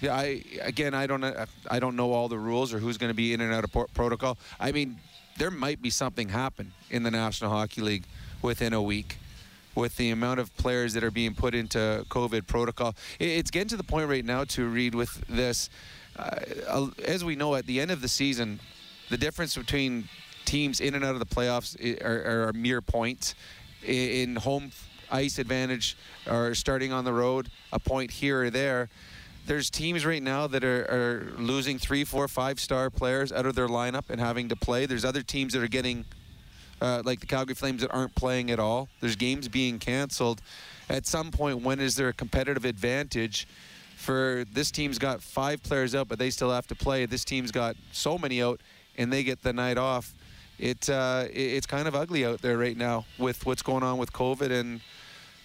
Yeah, 0.00 0.14
I 0.14 0.42
again, 0.62 0.92
I 0.94 1.06
don't, 1.06 1.22
uh, 1.22 1.46
I 1.70 1.78
don't 1.78 1.94
know 1.96 2.12
all 2.12 2.28
the 2.28 2.38
rules 2.38 2.72
or 2.74 2.78
who's 2.78 2.98
going 2.98 3.10
to 3.10 3.14
be 3.16 3.32
in 3.32 3.40
and 3.40 3.52
out 3.54 3.64
of 3.64 3.94
protocol. 3.94 4.36
I 4.58 4.72
mean, 4.72 4.98
there 5.38 5.50
might 5.50 5.80
be 5.80 5.90
something 5.90 6.28
happen 6.28 6.72
in 6.90 7.02
the 7.04 7.10
National 7.10 7.50
Hockey 7.50 7.80
League 7.80 8.04
within 8.42 8.72
a 8.72 8.82
week, 8.82 9.18
with 9.74 9.96
the 9.96 10.10
amount 10.10 10.40
of 10.40 10.56
players 10.56 10.94
that 10.94 11.04
are 11.04 11.10
being 11.12 11.34
put 11.34 11.54
into 11.54 12.04
COVID 12.08 12.46
protocol. 12.46 12.94
It's 13.20 13.50
getting 13.50 13.68
to 13.68 13.76
the 13.76 13.84
point 13.84 14.08
right 14.08 14.24
now 14.24 14.44
to 14.44 14.66
read 14.68 14.94
with 14.96 15.24
this, 15.28 15.70
uh, 16.16 16.88
as 17.04 17.24
we 17.24 17.36
know, 17.36 17.54
at 17.54 17.66
the 17.66 17.80
end 17.80 17.90
of 17.92 18.00
the 18.00 18.08
season, 18.08 18.58
the 19.10 19.16
difference 19.16 19.56
between 19.56 20.08
teams 20.44 20.80
in 20.80 20.94
and 20.94 21.04
out 21.04 21.12
of 21.14 21.20
the 21.20 21.26
playoffs 21.26 21.76
i- 21.80 22.04
are, 22.04 22.48
are 22.48 22.52
mere 22.52 22.80
points. 22.80 23.34
In 23.86 24.34
home 24.36 24.72
ice 25.10 25.38
advantage 25.38 25.96
or 26.30 26.54
starting 26.54 26.92
on 26.92 27.04
the 27.04 27.12
road, 27.12 27.50
a 27.72 27.78
point 27.78 28.10
here 28.10 28.44
or 28.44 28.50
there. 28.50 28.88
There's 29.46 29.70
teams 29.70 30.04
right 30.04 30.22
now 30.22 30.46
that 30.46 30.62
are, 30.62 30.84
are 30.84 31.32
losing 31.40 31.78
three, 31.78 32.04
four, 32.04 32.28
five 32.28 32.60
star 32.60 32.90
players 32.90 33.32
out 33.32 33.46
of 33.46 33.54
their 33.54 33.68
lineup 33.68 34.10
and 34.10 34.20
having 34.20 34.48
to 34.50 34.56
play. 34.56 34.84
There's 34.84 35.06
other 35.06 35.22
teams 35.22 35.54
that 35.54 35.62
are 35.62 35.68
getting, 35.68 36.04
uh, 36.82 37.02
like 37.04 37.20
the 37.20 37.26
Calgary 37.26 37.54
Flames, 37.54 37.80
that 37.80 37.90
aren't 37.90 38.14
playing 38.14 38.50
at 38.50 38.60
all. 38.60 38.88
There's 39.00 39.16
games 39.16 39.48
being 39.48 39.78
canceled. 39.78 40.42
At 40.90 41.06
some 41.06 41.30
point, 41.30 41.62
when 41.62 41.80
is 41.80 41.96
there 41.96 42.08
a 42.08 42.12
competitive 42.12 42.64
advantage? 42.64 43.48
For 43.96 44.44
this 44.52 44.70
team's 44.70 44.98
got 44.98 45.22
five 45.22 45.62
players 45.62 45.94
out, 45.94 46.08
but 46.08 46.18
they 46.18 46.30
still 46.30 46.52
have 46.52 46.66
to 46.68 46.74
play. 46.74 47.06
This 47.06 47.24
team's 47.24 47.50
got 47.50 47.74
so 47.90 48.16
many 48.16 48.42
out, 48.42 48.60
and 48.96 49.12
they 49.12 49.24
get 49.24 49.42
the 49.42 49.52
night 49.52 49.76
off. 49.76 50.14
It, 50.58 50.88
uh, 50.90 51.24
it 51.30 51.36
it's 51.36 51.66
kind 51.66 51.88
of 51.88 51.94
ugly 51.94 52.24
out 52.24 52.42
there 52.42 52.58
right 52.58 52.76
now 52.76 53.06
with 53.18 53.46
what's 53.46 53.62
going 53.62 53.82
on 53.82 53.98
with 53.98 54.12
COVID 54.12 54.50
and 54.50 54.80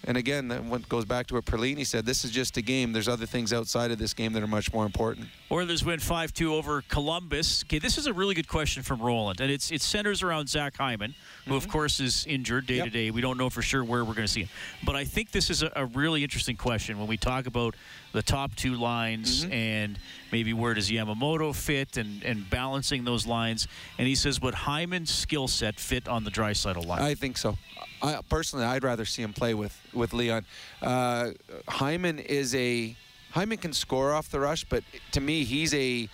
and 0.06 0.16
again, 0.16 0.48
that 0.48 0.88
goes 0.88 1.04
back 1.04 1.26
to 1.28 1.34
what 1.34 1.44
Perlini 1.44 1.86
said. 1.86 2.04
This 2.04 2.24
is 2.24 2.30
just 2.30 2.56
a 2.56 2.62
game. 2.62 2.92
There's 2.92 3.08
other 3.08 3.26
things 3.26 3.52
outside 3.52 3.90
of 3.90 3.98
this 3.98 4.14
game 4.14 4.32
that 4.34 4.42
are 4.42 4.48
much 4.48 4.72
more 4.72 4.84
important. 4.84 5.28
Oilers 5.54 5.84
win 5.84 6.00
5-2 6.00 6.48
over 6.48 6.82
Columbus. 6.88 7.62
Okay, 7.62 7.78
this 7.78 7.96
is 7.96 8.08
a 8.08 8.12
really 8.12 8.34
good 8.34 8.48
question 8.48 8.82
from 8.82 9.00
Roland, 9.00 9.40
and 9.40 9.52
it's 9.52 9.70
it 9.70 9.82
centers 9.82 10.20
around 10.20 10.48
Zach 10.48 10.76
Hyman, 10.76 11.14
who 11.46 11.54
of 11.54 11.68
course 11.68 12.00
is 12.00 12.26
injured 12.26 12.66
day 12.66 12.80
to 12.80 12.90
day. 12.90 13.12
We 13.12 13.20
don't 13.20 13.38
know 13.38 13.48
for 13.48 13.62
sure 13.62 13.84
where 13.84 14.04
we're 14.04 14.14
going 14.14 14.26
to 14.26 14.32
see 14.32 14.40
him, 14.40 14.48
but 14.82 14.96
I 14.96 15.04
think 15.04 15.30
this 15.30 15.50
is 15.50 15.62
a, 15.62 15.70
a 15.76 15.86
really 15.86 16.24
interesting 16.24 16.56
question 16.56 16.98
when 16.98 17.06
we 17.06 17.16
talk 17.16 17.46
about 17.46 17.76
the 18.10 18.20
top 18.20 18.56
two 18.56 18.74
lines 18.74 19.46
and 19.48 19.96
maybe 20.32 20.52
where 20.52 20.74
does 20.74 20.90
Yamamoto 20.90 21.54
fit 21.54 21.98
and 21.98 22.24
and 22.24 22.50
balancing 22.50 23.04
those 23.04 23.24
lines. 23.24 23.68
And 23.96 24.08
he 24.08 24.16
says, 24.16 24.40
would 24.40 24.54
Hyman's 24.54 25.14
skill 25.14 25.46
set 25.46 25.78
fit 25.78 26.08
on 26.08 26.24
the 26.24 26.32
Draisaitl 26.32 26.84
line? 26.84 27.00
I 27.00 27.14
think 27.14 27.36
so. 27.36 27.56
I 28.02 28.18
personally, 28.28 28.64
I'd 28.64 28.82
rather 28.82 29.04
see 29.04 29.22
him 29.22 29.32
play 29.32 29.54
with 29.54 29.80
with 29.92 30.12
Leon. 30.14 30.46
Uh, 30.82 31.30
Hyman 31.68 32.18
is 32.18 32.56
a 32.56 32.96
Hyman 33.34 33.58
can 33.58 33.72
score 33.72 34.12
off 34.12 34.30
the 34.30 34.38
rush, 34.38 34.62
but 34.62 34.84
to 35.10 35.20
me, 35.20 35.42
he's 35.42 35.74
a 35.74 36.08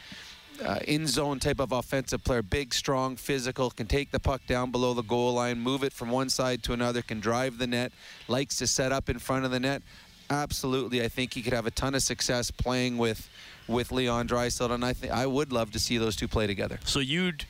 uh, 0.64 0.78
in 0.88 1.06
zone 1.06 1.38
type 1.38 1.60
of 1.60 1.70
offensive 1.70 2.24
player. 2.24 2.40
Big, 2.40 2.72
strong, 2.72 3.14
physical, 3.14 3.70
can 3.70 3.86
take 3.86 4.10
the 4.10 4.18
puck 4.18 4.40
down 4.46 4.70
below 4.70 4.94
the 4.94 5.02
goal 5.02 5.34
line, 5.34 5.60
move 5.60 5.84
it 5.84 5.92
from 5.92 6.08
one 6.08 6.30
side 6.30 6.62
to 6.62 6.72
another, 6.72 7.02
can 7.02 7.20
drive 7.20 7.58
the 7.58 7.66
net, 7.66 7.92
likes 8.26 8.56
to 8.56 8.66
set 8.66 8.90
up 8.90 9.10
in 9.10 9.18
front 9.18 9.44
of 9.44 9.50
the 9.50 9.60
net. 9.60 9.82
Absolutely, 10.30 11.02
I 11.02 11.08
think 11.08 11.34
he 11.34 11.42
could 11.42 11.52
have 11.52 11.66
a 11.66 11.70
ton 11.70 11.94
of 11.94 12.02
success 12.02 12.50
playing 12.50 12.96
with 12.96 13.28
with 13.68 13.92
Leon 13.92 14.26
Draisaitl, 14.26 14.70
and 14.70 14.82
I 14.82 14.94
think 14.94 15.12
I 15.12 15.26
would 15.26 15.52
love 15.52 15.72
to 15.72 15.78
see 15.78 15.98
those 15.98 16.16
two 16.16 16.26
play 16.26 16.46
together. 16.46 16.78
So 16.86 17.00
you'd, 17.00 17.44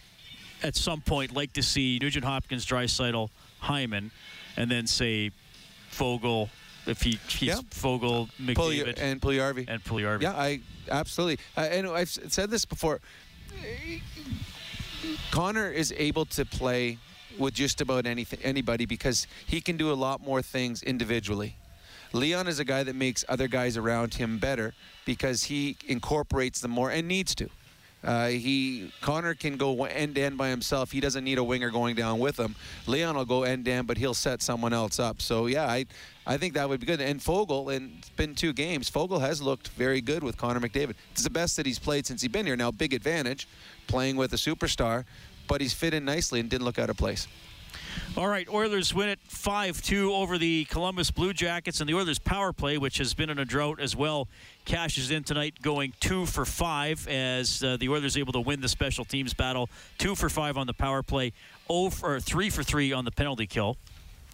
at 0.65 0.75
some 0.75 1.01
point, 1.01 1.33
like 1.33 1.53
to 1.53 1.63
see 1.63 1.99
Nugent 2.03 2.25
Hopkins, 2.25 2.67
Draisaitl, 2.67 3.31
Hyman, 3.61 4.11
and 4.57 4.69
then 4.69 4.89
say 4.89 5.31
Foegele 5.93 6.51
if 6.91 7.03
he 7.03 7.13
keeps 7.29 7.43
Yeah. 7.43 7.55
Foegele, 7.71 8.29
Pulya- 8.41 8.85
McDavid, 8.85 8.99
and 9.01 9.21
Puljujarvi. 9.21 9.65
and 9.69 9.83
Puljujarvi. 9.85 10.23
Yeah, 10.23 10.33
I 10.33 10.61
absolutely. 10.91 11.39
Uh, 11.57 11.61
and 11.63 11.87
I've 11.89 12.11
said 12.11 12.51
this 12.51 12.65
before. 12.65 13.01
Connor 15.31 15.71
is 15.71 15.93
able 15.97 16.27
to 16.27 16.45
play 16.45 16.99
with 17.39 17.55
just 17.55 17.81
about 17.81 18.07
anything, 18.07 18.39
anybody 18.43 18.85
because 18.87 19.27
he 19.47 19.61
can 19.61 19.77
do 19.77 19.91
a 19.93 19.95
lot 19.95 20.21
more 20.21 20.43
things 20.43 20.83
individually. 20.83 21.57
Leon 22.13 22.49
is 22.49 22.59
a 22.59 22.65
guy 22.65 22.83
that 22.83 22.97
makes 22.97 23.25
other 23.29 23.47
guys 23.47 23.77
around 23.77 24.15
him 24.15 24.39
better 24.39 24.75
because 25.05 25.45
he 25.45 25.77
incorporates 25.87 26.61
them 26.61 26.73
more 26.73 26.91
and 26.91 27.07
needs 27.07 27.35
to. 27.37 27.49
Uh, 28.03 28.29
he 28.29 28.91
Connor 29.03 29.35
can 29.35 29.57
go 29.57 29.85
end 29.85 30.15
to 30.15 30.23
end 30.23 30.39
by 30.39 30.49
himself. 30.49 30.91
He 30.91 31.01
doesn't 31.01 31.23
need 31.23 31.39
a 31.39 31.45
winger 31.45 31.71
going 31.71 31.95
down 31.95 32.19
with 32.19 32.39
him. 32.39 32.57
Leon 32.87 33.17
will 33.17 33.25
go 33.27 33.43
end 33.43 33.67
to 33.67 33.73
end, 33.73 33.87
but 33.87 33.99
he'll 33.99 34.15
set 34.15 34.41
someone 34.41 34.73
else 34.73 34.99
up. 34.99 35.21
So 35.21 35.47
yeah, 35.47 35.67
I 35.67 35.85
I 36.27 36.37
think 36.39 36.55
that 36.55 36.69
would 36.69 36.81
be 36.81 36.87
good. 36.87 37.01
And 37.01 37.21
Foegele, 37.21 37.77
and 37.77 37.93
it's 37.99 38.09
been 38.11 38.35
two 38.35 38.53
games. 38.53 38.91
Foegele 38.91 39.21
has 39.21 39.43
looked 39.43 39.69
very 39.69 40.01
good 40.01 40.23
with 40.23 40.37
Connor 40.37 40.61
McDavid. 40.61 40.95
It's 41.13 41.25
the 41.25 41.31
best 41.31 41.57
that 41.57 41.67
he's 41.67 41.79
played 41.79 42.07
since 42.07 42.23
he's 42.23 42.31
been 42.31 42.47
here. 42.47 42.57
Now, 42.57 42.71
big 42.71 42.95
advantage 42.95 43.49
playing 43.87 44.17
with 44.17 44.33
a 44.33 44.37
superstar, 44.37 45.05
but 45.47 45.61
he's 45.61 45.75
fit 45.75 45.93
in 45.93 46.05
nicely 46.05 46.41
and 46.41 46.49
didn't 46.49 46.65
look 46.65 46.79
out 46.79 46.89
of 46.89 46.97
place. 46.97 47.27
All 48.17 48.29
right, 48.29 48.49
Oilers 48.49 48.93
win 48.93 49.09
it 49.09 49.21
5-2 49.29 50.11
over 50.11 50.37
the 50.37 50.65
Columbus 50.67 51.11
Blue 51.11 51.33
Jackets, 51.33 51.81
and 51.81 51.89
the 51.89 51.95
Oilers 51.95 52.19
power 52.19 52.53
play, 52.53 52.77
which 52.77 52.99
has 52.99 53.15
been 53.15 53.31
in 53.31 53.39
a 53.39 53.45
drought 53.45 53.81
as 53.81 53.95
well, 53.95 54.29
cashes 54.65 55.11
in 55.11 55.23
tonight, 55.25 55.55
going 55.63 55.93
two 56.01 56.27
for 56.27 56.45
five 56.45 57.07
as 57.09 57.63
uh, 57.63 57.77
the 57.79 57.89
Oilers 57.89 58.17
able 58.17 58.33
to 58.33 58.41
win 58.41 58.61
the 58.61 58.69
special 58.69 59.05
teams 59.05 59.33
battle. 59.33 59.69
Two 59.99 60.15
for 60.15 60.29
five 60.29 60.57
on 60.57 60.67
the 60.67 60.75
power 60.75 61.03
play, 61.03 61.33
oh 61.69 61.91
for, 61.91 62.17
or 62.17 62.21
three 62.21 62.51
for 62.51 62.63
three 62.63 62.93
on 62.93 63.05
the 63.05 63.13
penalty 63.13 63.47
kill. 63.47 63.77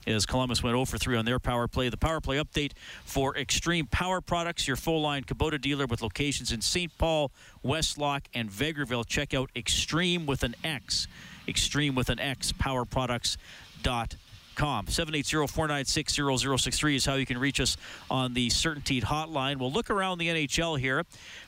As 0.07 0.25
Columbus 0.25 0.62
went 0.62 0.75
0 0.75 0.85
for 0.85 0.99
3 0.99 1.16
on 1.16 1.25
their 1.25 1.40
power 1.40 1.66
play. 1.66 1.88
The 1.88 1.97
power 1.97 2.21
play 2.21 2.37
update 2.37 2.73
for 3.05 3.37
Extreme 3.37 3.87
Power 3.87 4.21
Products, 4.21 4.69
your 4.69 4.77
full 4.77 5.01
line 5.03 5.25
Kubota 5.25 5.61
dealer 5.61 5.87
with 5.87 6.01
locations 6.01 6.53
in 6.53 6.61
St. 6.61 6.97
Paul, 6.97 7.33
Westlock, 7.64 8.27
and 8.33 8.49
Vegreville. 8.49 9.05
Check 9.05 9.35
out 9.35 9.51
Extreme 9.57 10.27
with 10.27 10.45
an 10.45 10.55
X. 10.62 11.09
Extreme 11.49 11.95
with 11.95 12.11
an 12.11 12.19
X, 12.19 12.53
powerproducts.com. 12.53 14.87
780-496-0063 14.87 16.97
is 16.97 17.05
how 17.05 17.15
you 17.15 17.27
can 17.27 17.37
reach 17.37 17.61
us 17.61 17.77
on 18.11 18.33
the 18.33 18.49
Certainteed 18.49 19.03
hotline. 19.03 19.59
We'll 19.59 19.71
look 19.71 19.91
around 19.91 20.17
the 20.19 20.29
NHL 20.29 20.79
here 20.79 21.05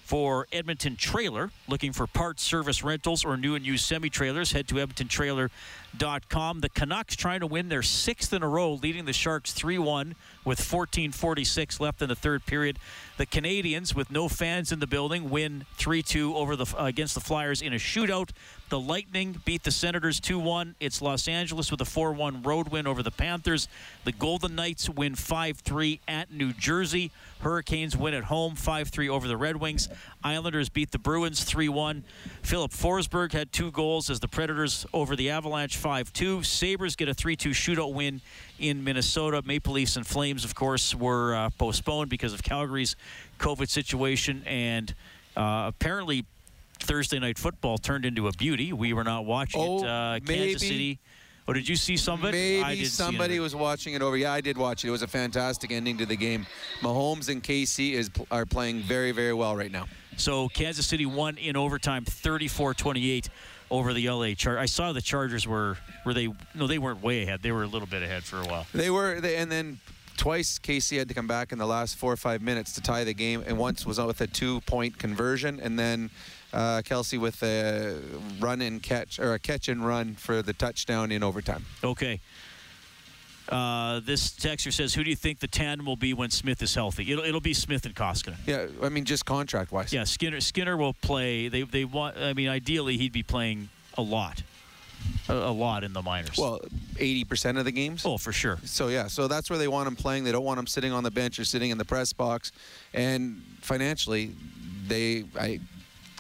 for 0.09 0.47
Edmonton 0.55 0.97
Trailer. 0.97 1.51
Looking 1.69 1.93
for 1.93 2.07
parts, 2.07 2.43
service, 2.43 2.83
rentals, 2.83 3.27
or 3.27 3.37
new 3.37 3.55
and 3.55 3.67
used 3.67 3.85
semi-trailers, 3.85 4.53
head 4.53 4.67
to 4.69 4.77
edmontontrailer.com. 4.77 6.61
The 6.61 6.71
Canucks 6.71 7.15
trying 7.15 7.41
to 7.41 7.47
win 7.47 7.69
their 7.69 7.83
sixth 7.83 8.33
in 8.33 8.43
a 8.43 8.49
row, 8.49 8.73
leading 8.73 9.05
the 9.05 9.13
Sharks 9.13 9.53
3-1 9.53 10.15
with 10.47 10.61
14:46 10.61 11.79
left 11.79 12.01
in 12.01 12.09
the 12.09 12.17
third 12.17 12.47
period. 12.47 12.79
The 13.19 13.27
Canadiens, 13.27 13.95
with 13.95 14.11
no 14.11 14.31
fans 14.31 14.73
in 14.73 14.81
the 14.81 14.87
building, 14.87 15.29
win 15.29 15.67
3-2 15.77 16.35
over 16.35 16.57
the 16.57 16.65
uh, 16.79 16.87
against 16.87 17.13
the 17.13 17.21
Flyers 17.21 17.61
in 17.61 17.75
a 17.75 17.77
shootout. 17.77 18.31
The 18.71 18.81
Lightning 18.81 19.43
beat 19.45 19.65
the 19.65 19.71
Senators 19.71 20.21
2-1. 20.21 20.75
It's 20.81 21.03
Los 21.03 21.29
Angeles 21.29 21.71
with 21.71 21.83
a 21.83 21.85
4-1 21.85 22.47
road 22.47 22.69
win 22.69 22.87
over 22.87 23.03
the 23.03 23.11
Panthers. 23.11 23.69
The 24.05 24.13
Golden 24.13 24.55
Knights 24.55 24.89
win 24.89 25.17
5-3 25.17 26.01
at 26.09 26.33
New 26.33 26.55
Jersey. 26.55 27.11
Hurricanes 27.41 27.97
win 27.97 28.15
at 28.15 28.25
home 28.25 28.55
5-3 28.57 29.09
over 29.09 29.29
the 29.29 29.37
Red 29.37 29.57
Wings. 29.57 29.89
Islanders 30.25 30.69
beat 30.69 30.91
the 30.91 30.99
Bruins 30.99 31.45
3-1. 31.45 32.03
Filip 32.43 32.73
Forsberg 32.73 33.33
had 33.33 33.53
two 33.53 33.71
goals 33.71 34.11
as 34.11 34.21
the 34.21 34.29
Predators 34.29 34.85
over 34.93 35.15
the 35.15 35.31
Avalanche 35.31 35.81
5-2. 35.81 36.45
Sabres 36.45 36.97
get 36.97 37.09
a 37.09 37.15
3-2 37.15 37.51
shootout 37.51 37.93
win 37.95 38.21
in 38.59 38.83
Minnesota. 38.83 39.43
Maple 39.45 39.75
Leafs 39.75 39.97
and 39.97 40.07
Flames, 40.07 40.45
of 40.45 40.55
course, 40.55 40.95
were 40.95 41.35
uh, 41.35 41.51
postponed 41.59 42.11
because 42.11 42.33
of 42.33 42.43
Calgary's 42.43 42.97
COVID 43.39 43.69
situation 43.69 44.43
and 44.47 44.95
uh, 45.37 45.65
apparently 45.69 46.25
Thursday 46.81 47.19
night 47.19 47.39
football 47.39 47.79
turned 47.79 48.05
into 48.05 48.27
a 48.29 48.33
beauty. 48.33 48.73
We 48.73 48.93
were 48.93 49.05
not 49.05 49.25
watching 49.25 49.61
Oh, 49.61 49.79
it. 49.85 49.87
Uh, 49.89 50.19
maybe. 50.27 50.51
Kansas 50.53 50.63
City 50.69 50.99
Oh, 51.49 51.55
did 51.55 51.67
you 51.67 51.77
see 51.77 51.97
some 51.97 52.23
of 52.23 52.35
it? 52.35 52.63
I 52.63 52.69
Maybe 52.69 52.85
somebody 52.85 53.41
was 53.41 53.57
watching 53.57 53.95
it 53.95 54.03
over. 54.03 54.19
Yeah, 54.19 54.35
I 54.35 54.43
did 54.43 54.59
watch 54.59 54.85
it. 54.85 54.89
It 54.89 54.91
was 54.91 55.01
a 55.01 55.07
fantastic 55.07 55.73
ending 55.73 55.97
to 55.97 56.05
the 56.05 56.15
game. 56.17 56.47
Mahomes 56.83 57.31
and 57.31 57.43
Casey 57.43 57.95
is 57.95 58.11
are 58.31 58.45
playing 58.45 58.83
very, 58.83 59.13
very 59.13 59.33
well 59.33 59.57
right 59.57 59.73
now. 59.73 59.87
So 60.19 60.51
Kansas 60.51 60.87
City 60.87 61.07
won 61.07 61.39
in 61.39 61.57
overtime, 61.57 62.05
34-28 62.05 63.31
over 63.71 63.95
the 63.95 64.11
LA 64.11 64.35
Char. 64.35 64.59
I 64.59 64.67
saw 64.67 64.93
the 64.93 65.01
Chargers 65.01 65.47
were 65.47 65.79
were 66.05 66.13
they 66.13 66.29
no 66.55 66.67
they 66.67 66.79
weren't 66.79 67.03
way 67.03 67.23
ahead. 67.23 67.41
They 67.41 67.53
were 67.53 67.63
a 67.63 67.67
little 67.67 67.89
bit 67.89 68.03
ahead 68.03 68.25
for 68.25 68.37
a 68.37 68.45
while. 68.45 68.67
They 68.75 68.91
were, 68.91 69.19
they, 69.19 69.37
and 69.37 69.51
then 69.51 69.79
twice 70.19 70.59
Casey 70.59 70.99
had 70.99 71.09
to 71.09 71.15
come 71.15 71.27
back 71.27 71.53
in 71.53 71.59
the 71.59 71.67
last 71.67 71.97
four 71.97 72.13
or 72.13 72.17
five 72.17 72.43
minutes 72.43 72.75
to 72.75 72.83
tie 72.83 73.05
the 73.05 73.15
game, 73.15 73.43
and 73.47 73.57
once 73.57 73.87
was 73.87 73.99
with 73.99 74.21
a 74.21 74.27
two-point 74.27 74.99
conversion, 74.99 75.61
and 75.61 75.79
then 75.79 76.11
uh, 76.53 76.83
Kelce 76.85 77.19
with 77.19 77.43
a 77.43 78.01
run 78.41 78.61
and 78.61 78.83
catch 78.83 79.19
or 79.19 79.35
a 79.35 79.39
catch 79.39 79.69
and 79.69 79.87
run 79.87 80.15
for 80.15 80.43
the 80.43 80.53
touchdown 80.53 81.13
in 81.13 81.23
overtime. 81.23 81.65
Okay. 81.85 82.21
Uh, 83.49 84.01
this 84.01 84.31
texter 84.31 84.71
says, 84.71 84.93
"Who 84.93 85.03
do 85.03 85.09
you 85.09 85.17
think 85.17 85.39
the 85.39 85.49
tandem 85.49 85.87
will 85.87 85.97
be 85.97 86.13
when 86.13 86.29
Smith 86.31 86.61
is 86.63 86.75
healthy? 86.75 87.11
It'll, 87.11 87.25
it'll 87.25 87.41
be 87.41 87.55
Smith 87.55 87.87
and 87.87 87.95
Koskinen. 87.95 88.37
Yeah, 88.47 88.67
I 88.83 88.91
mean 88.91 89.07
just 89.07 89.25
contract-wise. 89.25 89.91
Yeah, 89.91 90.05
Skinner 90.05 90.41
Skinner 90.41 90.77
will 90.77 90.93
play. 90.93 91.49
They 91.49 91.63
they 91.63 91.87
want. 91.87 92.19
I 92.19 92.35
mean, 92.35 92.49
ideally 92.49 92.99
he'd 92.99 93.13
be 93.13 93.23
playing 93.23 93.71
a 93.97 94.03
lot, 94.03 94.43
a, 95.31 95.33
a 95.33 95.51
lot 95.51 95.83
in 95.83 95.95
the 95.95 96.03
minors. 96.03 96.37
Well, 96.37 96.61
80% 96.97 97.59
of 97.59 97.65
the 97.65 97.73
games. 97.73 98.05
oh, 98.05 98.19
for 98.19 98.33
sure. 98.33 98.59
So 98.65 98.89
yeah, 98.89 99.07
so 99.07 99.29
that's 99.29 99.49
where 99.49 99.59
they 99.59 99.69
want 99.69 99.89
him 99.89 99.97
playing. 99.97 100.25
They 100.25 100.33
don't 100.33 100.45
want 100.45 100.59
him 100.61 100.67
sitting 100.67 100.93
on 100.93 101.03
the 101.03 101.11
bench 101.11 101.39
or 101.39 101.45
sitting 101.47 101.71
in 101.71 101.79
the 101.79 101.87
press 101.87 102.13
box. 102.13 102.53
And 102.93 103.43
financially, 103.63 104.33
they 104.89 105.25
I 105.41 105.59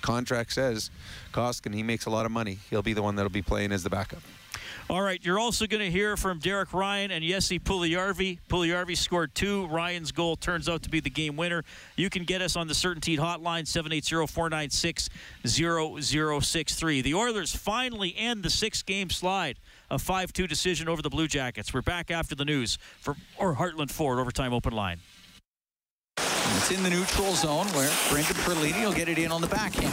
contract 0.00 0.52
says 0.52 0.90
Koskinen 1.32 1.74
he 1.74 1.82
makes 1.82 2.06
a 2.06 2.10
lot 2.10 2.26
of 2.26 2.32
money. 2.32 2.58
He'll 2.70 2.82
be 2.82 2.92
the 2.92 3.02
one 3.02 3.16
that'll 3.16 3.30
be 3.30 3.42
playing 3.42 3.72
as 3.72 3.82
the 3.82 3.90
backup. 3.90 4.20
All 4.90 5.02
right, 5.02 5.22
you're 5.22 5.38
also 5.38 5.66
going 5.66 5.82
to 5.82 5.90
hear 5.90 6.16
from 6.16 6.38
Derek 6.38 6.72
Ryan 6.72 7.10
and 7.10 7.22
Jesse 7.22 7.58
Puljujarvi. 7.58 8.38
Puljujarvi 8.48 8.96
scored 8.96 9.34
two. 9.34 9.66
Ryan's 9.66 10.12
goal 10.12 10.34
turns 10.34 10.66
out 10.66 10.82
to 10.84 10.88
be 10.88 11.00
the 11.00 11.10
game 11.10 11.36
winner. 11.36 11.62
You 11.96 12.08
can 12.08 12.24
get 12.24 12.40
us 12.40 12.56
on 12.56 12.68
the 12.68 12.74
Certainty 12.74 13.18
Hotline, 13.18 13.64
780-496-0063. 15.44 17.02
The 17.02 17.14
Oilers 17.14 17.54
finally 17.54 18.14
end 18.16 18.42
the 18.42 18.48
six-game 18.48 19.10
slide, 19.10 19.58
a 19.90 19.96
5-2 19.96 20.48
decision 20.48 20.88
over 20.88 21.02
the 21.02 21.10
Blue 21.10 21.28
Jackets. 21.28 21.74
We're 21.74 21.82
back 21.82 22.10
after 22.10 22.34
the 22.34 22.46
news 22.46 22.78
for 23.00 23.14
or 23.36 23.56
Heartland 23.56 23.90
Ford 23.90 24.18
Overtime 24.18 24.54
Open 24.54 24.72
Line. 24.72 25.00
It's 26.56 26.70
in 26.70 26.82
the 26.82 26.90
neutral 26.90 27.34
zone 27.34 27.66
where 27.68 27.90
Brendan 28.10 28.36
Perlini 28.36 28.84
will 28.84 28.92
get 28.92 29.08
it 29.08 29.18
in 29.18 29.30
on 29.30 29.40
the 29.40 29.46
backhand. 29.46 29.92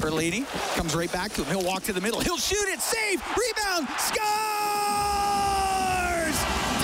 Perlini 0.00 0.46
comes 0.76 0.94
right 0.94 1.10
back 1.12 1.32
to 1.32 1.42
him. 1.42 1.56
He'll 1.56 1.66
walk 1.66 1.82
to 1.84 1.92
the 1.92 2.00
middle. 2.00 2.20
He'll 2.20 2.36
shoot 2.36 2.68
it. 2.68 2.80
Save. 2.80 3.22
Rebound. 3.36 3.88
Scores! 3.98 4.24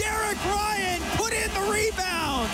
Derek 0.01 0.45
Ryan 0.47 1.03
put 1.16 1.33
in 1.33 1.53
the 1.55 1.71
rebound. 1.71 2.49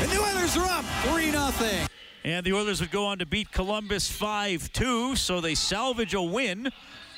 And 0.00 0.10
the 0.10 0.20
Oilers 0.20 0.56
are 0.56 0.66
up 0.66 0.84
3 1.12 1.30
0. 1.30 1.86
And 2.24 2.44
the 2.44 2.52
Oilers 2.52 2.80
would 2.80 2.90
go 2.90 3.06
on 3.06 3.18
to 3.18 3.26
beat 3.26 3.52
Columbus 3.52 4.10
5-2, 4.10 5.16
so 5.16 5.40
they 5.40 5.54
salvage 5.54 6.14
a 6.14 6.20
win. 6.22 6.72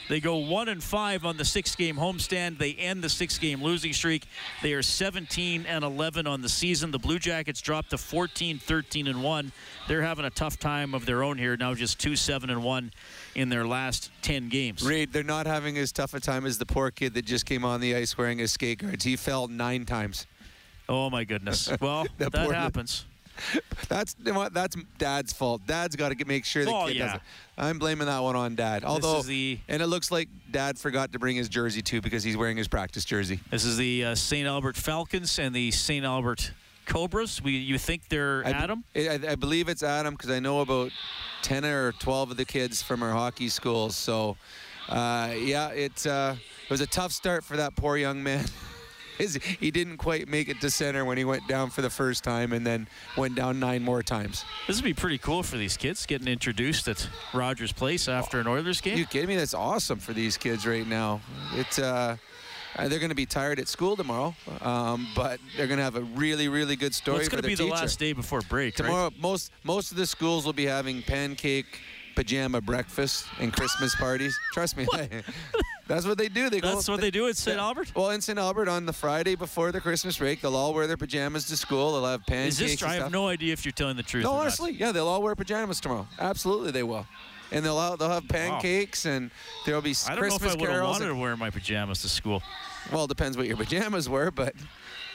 They 0.08 0.20
go 0.20 0.36
one 0.38 0.68
and 0.68 0.82
five 0.82 1.24
on 1.24 1.36
the 1.36 1.44
six-game 1.44 1.96
homestand. 1.96 2.58
They 2.58 2.72
end 2.72 3.04
the 3.04 3.08
six-game 3.08 3.62
losing 3.62 3.92
streak. 3.92 4.24
They 4.62 4.72
are 4.72 4.82
17 4.82 5.66
and 5.66 5.84
11 5.84 6.26
on 6.26 6.40
the 6.40 6.48
season. 6.48 6.90
The 6.90 6.98
Blue 6.98 7.18
Jackets 7.18 7.60
dropped 7.60 7.90
to 7.90 7.98
14, 7.98 8.58
13 8.58 9.06
and 9.06 9.22
one. 9.22 9.52
They're 9.86 10.02
having 10.02 10.24
a 10.24 10.30
tough 10.30 10.58
time 10.58 10.94
of 10.94 11.04
their 11.04 11.22
own 11.22 11.36
here. 11.36 11.56
Now 11.56 11.74
just 11.74 12.00
two, 12.00 12.16
seven 12.16 12.48
and 12.48 12.62
one 12.62 12.90
in 13.34 13.50
their 13.50 13.66
last 13.66 14.10
10 14.22 14.48
games. 14.48 14.82
Reed, 14.82 15.12
they're 15.12 15.22
not 15.22 15.46
having 15.46 15.76
as 15.76 15.92
tough 15.92 16.14
a 16.14 16.20
time 16.20 16.46
as 16.46 16.58
the 16.58 16.66
poor 16.66 16.90
kid 16.90 17.12
that 17.14 17.26
just 17.26 17.44
came 17.44 17.64
on 17.64 17.80
the 17.80 17.94
ice 17.94 18.16
wearing 18.16 18.38
his 18.38 18.52
skate 18.52 18.78
guards. 18.78 19.04
He 19.04 19.16
fell 19.16 19.46
nine 19.46 19.84
times. 19.84 20.26
Oh 20.88 21.10
my 21.10 21.24
goodness. 21.24 21.70
Well, 21.80 22.06
that 22.18 22.32
poor- 22.32 22.54
happens. 22.54 23.04
That's 23.88 24.14
you 24.24 24.32
know 24.32 24.38
what, 24.40 24.52
that's 24.52 24.76
Dad's 24.98 25.32
fault. 25.32 25.62
Dad's 25.66 25.96
got 25.96 26.16
to 26.16 26.24
make 26.26 26.44
sure 26.44 26.64
the 26.64 26.70
Oh, 26.74 26.86
kid 26.88 26.96
yeah. 26.96 27.06
doesn't. 27.06 27.22
I'm 27.56 27.78
blaming 27.78 28.06
that 28.06 28.18
one 28.22 28.36
on 28.36 28.54
Dad. 28.54 28.84
Although, 28.84 29.18
is 29.20 29.26
the- 29.26 29.58
and 29.68 29.80
it 29.82 29.86
looks 29.86 30.10
like 30.10 30.28
Dad 30.50 30.78
forgot 30.78 31.12
to 31.12 31.18
bring 31.18 31.36
his 31.36 31.48
jersey 31.48 31.80
too 31.82 32.00
because 32.00 32.22
he's 32.22 32.36
wearing 32.36 32.56
his 32.56 32.68
practice 32.68 33.04
jersey. 33.04 33.40
This 33.50 33.64
is 33.64 33.76
the 33.76 34.04
uh, 34.04 34.14
St. 34.14 34.46
Albert 34.46 34.76
Falcons 34.76 35.38
and 35.38 35.54
the 35.54 35.70
St. 35.70 36.04
Albert 36.04 36.52
Cobras. 36.86 37.42
We, 37.42 37.52
you 37.52 37.78
think 37.78 38.08
they're 38.08 38.42
I, 38.46 38.50
Adam? 38.50 38.84
I, 38.94 39.18
I 39.30 39.34
believe 39.36 39.68
it's 39.68 39.82
Adam 39.82 40.14
because 40.14 40.30
I 40.30 40.40
know 40.40 40.60
about 40.60 40.90
10 41.42 41.64
or 41.64 41.92
12 41.92 42.32
of 42.32 42.36
the 42.36 42.44
kids 42.44 42.82
from 42.82 43.02
our 43.02 43.12
hockey 43.12 43.48
schools. 43.48 43.96
So, 43.96 44.36
uh, 44.88 45.32
yeah, 45.36 45.68
it, 45.68 46.06
uh, 46.06 46.34
it 46.64 46.70
was 46.70 46.80
a 46.80 46.86
tough 46.86 47.12
start 47.12 47.44
for 47.44 47.56
that 47.56 47.74
poor 47.76 47.96
young 47.96 48.22
man. 48.22 48.44
He 49.18 49.70
didn't 49.70 49.96
quite 49.98 50.28
make 50.28 50.48
it 50.48 50.60
to 50.60 50.70
center 50.70 51.04
when 51.04 51.18
he 51.18 51.24
went 51.24 51.46
down 51.48 51.70
for 51.70 51.82
the 51.82 51.90
first 51.90 52.24
time 52.24 52.52
and 52.52 52.66
then 52.66 52.88
went 53.16 53.34
down 53.34 53.60
nine 53.60 53.82
more 53.82 54.02
times. 54.02 54.44
This 54.66 54.76
would 54.76 54.84
be 54.84 54.94
pretty 54.94 55.18
cool 55.18 55.42
for 55.42 55.56
these 55.56 55.76
kids 55.76 56.06
getting 56.06 56.28
introduced 56.28 56.88
at 56.88 57.08
Rogers 57.34 57.72
Place 57.72 58.08
after 58.08 58.40
an 58.40 58.46
Oilers 58.46 58.80
game. 58.80 58.96
You 58.98 59.06
kidding 59.06 59.28
me? 59.28 59.36
That's 59.36 59.54
awesome 59.54 59.98
for 59.98 60.12
these 60.12 60.36
kids 60.36 60.66
right 60.66 60.86
now. 60.86 61.20
It's 61.54 61.78
uh, 61.78 62.16
uh, 62.76 62.86
they're 62.88 63.00
going 63.00 63.10
to 63.10 63.16
be 63.16 63.26
tired 63.26 63.58
at 63.58 63.66
school 63.66 63.96
tomorrow, 63.96 64.34
um, 64.60 65.08
but 65.16 65.40
they're 65.56 65.66
going 65.66 65.78
to 65.78 65.84
have 65.84 65.96
a 65.96 66.02
really, 66.02 66.48
really 66.48 66.76
good 66.76 66.94
story 66.94 67.14
well, 67.14 67.20
it's 67.20 67.28
going 67.28 67.42
to 67.42 67.48
be 67.48 67.54
the 67.54 67.66
last 67.66 67.98
day 67.98 68.12
before 68.12 68.40
break, 68.42 68.78
right? 68.78 68.86
Tomorrow, 68.86 69.12
most 69.18 69.50
most 69.64 69.90
of 69.90 69.96
the 69.96 70.06
schools 70.06 70.46
will 70.46 70.52
be 70.52 70.66
having 70.66 71.02
pancake 71.02 71.80
pajama 72.14 72.60
breakfast 72.60 73.26
and 73.40 73.52
Christmas 73.52 73.94
parties. 73.94 74.38
Trust 74.52 74.76
me, 74.76 74.86
that's 75.88 76.06
what 76.06 76.16
they 76.18 76.28
do. 76.28 76.48
They 76.50 76.60
go. 76.60 76.68
That's 76.74 76.88
what 76.88 77.00
they 77.00 77.10
do 77.10 77.26
at 77.28 77.36
St. 77.36 77.58
Albert? 77.58 77.92
Well, 77.96 78.10
in 78.10 78.20
St. 78.20 78.38
Albert 78.38 78.68
on 78.68 78.86
the 78.86 78.92
Friday 78.92 79.34
before 79.34 79.72
the 79.72 79.80
Christmas 79.80 80.16
break, 80.18 80.40
they'll 80.42 80.54
all 80.54 80.72
wear 80.74 80.86
their 80.86 80.96
pajamas 80.96 81.46
to 81.48 81.56
school. 81.56 81.92
They'll 81.92 82.10
have 82.10 82.20
Is 82.20 82.26
pancakes. 82.26 82.58
this? 82.58 82.82
and 82.82 82.90
I 82.92 82.94
have 82.96 83.10
no 83.10 83.26
idea 83.28 83.52
if 83.52 83.64
you're 83.64 83.72
telling 83.72 83.96
the 83.96 84.02
truth. 84.02 84.22
No, 84.24 84.30
or 84.30 84.34
not. 84.34 84.40
honestly, 84.42 84.72
yeah, 84.72 84.92
they'll 84.92 85.08
all 85.08 85.22
wear 85.22 85.34
pajamas 85.34 85.80
tomorrow. 85.80 86.06
Absolutely, 86.20 86.70
they 86.70 86.82
will. 86.84 87.06
And 87.50 87.64
they'll 87.64 87.78
all, 87.78 87.96
they'll 87.96 88.10
have 88.10 88.28
pancakes 88.28 89.06
and 89.06 89.30
there'll 89.64 89.80
be 89.80 89.94
I 90.06 90.10
don't 90.10 90.18
Christmas 90.18 90.42
know 90.42 90.48
if 90.48 90.52
I 90.52 90.60
would 90.60 90.68
have 90.68 90.76
carols. 90.78 90.92
wanted 90.92 91.08
and- 91.08 91.16
to 91.16 91.20
wear 91.22 91.36
my 91.36 91.48
pajamas 91.50 92.02
to 92.02 92.08
school. 92.08 92.42
well, 92.92 93.04
it 93.04 93.08
depends 93.08 93.38
what 93.38 93.46
your 93.46 93.56
pajamas 93.56 94.06
were, 94.08 94.30
but 94.30 94.54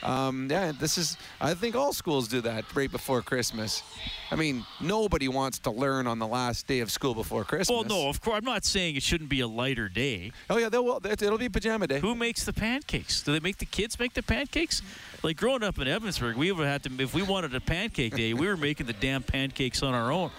um, 0.04 0.48
yeah, 0.50 0.72
this 0.78 0.98
is. 0.98 1.16
I 1.40 1.54
think 1.54 1.74
all 1.74 1.92
schools 1.92 2.28
do 2.28 2.40
that 2.42 2.64
right 2.74 2.90
before 2.90 3.22
Christmas. 3.22 3.82
I 4.30 4.36
mean, 4.36 4.64
nobody 4.80 5.28
wants 5.28 5.58
to 5.60 5.70
learn 5.70 6.06
on 6.06 6.18
the 6.18 6.26
last 6.26 6.66
day 6.66 6.80
of 6.80 6.90
school 6.90 7.14
before 7.14 7.44
Christmas. 7.44 7.70
Well, 7.70 7.84
no, 7.84 8.08
of 8.08 8.20
course. 8.20 8.36
I'm 8.38 8.44
not 8.44 8.64
saying 8.64 8.96
it 8.96 9.02
shouldn't 9.02 9.30
be 9.30 9.40
a 9.40 9.48
lighter 9.48 9.88
day. 9.88 10.32
Oh 10.50 10.58
yeah, 10.58 10.68
they'll, 10.68 10.98
it- 11.04 11.22
it'll 11.22 11.38
be 11.38 11.48
pajama 11.48 11.86
day. 11.86 12.00
Who 12.00 12.14
makes 12.14 12.44
the 12.44 12.52
pancakes? 12.52 13.22
Do 13.22 13.32
they 13.32 13.40
make 13.40 13.58
the 13.58 13.66
kids 13.66 13.98
make 13.98 14.14
the 14.14 14.22
pancakes? 14.22 14.82
Like 15.22 15.36
growing 15.36 15.62
up 15.62 15.78
in 15.78 15.88
Evansburg, 15.88 16.34
we 16.36 16.52
would 16.52 16.66
have 16.66 16.82
to. 16.82 16.90
If 17.02 17.14
we 17.14 17.22
wanted 17.22 17.54
a 17.54 17.60
pancake 17.60 18.14
day, 18.16 18.34
we 18.34 18.46
were 18.46 18.56
making 18.56 18.86
the 18.86 18.92
damn 18.92 19.22
pancakes 19.22 19.82
on 19.82 19.94
our 19.94 20.10
own. 20.12 20.30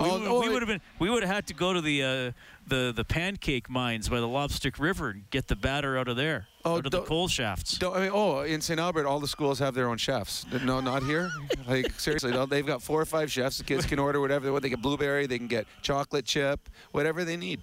We, 0.00 0.06
Oh, 0.08 0.18
would- 0.18 0.28
oh, 0.28 0.40
we 0.40 0.48
would 0.48 0.62
have 0.62 0.68
been. 0.68 0.80
We 0.98 1.10
would 1.10 1.22
have 1.22 1.32
had 1.34 1.46
to 1.48 1.54
go 1.54 1.72
to 1.72 1.80
the 1.80 2.02
uh, 2.02 2.32
the 2.66 2.92
the 2.94 3.04
pancake 3.04 3.68
mines 3.68 4.08
by 4.08 4.18
the 4.20 4.28
Lobstick 4.28 4.78
River 4.78 5.10
and 5.10 5.28
get 5.30 5.48
the 5.48 5.56
batter 5.56 5.98
out 5.98 6.08
of 6.08 6.16
there, 6.16 6.46
Oh, 6.64 6.76
out 6.78 6.86
of 6.86 6.92
the 6.92 7.02
coal 7.02 7.28
shafts. 7.28 7.78
I 7.82 8.00
mean, 8.00 8.10
oh, 8.12 8.40
in 8.40 8.60
St. 8.60 8.80
Albert, 8.80 9.06
all 9.06 9.20
the 9.20 9.28
schools 9.28 9.58
have 9.58 9.74
their 9.74 9.88
own 9.88 9.98
chefs. 9.98 10.46
No, 10.64 10.80
not 10.80 11.02
here. 11.02 11.30
Like 11.68 12.00
seriously, 12.00 12.32
they've 12.46 12.66
got 12.66 12.82
four 12.82 13.00
or 13.00 13.04
five 13.04 13.30
chefs. 13.30 13.58
The 13.58 13.64
kids 13.64 13.86
can 13.86 13.98
order 13.98 14.20
whatever 14.20 14.44
they 14.44 14.50
want. 14.50 14.62
They 14.62 14.70
get 14.70 14.82
blueberry, 14.82 15.26
they 15.26 15.38
can 15.38 15.46
get 15.48 15.66
chocolate 15.82 16.24
chip, 16.24 16.68
whatever 16.92 17.24
they 17.24 17.36
need. 17.36 17.60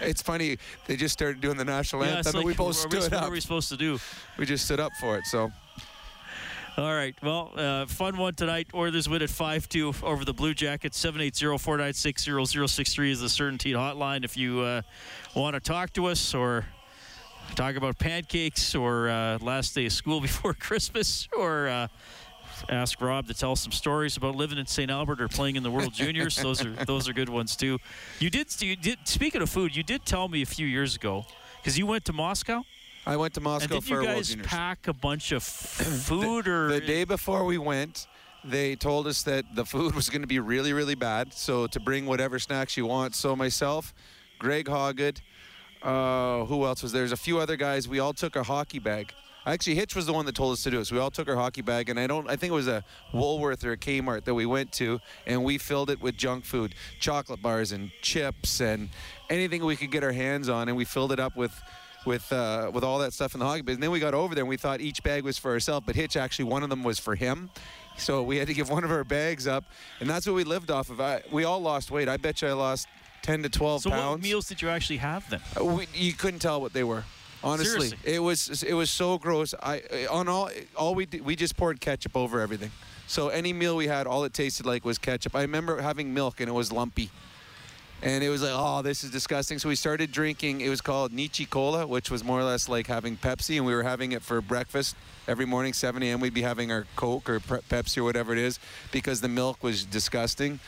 It's 0.00 0.22
funny. 0.22 0.58
They 0.86 0.96
just 0.96 1.12
started 1.12 1.40
doing 1.40 1.56
the 1.56 1.64
national 1.64 2.04
Yeah, 2.04 2.16
anthem, 2.18 2.36
and 2.36 2.44
we 2.44 2.52
like, 2.52 2.58
both 2.58 2.84
are 2.84 2.88
we- 2.88 3.00
stood 3.00 3.12
what 3.12 3.22
up. 3.22 3.28
are 3.28 3.30
we 3.30 3.40
supposed 3.40 3.68
to 3.70 3.76
do? 3.76 3.98
We 4.36 4.44
just 4.46 4.64
stood 4.66 4.78
up 4.80 4.92
for 5.00 5.16
it. 5.18 5.24
So 5.26 5.50
All 6.78 6.94
right. 6.94 7.16
Well, 7.24 7.50
uh, 7.56 7.86
fun 7.86 8.16
one 8.16 8.36
tonight. 8.36 8.68
Oilers 8.72 9.08
win 9.08 9.20
at 9.20 9.30
5 9.30 9.68
2 9.68 9.94
over 10.04 10.24
the 10.24 10.32
Blue 10.32 10.54
Jackets. 10.54 10.96
780 10.96 11.58
496 11.58 12.28
0063 12.72 13.10
is 13.10 13.20
the 13.20 13.28
Certainty 13.28 13.72
hotline. 13.72 14.24
If 14.24 14.36
you 14.36 14.60
uh, 14.60 14.82
want 15.34 15.54
to 15.54 15.60
talk 15.60 15.92
to 15.94 16.06
us 16.06 16.36
or 16.36 16.66
talk 17.56 17.74
about 17.74 17.98
pancakes 17.98 18.76
or 18.76 19.08
uh, 19.08 19.38
last 19.40 19.74
day 19.74 19.86
of 19.86 19.92
school 19.92 20.20
before 20.28 20.54
Christmas 20.54 21.26
or 21.36 21.66
uh, 21.66 21.88
ask 22.68 23.00
Rob 23.00 23.26
to 23.26 23.34
tell 23.34 23.56
some 23.56 23.72
stories 23.72 24.16
about 24.16 24.36
living 24.36 24.56
in 24.56 24.66
St. 24.66 24.88
Albert 24.88 25.20
or 25.20 25.26
playing 25.26 25.56
in 25.56 25.64
the 25.64 25.72
World 25.72 25.92
Juniors, 25.92 26.36
those 26.40 26.64
are 26.64 26.70
those 26.84 27.08
are 27.08 27.12
good 27.12 27.28
ones 27.28 27.56
too. 27.56 27.78
You 28.20 28.30
did, 28.30 28.54
you 28.62 28.76
did 28.76 28.98
speaking 29.02 29.42
of 29.42 29.50
food, 29.50 29.74
you 29.74 29.82
did 29.82 30.06
tell 30.06 30.28
me 30.28 30.42
a 30.42 30.46
few 30.46 30.68
years 30.68 30.94
ago 30.94 31.26
because 31.56 31.76
you 31.76 31.86
went 31.86 32.04
to 32.04 32.12
Moscow. 32.12 32.62
I 33.06 33.16
went 33.16 33.34
to 33.34 33.38
And 33.38 33.44
Moscow 33.44 33.74
did 33.76 33.84
for 33.84 34.02
you 34.02 34.06
guys 34.06 34.36
pack 34.42 34.88
a 34.88 34.92
bunch 34.92 35.32
of 35.32 35.42
food 35.42 36.46
or 36.46 36.68
the 36.68 36.80
day 36.80 37.04
before 37.04 37.44
we 37.44 37.58
went, 37.58 38.06
they 38.44 38.76
told 38.76 39.06
us 39.06 39.22
that 39.22 39.44
the 39.54 39.64
food 39.64 39.94
was 39.96 40.08
going 40.08 40.22
to 40.22 40.28
be 40.28 40.38
really, 40.38 40.72
really 40.72 40.94
bad. 40.94 41.32
So 41.32 41.66
to 41.68 41.80
bring 41.80 42.06
whatever 42.06 42.38
snacks 42.38 42.76
you 42.76 42.86
want. 42.86 43.14
So 43.14 43.34
myself, 43.34 43.94
Greg 44.38 44.66
Hawgood, 44.66 45.20
uh, 45.82 46.44
who 46.44 46.64
else 46.64 46.82
was 46.82 46.92
there? 46.92 47.00
There's 47.02 47.12
a 47.12 47.16
few 47.16 47.38
other 47.38 47.56
guys. 47.56 47.88
We 47.88 47.98
all 47.98 48.12
took 48.12 48.36
a 48.36 48.42
hockey 48.42 48.78
bag. 48.78 49.12
Actually, 49.46 49.76
Hitch 49.76 49.96
was 49.96 50.04
the 50.04 50.12
one 50.12 50.26
that 50.26 50.34
told 50.34 50.52
us 50.52 50.62
to 50.64 50.70
do 50.70 50.80
it. 50.80 50.84
So 50.84 50.94
we 50.94 51.00
all 51.00 51.10
took 51.10 51.26
our 51.26 51.36
hockey 51.36 51.62
bag, 51.62 51.88
and 51.88 51.98
I 51.98 52.06
don't. 52.06 52.28
I 52.28 52.36
think 52.36 52.50
it 52.50 52.54
was 52.54 52.68
a 52.68 52.84
Woolworth 53.14 53.64
or 53.64 53.72
a 53.72 53.78
Kmart 53.78 54.24
that 54.24 54.34
we 54.34 54.44
went 54.44 54.72
to, 54.72 55.00
and 55.26 55.42
we 55.42 55.56
filled 55.56 55.88
it 55.88 56.02
with 56.02 56.18
junk 56.18 56.44
food, 56.44 56.74
chocolate 57.00 57.40
bars 57.40 57.72
and 57.72 57.90
chips 58.02 58.60
and 58.60 58.90
anything 59.30 59.64
we 59.64 59.74
could 59.74 59.90
get 59.90 60.04
our 60.04 60.12
hands 60.12 60.50
on, 60.50 60.68
and 60.68 60.76
we 60.76 60.84
filled 60.84 61.12
it 61.12 61.20
up 61.20 61.34
with 61.34 61.58
with 62.04 62.32
uh, 62.32 62.70
with 62.72 62.84
all 62.84 62.98
that 62.98 63.12
stuff 63.12 63.34
in 63.34 63.40
the 63.40 63.46
hockey. 63.46 63.62
But 63.62 63.80
then 63.80 63.90
we 63.90 64.00
got 64.00 64.14
over 64.14 64.34
there 64.34 64.42
and 64.42 64.48
we 64.48 64.56
thought 64.56 64.80
each 64.80 65.02
bag 65.02 65.24
was 65.24 65.38
for 65.38 65.50
ourselves. 65.50 65.86
But 65.86 65.96
Hitch 65.96 66.16
actually 66.16 66.46
one 66.46 66.62
of 66.62 66.70
them 66.70 66.84
was 66.84 66.98
for 66.98 67.14
him. 67.14 67.50
So 67.96 68.22
we 68.22 68.36
had 68.36 68.46
to 68.46 68.54
give 68.54 68.70
one 68.70 68.84
of 68.84 68.90
our 68.90 69.04
bags 69.04 69.46
up, 69.46 69.64
and 70.00 70.08
that's 70.08 70.26
what 70.26 70.34
we 70.34 70.44
lived 70.44 70.70
off 70.70 70.88
of. 70.88 71.00
I, 71.00 71.22
we 71.32 71.44
all 71.44 71.60
lost 71.60 71.90
weight. 71.90 72.08
I 72.08 72.16
bet 72.16 72.42
you 72.42 72.48
I 72.48 72.52
lost 72.52 72.86
10 73.22 73.42
to 73.42 73.48
12 73.48 73.82
so 73.82 73.90
pounds. 73.90 74.10
what 74.12 74.22
meals 74.22 74.46
did 74.46 74.62
you 74.62 74.68
actually 74.68 74.98
have 74.98 75.28
then? 75.28 75.40
Uh, 75.58 75.64
we, 75.64 75.86
you 75.94 76.12
couldn't 76.12 76.40
tell 76.40 76.60
what 76.60 76.72
they 76.72 76.84
were. 76.84 77.04
Honestly, 77.42 77.88
Seriously? 77.88 78.14
it 78.14 78.18
was 78.18 78.62
it 78.64 78.74
was 78.74 78.90
so 78.90 79.16
gross. 79.16 79.54
I 79.62 80.06
on 80.10 80.28
all 80.28 80.50
all 80.76 80.94
we 80.96 81.06
did, 81.06 81.24
we 81.24 81.36
just 81.36 81.56
poured 81.56 81.80
ketchup 81.80 82.16
over 82.16 82.40
everything. 82.40 82.72
So 83.06 83.28
any 83.28 83.52
meal 83.52 83.76
we 83.76 83.86
had, 83.86 84.06
all 84.06 84.24
it 84.24 84.34
tasted 84.34 84.66
like 84.66 84.84
was 84.84 84.98
ketchup. 84.98 85.36
I 85.36 85.42
remember 85.42 85.80
having 85.80 86.12
milk 86.12 86.40
and 86.40 86.48
it 86.48 86.52
was 86.52 86.72
lumpy. 86.72 87.10
And 88.02 88.22
it 88.22 88.28
was 88.28 88.42
like, 88.42 88.52
oh, 88.54 88.82
this 88.82 89.02
is 89.02 89.10
disgusting. 89.10 89.58
So 89.58 89.68
we 89.68 89.74
started 89.74 90.12
drinking. 90.12 90.60
It 90.60 90.68
was 90.68 90.80
called 90.80 91.12
Nietzsche 91.12 91.44
Cola, 91.46 91.84
which 91.86 92.10
was 92.10 92.22
more 92.22 92.38
or 92.38 92.44
less 92.44 92.68
like 92.68 92.86
having 92.86 93.16
Pepsi, 93.16 93.56
and 93.56 93.66
we 93.66 93.74
were 93.74 93.82
having 93.82 94.12
it 94.12 94.22
for 94.22 94.40
breakfast 94.40 94.94
every 95.26 95.44
morning, 95.44 95.72
7 95.72 96.00
a.m. 96.02 96.20
We'd 96.20 96.32
be 96.32 96.42
having 96.42 96.70
our 96.70 96.86
Coke 96.94 97.28
or 97.28 97.40
Pre- 97.40 97.58
Pepsi 97.58 97.98
or 97.98 98.04
whatever 98.04 98.32
it 98.32 98.38
is, 98.38 98.60
because 98.92 99.20
the 99.20 99.28
milk 99.28 99.64
was 99.64 99.84
disgusting. 99.84 100.60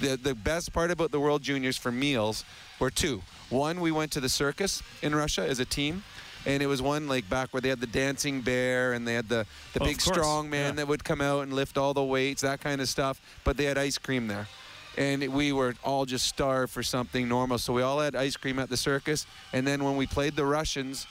The 0.00 0.16
the 0.16 0.34
best 0.34 0.72
part 0.72 0.90
about 0.90 1.10
the 1.10 1.20
World 1.20 1.42
Juniors 1.42 1.76
for 1.76 1.92
meals 1.92 2.44
were 2.78 2.90
two. 2.90 3.22
One, 3.50 3.82
we 3.82 3.92
went 3.92 4.10
to 4.12 4.20
the 4.20 4.30
circus 4.30 4.82
in 5.02 5.14
Russia 5.14 5.46
as 5.46 5.60
a 5.60 5.66
team. 5.66 6.02
And 6.46 6.62
it 6.62 6.66
was 6.66 6.80
one 6.80 7.06
like 7.06 7.28
back 7.28 7.52
where 7.52 7.60
they 7.60 7.68
had 7.68 7.80
the 7.80 7.86
dancing 7.86 8.40
bear 8.40 8.94
and 8.94 9.06
they 9.06 9.12
had 9.12 9.28
the, 9.28 9.44
the 9.74 9.80
Oh, 9.80 9.84
of 9.84 9.88
big 9.90 10.00
strong 10.00 10.48
man 10.48 10.68
yeah. 10.68 10.76
that 10.76 10.88
would 10.88 11.04
come 11.04 11.20
out 11.20 11.42
and 11.42 11.52
lift 11.52 11.76
all 11.76 11.92
the 11.92 12.02
weights, 12.02 12.40
that 12.40 12.62
kind 12.62 12.80
of 12.80 12.88
stuff. 12.88 13.20
But 13.44 13.58
they 13.58 13.64
had 13.64 13.76
ice 13.76 13.98
cream 13.98 14.26
there 14.26 14.48
and 14.96 15.26
we 15.32 15.52
were 15.52 15.74
all 15.84 16.04
just 16.04 16.26
starved 16.26 16.72
for 16.72 16.82
something 16.82 17.28
normal. 17.28 17.58
So 17.58 17.72
we 17.72 17.82
all 17.82 18.00
had 18.00 18.16
ice 18.16 18.36
cream 18.36 18.58
at 18.58 18.68
the 18.68 18.76
circus, 18.76 19.26
and 19.52 19.66
then 19.66 19.84
when 19.84 19.96
we 19.96 20.06
played 20.06 20.36
the 20.36 20.44
Russians, 20.44 21.06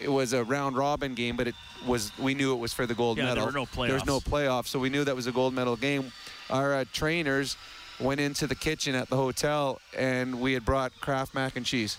it 0.00 0.08
was 0.10 0.32
a 0.34 0.44
round 0.44 0.76
robin 0.76 1.14
game, 1.14 1.36
but 1.36 1.48
it 1.48 1.54
was 1.86 2.12
we 2.18 2.34
knew 2.34 2.52
it 2.52 2.58
was 2.58 2.72
for 2.72 2.86
the 2.86 2.94
gold 2.94 3.16
Yeah, 3.18 3.26
there 3.34 3.34
medal. 3.46 3.46
were 3.46 3.52
no 3.80 3.86
There 3.86 3.94
was 3.94 4.06
no 4.06 4.20
playoffs. 4.20 4.64
playoff, 4.64 4.66
so 4.66 4.78
we 4.78 4.90
knew 4.90 5.04
that 5.04 5.16
was 5.16 5.26
a 5.26 5.32
gold 5.32 5.54
medal 5.54 5.76
game. 5.76 6.12
Our 6.50 6.74
uh, 6.74 6.84
trainers 6.92 7.56
went 8.00 8.20
into 8.20 8.46
the 8.46 8.54
kitchen 8.54 8.94
at 8.94 9.08
the 9.08 9.16
hotel, 9.16 9.80
and 9.96 10.40
we 10.40 10.52
had 10.52 10.64
brought 10.64 10.92
Kraft 11.00 11.32
mac 11.34 11.56
and 11.56 11.64
cheese. 11.64 11.96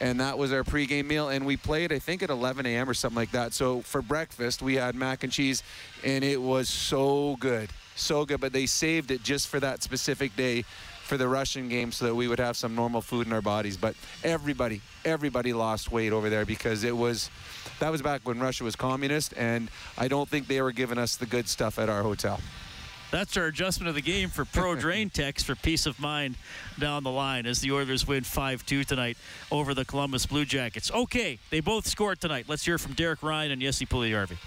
And 0.00 0.18
that 0.20 0.36
was 0.36 0.52
our 0.52 0.64
pregame 0.64 1.06
meal. 1.06 1.28
And 1.28 1.46
we 1.46 1.56
played, 1.56 1.92
I 1.92 1.98
think, 2.00 2.22
at 2.24 2.30
11 2.30 2.66
a.m. 2.66 2.88
or 2.88 2.94
something 2.94 3.16
like 3.16 3.30
that. 3.32 3.52
So 3.52 3.80
for 3.82 4.02
breakfast, 4.02 4.60
we 4.60 4.74
had 4.74 4.94
mac 4.96 5.22
and 5.22 5.32
cheese, 5.32 5.62
and 6.04 6.22
it 6.24 6.40
was 6.42 6.68
so 6.68 7.36
good. 7.40 7.70
So 7.96 8.24
good. 8.24 8.40
But 8.40 8.52
they 8.52 8.66
saved 8.66 9.10
it 9.10 9.22
just 9.22 9.48
for 9.48 9.60
that 9.60 9.82
specific 9.82 10.34
day 10.36 10.64
for 11.02 11.16
the 11.16 11.28
Russian 11.28 11.68
game 11.68 11.92
so 11.92 12.06
that 12.06 12.14
we 12.14 12.28
would 12.28 12.38
have 12.38 12.56
some 12.56 12.74
normal 12.74 13.02
food 13.02 13.26
in 13.26 13.32
our 13.32 13.42
bodies. 13.42 13.76
But 13.76 13.94
everybody, 14.24 14.80
everybody 15.04 15.52
lost 15.52 15.92
weight 15.92 16.12
over 16.12 16.30
there 16.30 16.46
because 16.46 16.84
it 16.84 16.96
was, 16.96 17.28
that 17.80 17.90
was 17.90 18.00
back 18.00 18.22
when 18.24 18.38
Russia 18.38 18.64
was 18.64 18.76
communist. 18.76 19.34
And 19.36 19.68
I 19.98 20.08
don't 20.08 20.28
think 20.28 20.46
they 20.46 20.62
were 20.62 20.72
giving 20.72 20.98
us 20.98 21.16
the 21.16 21.26
good 21.26 21.48
stuff 21.48 21.78
at 21.78 21.88
our 21.88 22.02
hotel. 22.02 22.40
That's 23.10 23.36
our 23.36 23.44
adjustment 23.44 23.90
of 23.90 23.94
the 23.94 24.00
game 24.00 24.30
for 24.30 24.46
Pro 24.46 24.74
Drain 24.80 25.10
Techs 25.10 25.42
for 25.42 25.54
peace 25.54 25.84
of 25.84 26.00
mind 26.00 26.36
down 26.78 27.04
the 27.04 27.10
line 27.10 27.44
as 27.44 27.60
the 27.60 27.70
Oilers 27.72 28.06
win 28.06 28.24
5-2 28.24 28.86
tonight 28.86 29.18
over 29.50 29.74
the 29.74 29.84
Columbus 29.84 30.24
Blue 30.24 30.46
Jackets. 30.46 30.90
Okay, 30.90 31.38
they 31.50 31.60
both 31.60 31.86
scored 31.86 32.22
tonight. 32.22 32.46
Let's 32.48 32.64
hear 32.64 32.78
from 32.78 32.94
Derek 32.94 33.22
Ryan 33.22 33.50
and 33.50 33.60
Jesse 33.60 33.84
Puljujarvi. 33.84 34.38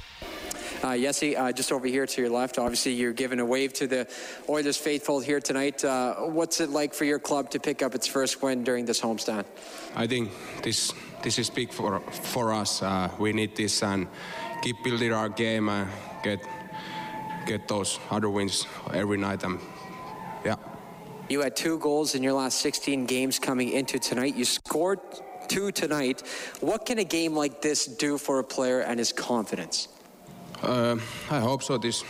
Uh, 0.85 0.89
Yessi, 0.89 1.35
uh, 1.35 1.51
just 1.51 1.71
over 1.71 1.87
here 1.87 2.05
to 2.05 2.21
your 2.21 2.29
left, 2.29 2.59
obviously 2.59 2.93
you're 2.93 3.11
giving 3.11 3.39
a 3.39 3.45
wave 3.45 3.73
to 3.73 3.87
the 3.87 4.07
Oilers 4.47 4.77
faithful 4.77 5.19
here 5.19 5.39
tonight. 5.39 5.83
Uh, 5.83 6.13
what's 6.29 6.61
it 6.61 6.69
like 6.69 6.93
for 6.93 7.05
your 7.05 7.17
club 7.17 7.49
to 7.49 7.59
pick 7.59 7.81
up 7.81 7.95
its 7.95 8.05
first 8.05 8.43
win 8.43 8.63
during 8.63 8.85
this 8.85 9.01
homestand? 9.01 9.45
I 9.95 10.05
think 10.05 10.29
this 10.61 10.93
this 11.23 11.39
is 11.39 11.49
big 11.49 11.73
for 11.73 12.01
for 12.01 12.53
us. 12.53 12.83
Uh, 12.83 13.09
we 13.17 13.33
need 13.33 13.55
this 13.55 13.81
and 13.81 14.05
keep 14.61 14.75
building 14.83 15.11
our 15.11 15.27
game 15.27 15.69
and 15.69 15.89
get 16.21 16.39
get 17.47 17.67
those 17.67 17.99
other 18.11 18.29
wins 18.29 18.67
every 18.93 19.17
night. 19.17 19.43
And 19.43 19.59
yeah, 20.45 20.57
You 21.29 21.41
had 21.41 21.55
two 21.55 21.79
goals 21.79 22.13
in 22.13 22.21
your 22.21 22.33
last 22.33 22.59
16 22.61 23.07
games 23.07 23.39
coming 23.39 23.71
into 23.71 23.97
tonight. 23.97 24.35
You 24.35 24.45
scored 24.45 24.99
two 25.47 25.71
tonight. 25.71 26.21
What 26.61 26.85
can 26.85 26.99
a 26.99 27.03
game 27.03 27.33
like 27.33 27.63
this 27.63 27.87
do 27.87 28.19
for 28.19 28.37
a 28.37 28.43
player 28.43 28.81
and 28.81 28.99
his 28.99 29.11
confidence? 29.11 29.87
Uh, 30.65 30.97
I 31.29 31.39
hope 31.39 31.63
so. 31.63 31.77
This 31.77 32.03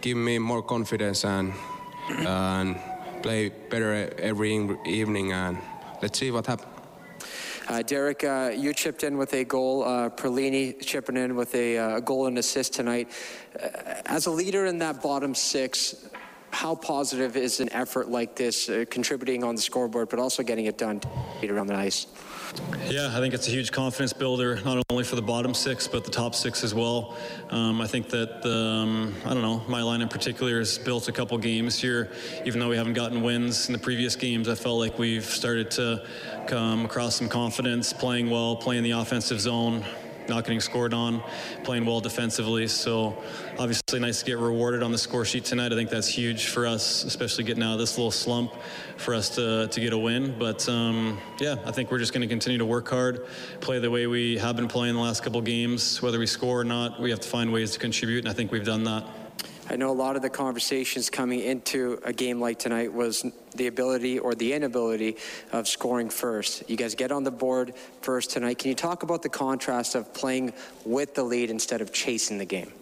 give 0.00 0.16
me 0.16 0.38
more 0.38 0.62
confidence 0.62 1.24
and 1.24 1.52
and 2.08 2.76
play 3.22 3.50
better 3.70 4.10
every 4.18 4.52
evening. 4.86 5.32
And 5.32 5.58
let's 6.02 6.18
see 6.18 6.30
what 6.30 6.46
happens. 6.46 6.68
Uh, 7.68 7.82
Derek, 7.82 8.24
uh, 8.24 8.50
you 8.56 8.72
chipped 8.72 9.02
in 9.02 9.18
with 9.18 9.34
a 9.34 9.44
goal. 9.44 9.84
Uh, 9.84 10.08
Perlini 10.08 10.80
chipping 10.80 11.18
in 11.18 11.36
with 11.36 11.54
a 11.54 11.76
uh, 11.76 12.00
goal 12.00 12.26
and 12.26 12.38
assist 12.38 12.72
tonight. 12.72 13.10
Uh, 13.62 13.68
as 14.06 14.24
a 14.24 14.30
leader 14.30 14.64
in 14.64 14.78
that 14.78 15.02
bottom 15.02 15.34
six, 15.34 16.08
how 16.50 16.74
positive 16.74 17.36
is 17.36 17.60
an 17.60 17.70
effort 17.72 18.08
like 18.08 18.34
this, 18.36 18.70
uh, 18.70 18.86
contributing 18.88 19.44
on 19.44 19.54
the 19.54 19.60
scoreboard, 19.60 20.08
but 20.08 20.18
also 20.18 20.42
getting 20.42 20.64
it 20.64 20.78
done 20.78 21.00
around 21.46 21.66
the 21.66 21.74
ice? 21.74 22.06
Yeah, 22.88 23.08
I 23.14 23.20
think 23.20 23.34
it's 23.34 23.46
a 23.48 23.50
huge 23.50 23.70
confidence 23.70 24.12
builder, 24.12 24.60
not 24.64 24.82
only 24.90 25.04
for 25.04 25.16
the 25.16 25.22
bottom 25.22 25.52
six, 25.52 25.86
but 25.86 26.04
the 26.04 26.10
top 26.10 26.34
six 26.34 26.64
as 26.64 26.74
well. 26.74 27.16
Um, 27.50 27.80
I 27.80 27.86
think 27.86 28.08
that, 28.10 28.44
um, 28.46 29.14
I 29.26 29.34
don't 29.34 29.42
know, 29.42 29.62
my 29.68 29.82
line 29.82 30.00
in 30.00 30.08
particular 30.08 30.58
has 30.58 30.78
built 30.78 31.08
a 31.08 31.12
couple 31.12 31.36
games 31.38 31.78
here. 31.78 32.10
Even 32.46 32.60
though 32.60 32.68
we 32.68 32.76
haven't 32.76 32.94
gotten 32.94 33.22
wins 33.22 33.68
in 33.68 33.74
the 33.74 33.78
previous 33.78 34.16
games, 34.16 34.48
I 34.48 34.54
felt 34.54 34.78
like 34.78 34.98
we've 34.98 35.24
started 35.24 35.70
to 35.72 36.06
come 36.46 36.86
across 36.86 37.16
some 37.16 37.28
confidence, 37.28 37.92
playing 37.92 38.30
well, 38.30 38.56
playing 38.56 38.84
the 38.84 38.92
offensive 38.92 39.40
zone, 39.40 39.84
not 40.28 40.44
getting 40.44 40.60
scored 40.60 40.94
on, 40.94 41.22
playing 41.64 41.84
well 41.84 42.00
defensively. 42.00 42.68
So 42.68 43.16
obviously 43.58 43.98
nice 43.98 44.20
to 44.20 44.24
get 44.24 44.38
rewarded 44.38 44.82
on 44.82 44.92
the 44.92 44.98
score 44.98 45.24
sheet 45.24 45.44
tonight. 45.44 45.72
I 45.72 45.76
think 45.76 45.90
that's 45.90 46.08
huge 46.08 46.46
for 46.48 46.66
us, 46.66 47.04
especially 47.04 47.44
getting 47.44 47.62
out 47.62 47.74
of 47.74 47.78
this 47.78 47.96
little 47.96 48.10
slump 48.10 48.52
for 48.96 49.14
us 49.14 49.30
to, 49.36 49.68
to 49.68 49.80
get 49.80 49.92
a 49.92 49.98
win. 49.98 50.36
But 50.38 50.68
um, 50.68 51.18
yeah, 51.40 51.56
I 51.64 51.72
think 51.72 51.90
we're 51.90 51.98
just 51.98 52.12
going 52.12 52.22
to 52.22 52.28
continue 52.28 52.58
to 52.58 52.66
work 52.66 52.88
hard, 52.88 53.26
play 53.60 53.78
the 53.78 53.90
way 53.90 54.06
we 54.06 54.38
have 54.38 54.56
been 54.56 54.68
playing 54.68 54.94
the 54.94 55.00
last 55.00 55.22
couple 55.22 55.40
games. 55.40 56.02
Whether 56.02 56.18
we 56.18 56.26
score 56.26 56.60
or 56.60 56.64
not, 56.64 57.00
we 57.00 57.10
have 57.10 57.20
to 57.20 57.28
find 57.28 57.52
ways 57.52 57.72
to 57.72 57.78
contribute, 57.78 58.20
and 58.20 58.28
I 58.28 58.32
think 58.32 58.52
we've 58.52 58.64
done 58.64 58.84
that. 58.84 59.04
I 59.70 59.76
know 59.76 59.90
a 59.90 59.92
lot 59.92 60.16
of 60.16 60.22
the 60.22 60.30
conversations 60.30 61.10
coming 61.10 61.40
into 61.40 62.00
a 62.02 62.12
game 62.12 62.40
like 62.40 62.58
tonight 62.58 62.90
was 62.90 63.26
the 63.54 63.66
ability 63.66 64.18
or 64.18 64.34
the 64.34 64.54
inability 64.54 65.16
of 65.52 65.68
scoring 65.68 66.08
first. 66.08 66.68
You 66.70 66.76
guys 66.76 66.94
get 66.94 67.12
on 67.12 67.22
the 67.22 67.30
board 67.30 67.74
first 68.00 68.30
tonight. 68.30 68.58
Can 68.58 68.70
you 68.70 68.74
talk 68.74 69.02
about 69.02 69.22
the 69.22 69.28
contrast 69.28 69.94
of 69.94 70.14
playing 70.14 70.54
with 70.86 71.14
the 71.14 71.22
lead 71.22 71.50
instead 71.50 71.82
of 71.82 71.92
chasing 71.92 72.38
the 72.38 72.46
game? 72.46 72.72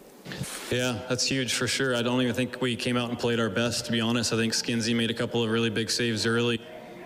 Yeah, 0.71 0.99
that's 1.09 1.27
huge 1.27 1.55
for 1.55 1.67
sure. 1.67 1.97
I 1.97 2.03
don't 2.03 2.21
even 2.23 2.35
think 2.35 2.61
we 2.61 2.77
came 2.77 2.97
out 2.97 3.11
and 3.11 3.19
played 3.19 3.41
our 3.41 3.51
best, 3.51 3.87
to 3.87 3.93
be 3.93 4.01
honest. 4.01 4.33
I 4.33 4.37
think 4.37 4.53
Skinsey 4.53 4.95
made 4.95 5.11
a 5.11 5.15
couple 5.15 5.43
of 5.43 5.51
really 5.51 5.71
big 5.71 5.91
saves 5.91 6.25
early 6.25 6.61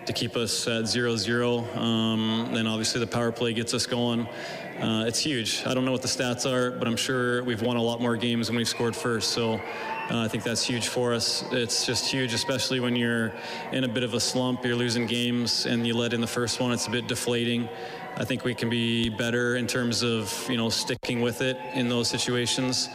to 0.05 0.13
keep 0.13 0.35
us 0.35 0.67
at 0.67 0.87
0 0.87 1.15
0. 1.15 1.59
Um, 1.75 2.49
then 2.53 2.67
obviously 2.67 2.99
the 2.99 3.07
power 3.07 3.31
play 3.31 3.53
gets 3.53 3.73
us 3.73 3.85
going. 3.85 4.27
Uh, 4.79 5.05
it's 5.05 5.19
huge. 5.19 5.63
I 5.65 5.75
don't 5.75 5.85
know 5.85 5.91
what 5.91 6.01
the 6.01 6.07
stats 6.07 6.51
are, 6.51 6.71
but 6.71 6.87
I'm 6.87 6.95
sure 6.95 7.43
we've 7.43 7.61
won 7.61 7.77
a 7.77 7.81
lot 7.81 8.01
more 8.01 8.15
games 8.15 8.49
when 8.49 8.57
we've 8.57 8.67
scored 8.67 8.95
first. 8.95 9.31
So 9.31 9.53
uh, 9.53 9.59
I 10.09 10.27
think 10.27 10.43
that's 10.43 10.63
huge 10.63 10.87
for 10.87 11.13
us. 11.13 11.43
It's 11.51 11.85
just 11.85 12.11
huge, 12.11 12.33
especially 12.33 12.79
when 12.79 12.95
you're 12.95 13.31
in 13.71 13.83
a 13.83 13.87
bit 13.87 14.03
of 14.03 14.15
a 14.15 14.19
slump, 14.19 14.65
you're 14.65 14.75
losing 14.75 15.05
games, 15.05 15.67
and 15.67 15.85
you 15.85 15.95
let 15.95 16.13
in 16.13 16.21
the 16.21 16.27
first 16.27 16.59
one. 16.59 16.71
It's 16.71 16.87
a 16.87 16.89
bit 16.89 17.07
deflating. 17.07 17.69
I 18.17 18.25
think 18.25 18.43
we 18.43 18.53
can 18.53 18.69
be 18.69 19.09
better 19.09 19.55
in 19.55 19.67
terms 19.67 20.03
of 20.03 20.33
you 20.49 20.57
know 20.57 20.69
sticking 20.69 21.21
with 21.21 21.41
it 21.41 21.57
in 21.73 21.87
those 21.87 22.09
situations. 22.09 22.89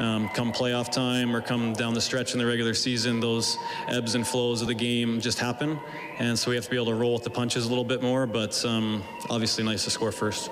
Um, 0.00 0.30
come 0.30 0.50
playoff 0.50 0.90
time 0.90 1.36
or 1.36 1.42
come 1.42 1.74
down 1.74 1.92
the 1.92 2.00
stretch 2.00 2.32
in 2.32 2.38
the 2.38 2.46
regular 2.46 2.72
season, 2.72 3.20
those 3.20 3.58
ebbs 3.86 4.14
and 4.14 4.26
flows 4.26 4.62
of 4.62 4.68
the 4.68 4.74
game 4.74 5.20
just 5.20 5.38
happen, 5.38 5.78
and 6.18 6.38
so 6.38 6.50
we 6.50 6.56
have 6.56 6.64
to 6.64 6.70
be 6.70 6.76
able 6.76 6.86
to 6.86 6.94
roll 6.94 7.12
with 7.12 7.22
the 7.22 7.28
punches 7.30 7.66
a 7.66 7.68
little 7.68 7.84
bit 7.84 8.00
more. 8.02 8.26
But 8.26 8.64
um, 8.64 9.02
obviously, 9.28 9.62
nice 9.62 9.84
to 9.84 9.90
score 9.90 10.10
first. 10.10 10.50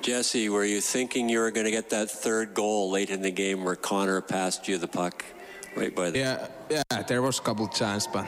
Jesse, 0.00 0.48
were 0.48 0.64
you 0.64 0.80
thinking 0.80 1.28
you 1.28 1.40
were 1.40 1.50
going 1.50 1.66
to 1.66 1.72
get 1.72 1.90
that 1.90 2.08
third 2.08 2.54
goal 2.54 2.90
late 2.90 3.10
in 3.10 3.20
the 3.20 3.32
game 3.32 3.64
where 3.64 3.76
Connor 3.76 4.20
passed 4.20 4.68
you 4.68 4.78
the 4.78 4.88
puck 4.88 5.24
right 5.76 5.94
by 5.94 6.10
the. 6.10 6.18
Yeah, 6.20 6.46
yeah. 6.70 7.02
There 7.02 7.22
was 7.22 7.40
a 7.40 7.42
couple 7.42 7.66
chance, 7.66 8.06
but 8.06 8.24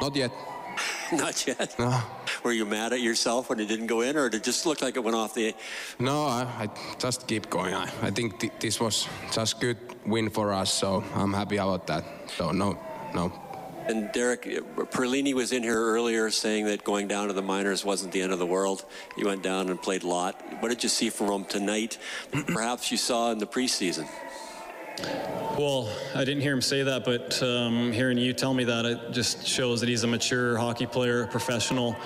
not 0.00 0.14
yet. 0.14 0.30
Not 1.12 1.46
yet. 1.46 1.74
No. 1.78 2.00
Were 2.42 2.52
you 2.52 2.64
mad 2.64 2.92
at 2.92 3.00
yourself 3.00 3.50
when 3.50 3.60
it 3.60 3.68
didn't 3.68 3.86
go 3.86 4.00
in, 4.00 4.16
or 4.16 4.28
did 4.28 4.38
it 4.38 4.44
just 4.44 4.64
look 4.64 4.80
like 4.80 4.96
it 4.96 5.04
went 5.04 5.16
off 5.16 5.34
the? 5.34 5.54
No, 5.98 6.24
I, 6.24 6.46
I 6.58 6.68
just 6.98 7.26
keep 7.26 7.50
going. 7.50 7.74
I, 7.74 7.90
I 8.02 8.10
think 8.10 8.40
th- 8.40 8.52
this 8.60 8.80
was 8.80 9.06
just 9.30 9.60
good 9.60 9.76
win 10.06 10.30
for 10.30 10.52
us, 10.52 10.72
so 10.72 11.04
I'm 11.14 11.32
happy 11.32 11.58
about 11.58 11.86
that. 11.88 12.04
So 12.36 12.50
no, 12.50 12.78
no. 13.14 13.32
And 13.86 14.12
Derek, 14.12 14.46
eh, 14.46 14.60
Perlini 14.76 15.34
was 15.34 15.52
in 15.52 15.62
here 15.62 15.80
earlier 15.80 16.30
saying 16.30 16.66
that 16.66 16.84
going 16.84 17.08
down 17.08 17.28
to 17.28 17.32
the 17.32 17.42
minors 17.42 17.84
wasn't 17.84 18.12
the 18.12 18.22
end 18.22 18.32
of 18.32 18.38
the 18.38 18.46
world. 18.46 18.84
You 19.16 19.26
went 19.26 19.42
down 19.42 19.68
and 19.68 19.80
played 19.80 20.04
a 20.04 20.08
lot. 20.08 20.40
What 20.60 20.68
did 20.68 20.82
you 20.82 20.88
see 20.88 21.10
from 21.10 21.30
him 21.30 21.44
tonight? 21.44 21.98
Perhaps 22.46 22.90
you 22.90 22.96
saw 22.96 23.32
in 23.32 23.38
the 23.38 23.46
preseason. 23.46 24.08
Well, 25.60 25.90
I 26.14 26.24
didn't 26.24 26.40
hear 26.40 26.54
him 26.54 26.62
say 26.62 26.84
that, 26.84 27.04
but 27.04 27.42
um, 27.42 27.92
hearing 27.92 28.16
you 28.16 28.32
tell 28.32 28.54
me 28.54 28.64
that, 28.64 28.86
it 28.86 29.10
just 29.10 29.46
shows 29.46 29.80
that 29.80 29.90
he's 29.90 30.04
a 30.04 30.06
mature 30.06 30.56
hockey 30.56 30.86
player, 30.86 31.24
a 31.24 31.26
professional. 31.26 31.96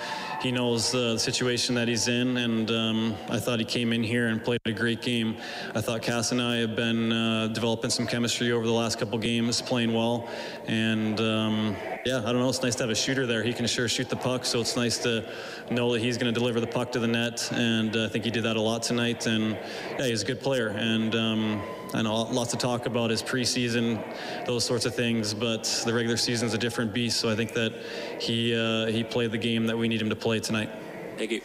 He 0.41 0.51
knows 0.51 0.93
uh, 0.93 1.13
the 1.13 1.19
situation 1.19 1.75
that 1.75 1.87
he's 1.87 2.09
in, 2.09 2.35
and 2.35 2.69
um, 2.69 3.15
I 3.29 3.39
thought 3.39 3.59
he 3.59 3.65
came 3.65 3.93
in 3.93 4.03
here 4.03 4.27
and 4.27 4.43
played 4.43 4.59
a 4.65 4.73
great 4.73 5.01
game. 5.01 5.37
I 5.73 5.79
thought 5.79 6.01
Cass 6.01 6.33
and 6.33 6.41
I 6.41 6.57
have 6.57 6.75
been 6.75 7.13
uh, 7.13 7.47
developing 7.47 7.91
some 7.91 8.07
chemistry 8.07 8.51
over 8.51 8.65
the 8.65 8.73
last 8.73 8.99
couple 8.99 9.17
games, 9.19 9.61
playing 9.61 9.93
well, 9.93 10.27
and 10.67 11.21
um, 11.21 11.77
yeah, 12.05 12.17
I 12.17 12.33
don't 12.33 12.39
know. 12.39 12.49
It's 12.49 12.61
nice 12.61 12.75
to 12.75 12.83
have 12.83 12.89
a 12.89 12.95
shooter 12.95 13.25
there. 13.25 13.41
He 13.41 13.53
can 13.53 13.67
sure 13.67 13.87
shoot 13.87 14.09
the 14.09 14.17
puck, 14.17 14.43
so 14.43 14.59
it's 14.59 14.75
nice 14.75 14.97
to 14.99 15.23
know 15.71 15.93
that 15.93 16.01
he's 16.01 16.17
going 16.17 16.33
to 16.33 16.37
deliver 16.37 16.59
the 16.59 16.67
puck 16.67 16.91
to 16.91 16.99
the 16.99 17.07
net, 17.07 17.47
and 17.53 17.95
uh, 17.95 18.05
I 18.05 18.09
think 18.09 18.25
he 18.25 18.31
did 18.31 18.43
that 18.43 18.57
a 18.57 18.61
lot 18.61 18.83
tonight. 18.83 19.27
And 19.27 19.57
yeah, 19.97 20.07
he's 20.07 20.23
a 20.23 20.25
good 20.25 20.41
player, 20.41 20.69
and 20.69 21.15
um, 21.15 21.61
I 21.93 22.01
know 22.01 22.23
lots 22.23 22.51
to 22.51 22.57
talk 22.57 22.85
about 22.85 23.09
his 23.09 23.21
preseason, 23.23 24.03
those 24.45 24.65
sorts 24.65 24.85
of 24.85 24.95
things, 24.95 25.33
but 25.33 25.63
the 25.85 25.93
regular 25.93 26.17
season 26.17 26.47
is 26.47 26.53
a 26.53 26.57
different 26.57 26.93
beast. 26.93 27.19
So 27.19 27.29
I 27.29 27.35
think 27.35 27.53
that 27.53 27.73
he 28.19 28.55
uh, 28.55 28.87
he 28.87 29.03
played 29.03 29.31
the 29.31 29.37
game 29.37 29.65
that 29.67 29.77
we 29.77 29.87
need 29.87 30.01
him 30.01 30.09
to 30.09 30.15
play 30.15 30.39
tonight. 30.39 30.69
Thank 31.17 31.31
you. 31.31 31.41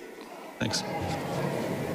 Thanks. 0.59 0.83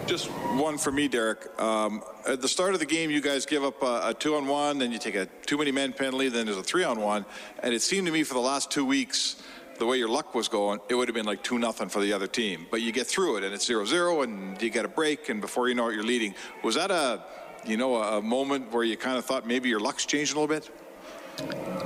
Just 0.08 0.28
one 0.28 0.78
for 0.78 0.92
me, 0.92 1.08
Derek. 1.08 1.60
Um, 1.60 2.04
at 2.28 2.40
the 2.40 2.48
start 2.48 2.74
of 2.74 2.80
the 2.80 2.86
game, 2.86 3.10
you 3.10 3.22
guys 3.22 3.46
give 3.46 3.64
up 3.64 3.82
a, 3.82 4.10
a 4.10 4.14
two 4.14 4.36
on 4.36 4.48
one, 4.48 4.78
then 4.78 4.92
you 4.92 5.00
take 5.00 5.16
a 5.16 5.26
too 5.46 5.58
many 5.58 5.72
men 5.72 5.94
penalty, 5.94 6.30
then 6.30 6.46
there's 6.46 6.58
a 6.58 6.64
three 6.64 6.84
on 6.84 7.00
one. 7.02 7.26
And 7.64 7.74
it 7.74 7.82
seemed 7.82 8.06
to 8.06 8.14
me 8.14 8.24
for 8.24 8.36
the 8.36 8.40
last 8.40 8.70
two 8.70 8.86
weeks, 8.86 9.38
the 9.78 9.86
way 9.86 9.98
your 9.98 10.10
luck 10.10 10.36
was 10.36 10.48
going, 10.48 10.80
it 10.90 10.96
would 10.96 11.08
have 11.08 11.16
been 11.16 11.26
like 11.26 11.44
2 11.44 11.60
nothing 11.60 11.90
for 11.90 12.00
the 12.02 12.14
other 12.14 12.28
team. 12.28 12.66
But 12.72 12.82
you 12.82 12.92
get 12.92 13.08
through 13.08 13.38
it, 13.38 13.44
and 13.44 13.54
it's 13.54 13.66
0 13.66 13.86
0, 13.86 14.22
and 14.22 14.62
you 14.62 14.70
get 14.70 14.86
a 14.86 14.90
break, 14.90 15.30
and 15.30 15.42
before 15.42 15.68
you 15.68 15.76
know 15.76 15.90
it, 15.90 15.96
you're 15.96 16.04
leading. 16.04 16.36
Was 16.64 16.76
that 16.76 16.92
a, 16.92 17.24
you 17.68 17.78
know, 17.78 17.96
a, 17.96 18.18
a 18.18 18.22
moment 18.22 18.72
where 18.72 18.84
you 18.84 18.98
kind 18.98 19.18
of 19.18 19.26
thought 19.26 19.46
maybe 19.46 19.70
your 19.70 19.80
luck's 19.80 20.06
changed 20.06 20.34
a 20.34 20.40
little 20.40 20.48
bit? 20.48 20.70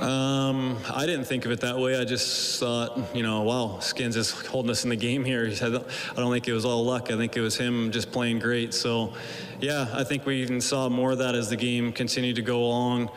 Um, 0.00 0.78
I 0.90 1.04
didn't 1.04 1.26
think 1.26 1.44
of 1.44 1.50
it 1.50 1.60
that 1.60 1.78
way. 1.78 2.00
I 2.00 2.04
just 2.04 2.58
thought, 2.58 3.14
you 3.14 3.22
know, 3.22 3.42
wow, 3.42 3.80
Skins 3.80 4.16
is 4.16 4.30
holding 4.30 4.70
us 4.70 4.84
in 4.84 4.88
the 4.88 4.96
game 4.96 5.26
here. 5.26 5.44
He 5.44 5.54
said, 5.54 5.74
I 5.74 6.14
don't 6.16 6.32
think 6.32 6.48
it 6.48 6.54
was 6.54 6.64
all 6.64 6.84
luck. 6.84 7.10
I 7.10 7.16
think 7.18 7.36
it 7.36 7.42
was 7.42 7.58
him 7.58 7.90
just 7.90 8.10
playing 8.10 8.38
great. 8.38 8.72
So, 8.72 9.12
yeah, 9.60 9.88
I 9.92 10.04
think 10.04 10.24
we 10.24 10.40
even 10.40 10.62
saw 10.62 10.88
more 10.88 11.12
of 11.12 11.18
that 11.18 11.34
as 11.34 11.50
the 11.50 11.56
game 11.56 11.92
continued 11.92 12.36
to 12.36 12.42
go 12.42 12.64
along. 12.64 13.10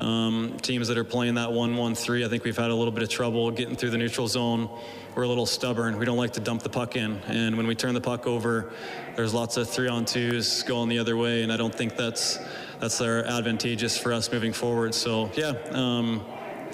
Um, 0.00 0.56
teams 0.62 0.88
that 0.88 0.96
are 0.96 1.04
playing 1.04 1.34
that 1.34 1.50
1-1-3, 1.50 2.24
I 2.24 2.28
think 2.30 2.44
we've 2.44 2.56
had 2.56 2.70
a 2.70 2.74
little 2.74 2.92
bit 2.92 3.02
of 3.02 3.10
trouble 3.10 3.50
getting 3.50 3.76
through 3.76 3.90
the 3.90 3.98
neutral 3.98 4.26
zone. 4.26 4.70
We're 5.14 5.24
a 5.24 5.28
little 5.28 5.44
stubborn. 5.44 5.98
We 5.98 6.06
don't 6.06 6.16
like 6.16 6.32
to 6.34 6.40
dump 6.40 6.62
the 6.62 6.70
puck 6.70 6.96
in. 6.96 7.18
And 7.26 7.58
when 7.58 7.66
we 7.66 7.74
turn 7.74 7.92
the 7.92 8.00
puck 8.00 8.26
over, 8.26 8.72
there's 9.14 9.34
lots 9.34 9.58
of 9.58 9.68
three-on-twos 9.68 10.62
going 10.62 10.88
the 10.88 10.98
other 10.98 11.18
way, 11.18 11.42
and 11.42 11.52
I 11.52 11.58
don't 11.58 11.74
think 11.74 11.96
that's 11.96 12.38
that's 12.80 13.00
our 13.00 13.24
advantageous 13.24 13.98
for 13.98 14.12
us 14.12 14.30
moving 14.32 14.52
forward. 14.52 14.94
So 14.94 15.30
yeah, 15.34 15.52
um, 15.72 16.24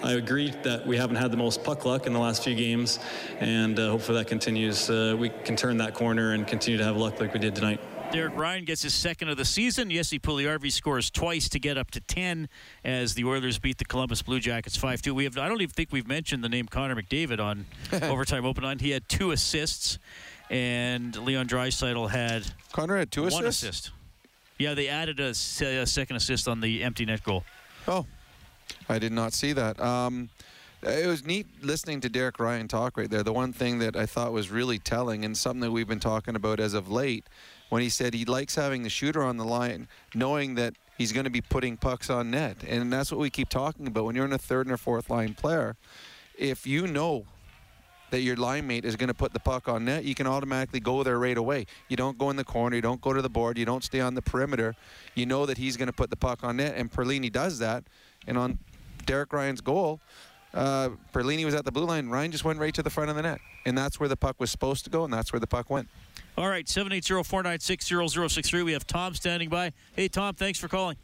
I 0.03 0.13
agree 0.13 0.51
that 0.63 0.87
we 0.87 0.97
haven't 0.97 1.17
had 1.17 1.31
the 1.31 1.37
most 1.37 1.65
puck 1.65 1.85
luck 1.85 2.07
in 2.07 2.13
the 2.13 2.19
last 2.19 2.45
few 2.45 2.55
games, 2.55 2.99
and 3.41 3.79
uh, 3.79 3.91
hopefully 3.91 4.19
that 4.19 4.29
continues. 4.29 4.89
Uh, 4.89 5.17
we 5.19 5.31
can 5.31 5.57
turn 5.57 5.79
that 5.79 5.95
corner 5.95 6.33
and 6.33 6.47
continue 6.47 6.79
to 6.79 6.85
have 6.85 6.97
luck 6.97 7.21
like 7.21 7.33
we 7.33 7.41
did 7.41 7.55
tonight. 7.55 7.81
Derek 8.13 8.37
Ryan 8.37 8.65
gets 8.65 8.83
his 8.83 8.95
second 8.95 9.31
of 9.31 9.37
the 9.37 9.45
season. 9.45 9.91
Jesse 9.91 10.21
Puljujarvi 10.21 10.71
scores 10.71 11.11
twice 11.11 11.49
to 11.49 11.59
get 11.59 11.77
up 11.77 11.91
to 11.91 12.01
10 12.01 12.49
as 12.85 13.15
the 13.15 13.25
Oilers 13.25 13.59
beat 13.59 13.79
the 13.79 13.85
Columbus 13.85 14.23
Blue 14.23 14.39
Jackets 14.39 14.79
5-2. 14.79 15.11
We 15.13 15.25
have 15.25 15.37
I 15.37 15.49
don't 15.49 15.61
even 15.61 15.73
think 15.73 15.91
we've 15.91 16.07
mentioned 16.07 16.45
the 16.45 16.49
name 16.49 16.67
Connor 16.67 16.95
McDavid 16.95 17.41
on 17.41 17.67
Overtime 18.09 18.47
Open 18.47 18.63
Line. 18.63 18.79
He 18.79 18.91
had 18.91 19.09
two 19.09 19.33
assists, 19.33 19.99
and 20.51 21.17
Leon 21.17 21.49
Draisaitl 21.49 22.09
had 22.11 22.47
Connor 22.73 22.97
had 22.97 23.11
two 23.11 23.23
one 23.23 23.45
assists? 23.45 23.63
assist. 23.63 23.91
Yeah, 24.59 24.75
they 24.75 24.89
added 24.89 25.21
a, 25.21 25.31
a 25.31 25.35
second 25.87 26.17
assist 26.17 26.49
on 26.49 26.61
the 26.61 26.83
empty 26.83 27.05
net 27.05 27.23
goal. 27.23 27.45
Oh, 27.87 28.07
I 28.89 28.99
did 28.99 29.13
not 29.13 29.33
see 29.33 29.53
that. 29.53 29.81
Um, 29.81 30.31
it 30.83 31.07
was 31.07 31.25
neat 31.25 31.47
listening 31.63 32.01
to 32.03 32.09
Derek 32.09 32.39
Ryan 32.39 32.69
talk 32.69 32.97
right 32.97 33.11
there. 33.11 33.23
The 33.23 33.33
one 33.33 33.53
thing 33.53 33.79
that 33.81 33.97
I 33.97 34.07
thought 34.07 34.33
was 34.33 34.51
really 34.51 34.79
telling, 34.79 35.25
and 35.25 35.37
something 35.37 35.61
that 35.61 35.73
we've 35.73 35.89
been 35.89 36.01
talking 36.01 36.37
about 36.37 36.61
as 36.61 36.75
of 36.75 36.91
late, 36.91 37.25
when 37.69 37.83
he 37.83 37.89
said 37.89 38.15
he 38.15 38.25
likes 38.25 38.55
having 38.55 38.83
the 38.83 38.91
shooter 38.91 39.23
on 39.23 39.37
the 39.37 39.45
line, 39.45 39.89
knowing 40.15 40.55
that 40.55 40.75
he's 40.97 41.13
going 41.13 41.25
to 41.25 41.31
be 41.31 41.41
putting 41.41 41.77
pucks 41.77 42.09
on 42.11 42.31
net. 42.31 42.59
And 42.67 42.93
that's 42.93 43.11
what 43.11 43.21
we 43.21 43.31
keep 43.31 43.49
talking 43.49 43.87
about. 43.87 44.05
When 44.05 44.15
you're 44.15 44.25
in 44.25 44.33
a 44.33 44.39
third 44.39 44.67
and 44.67 44.75
a 44.75 44.79
fourth 44.79 45.11
line 45.11 45.35
player, 45.35 45.77
if 46.39 46.67
you 46.67 46.87
know 46.87 47.25
that 48.17 48.23
your 48.23 48.37
line 48.37 48.67
mate 48.67 48.87
is 48.87 48.97
going 48.97 49.09
to 49.09 49.15
put 49.15 49.35
the 49.35 49.41
puck 49.41 49.69
on 49.69 49.85
net, 49.85 50.05
you 50.05 50.15
can 50.15 50.27
automatically 50.27 50.81
go 50.81 51.03
there 51.03 51.19
right 51.19 51.37
away. 51.37 51.67
You 51.89 51.99
don't 51.99 52.17
go 52.17 52.31
in 52.31 52.37
the 52.37 52.45
corner, 52.45 52.75
you 52.75 52.81
don't 52.81 53.03
go 53.03 53.13
to 53.13 53.21
the 53.21 53.29
board, 53.29 53.59
you 53.59 53.67
don't 53.67 53.85
stay 53.85 54.01
on 54.01 54.15
the 54.15 54.23
perimeter. 54.23 54.75
You 55.15 55.27
know 55.27 55.45
that 55.45 55.59
he's 55.59 55.77
going 55.77 55.89
to 55.89 55.93
put 55.93 56.09
the 56.09 56.17
puck 56.17 56.43
on 56.43 56.57
net, 56.57 56.73
and 56.77 56.91
Perlini 56.91 57.31
does 57.31 57.59
that. 57.59 57.85
And 58.27 58.39
on 58.39 58.59
Derek 59.05 59.35
Ryan's 59.35 59.61
goal, 59.61 60.01
uh, 60.55 60.89
Perlini 61.13 61.45
was 61.45 61.55
at 61.55 61.67
the 61.67 61.73
blue 61.73 61.85
line. 61.85 62.09
Ryan 62.09 62.33
just 62.33 62.43
went 62.43 62.59
right 62.59 62.73
to 62.73 62.83
the 62.83 62.89
front 62.89 63.11
of 63.11 63.17
the 63.17 63.23
net, 63.23 63.39
and 63.67 63.77
that's 63.77 64.01
where 64.01 64.09
the 64.09 64.17
puck 64.17 64.41
was 64.41 64.51
supposed 64.51 64.85
to 64.85 64.91
go, 64.91 65.05
and 65.05 65.13
that's 65.13 65.31
where 65.31 65.41
the 65.41 65.47
puck 65.47 65.69
went. 65.69 65.87
All 66.39 66.49
right, 66.49 66.65
780-496-0063. 66.65 68.65
We 68.65 68.73
have 68.73 68.87
Tom 68.87 69.13
standing 69.13 69.51
by. 69.51 69.75
Hey, 69.95 70.09
Tom, 70.09 70.35
thanks 70.35 70.59
for 70.59 70.69
calling. 70.69 70.97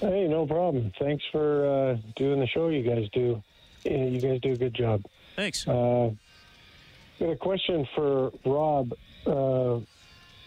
Hey, 0.00 0.26
no 0.26 0.46
problem. 0.46 0.90
Thanks 0.98 1.22
for 1.30 1.64
uh, 1.64 1.96
doing 2.16 2.40
the 2.40 2.48
show 2.48 2.70
you 2.70 2.82
guys 2.82 3.08
do. 3.12 3.40
You 3.84 4.20
guys 4.20 4.40
do 4.40 4.50
a 4.50 4.56
good 4.56 4.74
job. 4.74 5.02
Thanks. 5.36 5.68
Uh, 5.68 6.10
got 7.20 7.30
a 7.30 7.36
question 7.36 7.86
for 7.94 8.32
Rob. 8.44 8.92
Uh, 9.26 9.76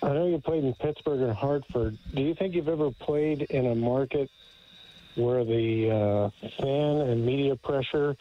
I 0.02 0.14
know 0.14 0.28
you 0.28 0.40
played 0.40 0.64
in 0.64 0.74
Pittsburgh 0.74 1.22
and 1.22 1.32
Hartford. 1.32 1.98
Do 2.14 2.22
you 2.22 2.34
think 2.34 2.56
you've 2.56 2.70
ever 2.70 2.90
played 2.92 3.44
in 3.44 3.68
a 3.68 3.76
market 3.76 4.30
where 5.16 5.44
the 5.44 5.92
uh, 5.92 6.48
fan 6.62 7.02
and 7.08 7.26
media 7.26 7.56
pressure 7.56 8.16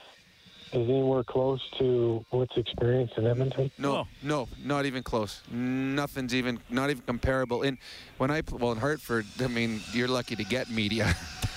is 0.73 0.89
anywhere 0.89 1.23
close 1.23 1.62
to 1.79 2.25
what's 2.31 2.57
experienced 2.57 3.16
in 3.16 3.27
Edmonton? 3.27 3.71
No, 3.79 4.07
no, 4.23 4.49
not 4.62 4.87
even 4.87 5.03
close. 5.03 5.43
Nothing's 5.51 6.35
even, 6.35 6.59
not 6.69 6.91
even 6.91 7.03
comparable. 7.03 7.62
In 7.62 7.79
when 8.19 8.31
I 8.31 8.43
well 8.51 8.73
in 8.73 8.79
Hartford, 8.79 9.27
I 9.41 9.47
mean, 9.47 9.81
you're 9.93 10.09
lucky 10.09 10.37
to 10.37 10.45
get 10.45 10.69
media. 10.71 11.14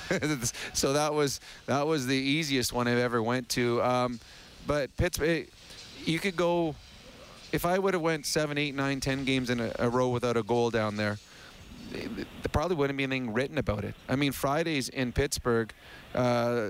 so 0.73 0.93
that 0.93 1.13
was 1.13 1.39
that 1.65 1.85
was 1.85 2.07
the 2.07 2.15
easiest 2.15 2.73
one 2.73 2.87
I've 2.87 2.97
ever 2.97 3.21
went 3.21 3.49
to. 3.49 3.81
Um, 3.81 4.19
but 4.67 4.95
Pittsburgh, 4.97 5.47
you 6.05 6.19
could 6.19 6.35
go. 6.35 6.75
If 7.51 7.65
I 7.65 7.77
would 7.77 7.93
have 7.93 8.01
went 8.01 8.25
seven, 8.25 8.57
eight, 8.57 8.75
nine, 8.75 9.01
ten 9.01 9.25
games 9.25 9.49
in 9.49 9.59
a, 9.59 9.71
a 9.79 9.89
row 9.89 10.09
without 10.09 10.37
a 10.37 10.43
goal 10.43 10.69
down 10.69 10.95
there, 10.95 11.17
there 11.91 12.25
probably 12.51 12.77
wouldn't 12.77 12.97
be 12.97 13.03
anything 13.03 13.33
written 13.33 13.57
about 13.57 13.83
it. 13.83 13.95
I 14.07 14.15
mean, 14.15 14.31
Fridays 14.31 14.89
in 14.89 15.11
Pittsburgh, 15.11 15.73
uh, 16.15 16.69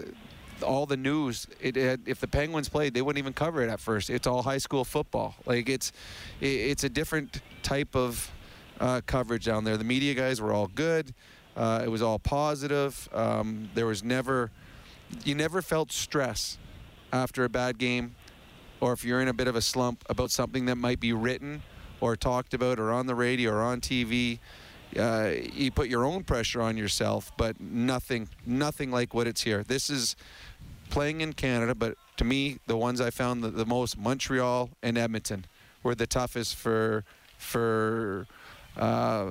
all 0.64 0.86
the 0.86 0.98
news. 0.98 1.48
It, 1.60 1.78
it, 1.78 2.00
if 2.06 2.20
the 2.20 2.28
Penguins 2.28 2.70
played, 2.70 2.94
they 2.94 3.02
wouldn't 3.02 3.20
even 3.20 3.34
cover 3.34 3.62
it 3.62 3.70
at 3.70 3.80
first. 3.80 4.10
It's 4.10 4.28
all 4.28 4.42
high 4.42 4.58
school 4.58 4.84
football. 4.84 5.36
Like 5.46 5.70
it's, 5.70 5.92
it, 6.40 6.48
it's 6.48 6.84
a 6.84 6.90
different 6.90 7.42
type 7.64 7.96
of 7.96 8.32
uh, 8.80 9.02
coverage 9.06 9.46
down 9.46 9.64
there. 9.64 9.78
The 9.78 9.84
media 9.84 10.14
guys 10.14 10.42
were 10.42 10.52
all 10.52 10.68
good. 10.68 11.14
Uh, 11.56 11.82
it 11.84 11.90
was 11.90 12.02
all 12.02 12.18
positive. 12.18 13.10
Um, 13.14 13.70
there 13.76 13.86
was 13.86 14.04
never, 14.04 14.52
you 15.24 15.36
never 15.36 15.62
felt 15.62 15.92
stress 15.92 16.58
after 17.12 17.44
a 17.44 17.50
bad 17.50 17.78
game, 17.78 18.16
or 18.80 18.94
if 18.94 19.04
you're 19.04 19.22
in 19.22 19.28
a 19.28 19.34
bit 19.34 19.48
of 19.48 19.56
a 19.56 19.62
slump 19.62 20.04
about 20.10 20.32
something 20.32 20.66
that 20.66 20.76
might 20.76 21.00
be 21.00 21.14
written 21.14 21.62
or 22.02 22.16
talked 22.16 22.54
about 22.54 22.80
or 22.80 22.92
on 22.92 23.06
the 23.06 23.16
radio 23.16 23.52
or 23.52 23.62
on 23.62 23.80
TV. 23.80 24.40
Uh, 24.98 25.32
you 25.54 25.72
put 25.72 25.88
your 25.88 26.04
own 26.04 26.24
pressure 26.24 26.62
on 26.62 26.76
yourself, 26.76 27.32
but 27.38 27.62
nothing, 27.62 28.28
nothing 28.46 28.92
like 28.92 29.14
what 29.14 29.28
it's 29.28 29.42
here. 29.42 29.64
This 29.64 29.90
is 29.90 30.18
playing 30.90 31.22
in 31.22 31.32
Canada, 31.32 31.74
but 31.74 31.96
to 32.18 32.26
me, 32.26 32.60
the 32.68 32.76
ones 32.76 33.00
I 33.00 33.10
found 33.10 33.44
the, 33.44 33.50
the 33.50 33.66
most, 33.66 33.98
Montreal 33.98 34.70
and 34.84 34.98
Edmonton, 34.98 35.46
were 35.84 35.96
the 35.96 36.08
toughest 36.08 36.56
for 36.56 37.04
for 37.38 38.28
uh, 38.78 39.26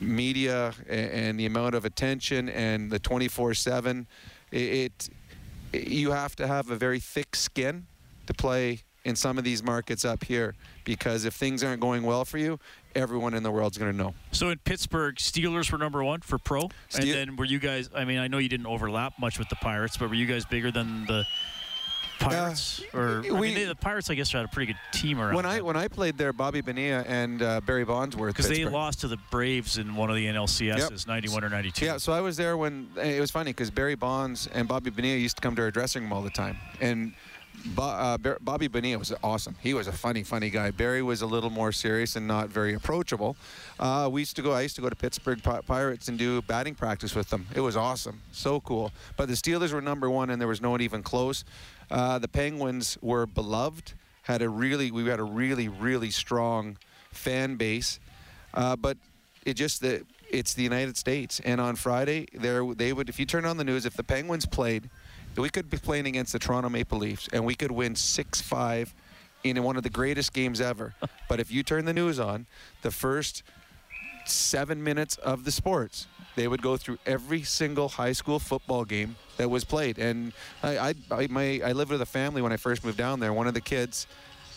media 0.00 0.72
and, 0.88 1.10
and, 1.10 1.40
the 1.40 1.44
amount 1.44 1.74
of 1.74 1.84
attention 1.84 2.48
and 2.48 2.90
the 2.90 2.98
24/7. 2.98 4.06
It, 4.50 4.58
it 4.58 5.08
you 5.72 6.10
have 6.12 6.36
to 6.36 6.46
have 6.46 6.70
a 6.70 6.76
very 6.76 7.00
thick 7.00 7.36
skin 7.36 7.86
to 8.26 8.34
play 8.34 8.80
in 9.04 9.16
some 9.16 9.38
of 9.38 9.44
these 9.44 9.62
markets 9.62 10.04
up 10.04 10.24
here 10.24 10.54
because 10.84 11.24
if 11.24 11.34
things 11.34 11.64
aren't 11.64 11.80
going 11.80 12.02
well 12.02 12.24
for 12.24 12.38
you, 12.38 12.58
everyone 12.94 13.32
in 13.34 13.42
the 13.42 13.50
world's 13.50 13.78
going 13.78 13.90
to 13.90 13.96
know. 13.96 14.14
So 14.32 14.50
in 14.50 14.58
Pittsburgh, 14.58 15.16
Steelers 15.16 15.72
were 15.72 15.78
number 15.78 16.04
one 16.04 16.20
for 16.20 16.38
pro, 16.38 16.68
Ste- 16.88 17.00
and 17.00 17.10
then 17.10 17.36
were 17.36 17.44
you 17.46 17.58
guys? 17.58 17.88
I 17.94 18.04
mean, 18.04 18.18
I 18.18 18.28
know 18.28 18.38
you 18.38 18.48
didn't 18.48 18.66
overlap 18.66 19.14
much 19.18 19.38
with 19.38 19.48
the 19.48 19.56
Pirates, 19.56 19.96
but 19.96 20.08
were 20.08 20.14
you 20.14 20.26
guys 20.26 20.44
bigger 20.44 20.70
than 20.70 21.06
the 21.06 21.24
Pirates? 22.20 22.82
or 22.94 23.22
I 23.24 23.30
mean, 23.40 23.54
they, 23.54 23.64
the 23.64 23.74
Pirates, 23.74 24.10
I 24.10 24.14
guess, 24.14 24.30
had 24.32 24.44
a 24.44 24.48
pretty 24.48 24.72
good 24.72 24.80
team 24.98 25.20
around. 25.20 25.34
When 25.34 25.46
I 25.46 25.60
when 25.60 25.76
I 25.76 25.88
played 25.88 26.16
there, 26.18 26.32
Bobby 26.32 26.60
Bonilla 26.60 27.04
and 27.06 27.42
uh, 27.42 27.60
Barry 27.62 27.84
Bonds 27.84 28.16
were 28.16 28.28
because 28.28 28.48
they 28.48 28.64
lost 28.64 29.00
to 29.00 29.08
the 29.08 29.18
Braves 29.30 29.78
in 29.78 29.94
one 29.94 30.10
of 30.10 30.16
the 30.16 30.26
NLCSs, 30.26 31.06
91 31.06 31.44
or 31.44 31.48
92. 31.48 31.84
Yeah, 31.84 31.96
so 31.96 32.12
I 32.12 32.20
was 32.20 32.36
there 32.36 32.56
when 32.56 32.88
it 32.96 33.20
was 33.20 33.30
funny 33.30 33.50
because 33.50 33.70
Barry 33.70 33.94
Bonds 33.94 34.46
and 34.52 34.68
Bobby 34.68 34.90
Bonilla 34.90 35.18
used 35.18 35.36
to 35.36 35.42
come 35.42 35.56
to 35.56 35.62
our 35.62 35.70
dressing 35.70 36.02
room 36.02 36.12
all 36.12 36.22
the 36.22 36.30
time, 36.30 36.56
and 36.80 37.12
Bo- 37.74 37.82
uh, 37.82 38.16
Bobby 38.40 38.68
Bonilla 38.68 38.98
was 38.98 39.12
awesome. 39.22 39.54
He 39.60 39.74
was 39.74 39.86
a 39.86 39.92
funny, 39.92 40.22
funny 40.22 40.48
guy. 40.50 40.70
Barry 40.70 41.02
was 41.02 41.20
a 41.20 41.26
little 41.26 41.50
more 41.50 41.72
serious 41.72 42.16
and 42.16 42.26
not 42.26 42.48
very 42.48 42.74
approachable. 42.74 43.36
Uh, 43.78 44.08
we 44.10 44.22
used 44.22 44.36
to 44.36 44.42
go. 44.42 44.52
I 44.52 44.62
used 44.62 44.76
to 44.76 44.82
go 44.82 44.88
to 44.88 44.96
Pittsburgh 44.96 45.42
Pi- 45.42 45.60
Pirates 45.62 46.08
and 46.08 46.18
do 46.18 46.40
batting 46.42 46.74
practice 46.74 47.14
with 47.14 47.28
them. 47.28 47.46
It 47.54 47.60
was 47.60 47.76
awesome, 47.76 48.20
so 48.32 48.60
cool. 48.60 48.92
But 49.16 49.28
the 49.28 49.34
Steelers 49.34 49.72
were 49.72 49.80
number 49.82 50.08
one, 50.08 50.30
and 50.30 50.40
there 50.40 50.48
was 50.48 50.60
no 50.62 50.70
one 50.70 50.80
even 50.80 51.02
close. 51.02 51.44
Uh, 51.90 52.18
the 52.18 52.28
Penguins 52.28 52.96
were 53.00 53.26
beloved. 53.26 53.94
Had 54.22 54.42
a 54.42 54.48
really, 54.48 54.90
we 54.90 55.06
had 55.06 55.18
a 55.18 55.24
really, 55.24 55.68
really 55.68 56.10
strong 56.10 56.76
fan 57.10 57.56
base. 57.56 57.98
Uh, 58.54 58.76
but 58.76 58.96
it 59.44 59.54
just 59.54 59.80
the 59.80 60.04
it's 60.30 60.54
the 60.54 60.62
United 60.62 60.96
States, 60.96 61.40
and 61.44 61.60
on 61.60 61.76
Friday 61.76 62.26
there 62.32 62.64
they 62.74 62.92
would 62.92 63.08
if 63.08 63.18
you 63.18 63.26
turn 63.26 63.44
on 63.44 63.56
the 63.56 63.64
news 63.64 63.86
if 63.86 63.94
the 63.94 64.04
Penguins 64.04 64.46
played, 64.46 64.88
we 65.36 65.48
could 65.48 65.70
be 65.70 65.76
playing 65.76 66.06
against 66.06 66.32
the 66.32 66.38
Toronto 66.38 66.68
Maple 66.68 66.98
Leafs 66.98 67.28
and 67.32 67.44
we 67.44 67.54
could 67.54 67.70
win 67.70 67.94
six 67.96 68.40
five 68.40 68.94
in 69.42 69.62
one 69.62 69.76
of 69.76 69.82
the 69.82 69.90
greatest 69.90 70.32
games 70.32 70.60
ever. 70.60 70.94
but 71.28 71.40
if 71.40 71.50
you 71.50 71.62
turn 71.62 71.84
the 71.84 71.94
news 71.94 72.20
on, 72.20 72.46
the 72.82 72.90
first 72.90 73.42
seven 74.26 74.82
minutes 74.82 75.16
of 75.16 75.44
the 75.44 75.50
sports. 75.50 76.06
They 76.36 76.48
would 76.48 76.62
go 76.62 76.76
through 76.76 76.98
every 77.06 77.42
single 77.42 77.88
high 77.88 78.12
school 78.12 78.38
football 78.38 78.84
game 78.84 79.16
that 79.36 79.50
was 79.50 79.64
played, 79.64 79.98
and 79.98 80.32
I, 80.62 80.78
I, 80.78 80.94
I, 81.10 81.26
my, 81.28 81.60
I 81.64 81.72
lived 81.72 81.90
with 81.90 82.02
a 82.02 82.06
family 82.06 82.42
when 82.42 82.52
I 82.52 82.56
first 82.56 82.84
moved 82.84 82.98
down 82.98 83.20
there. 83.20 83.32
One 83.32 83.46
of 83.46 83.54
the 83.54 83.60
kids 83.60 84.06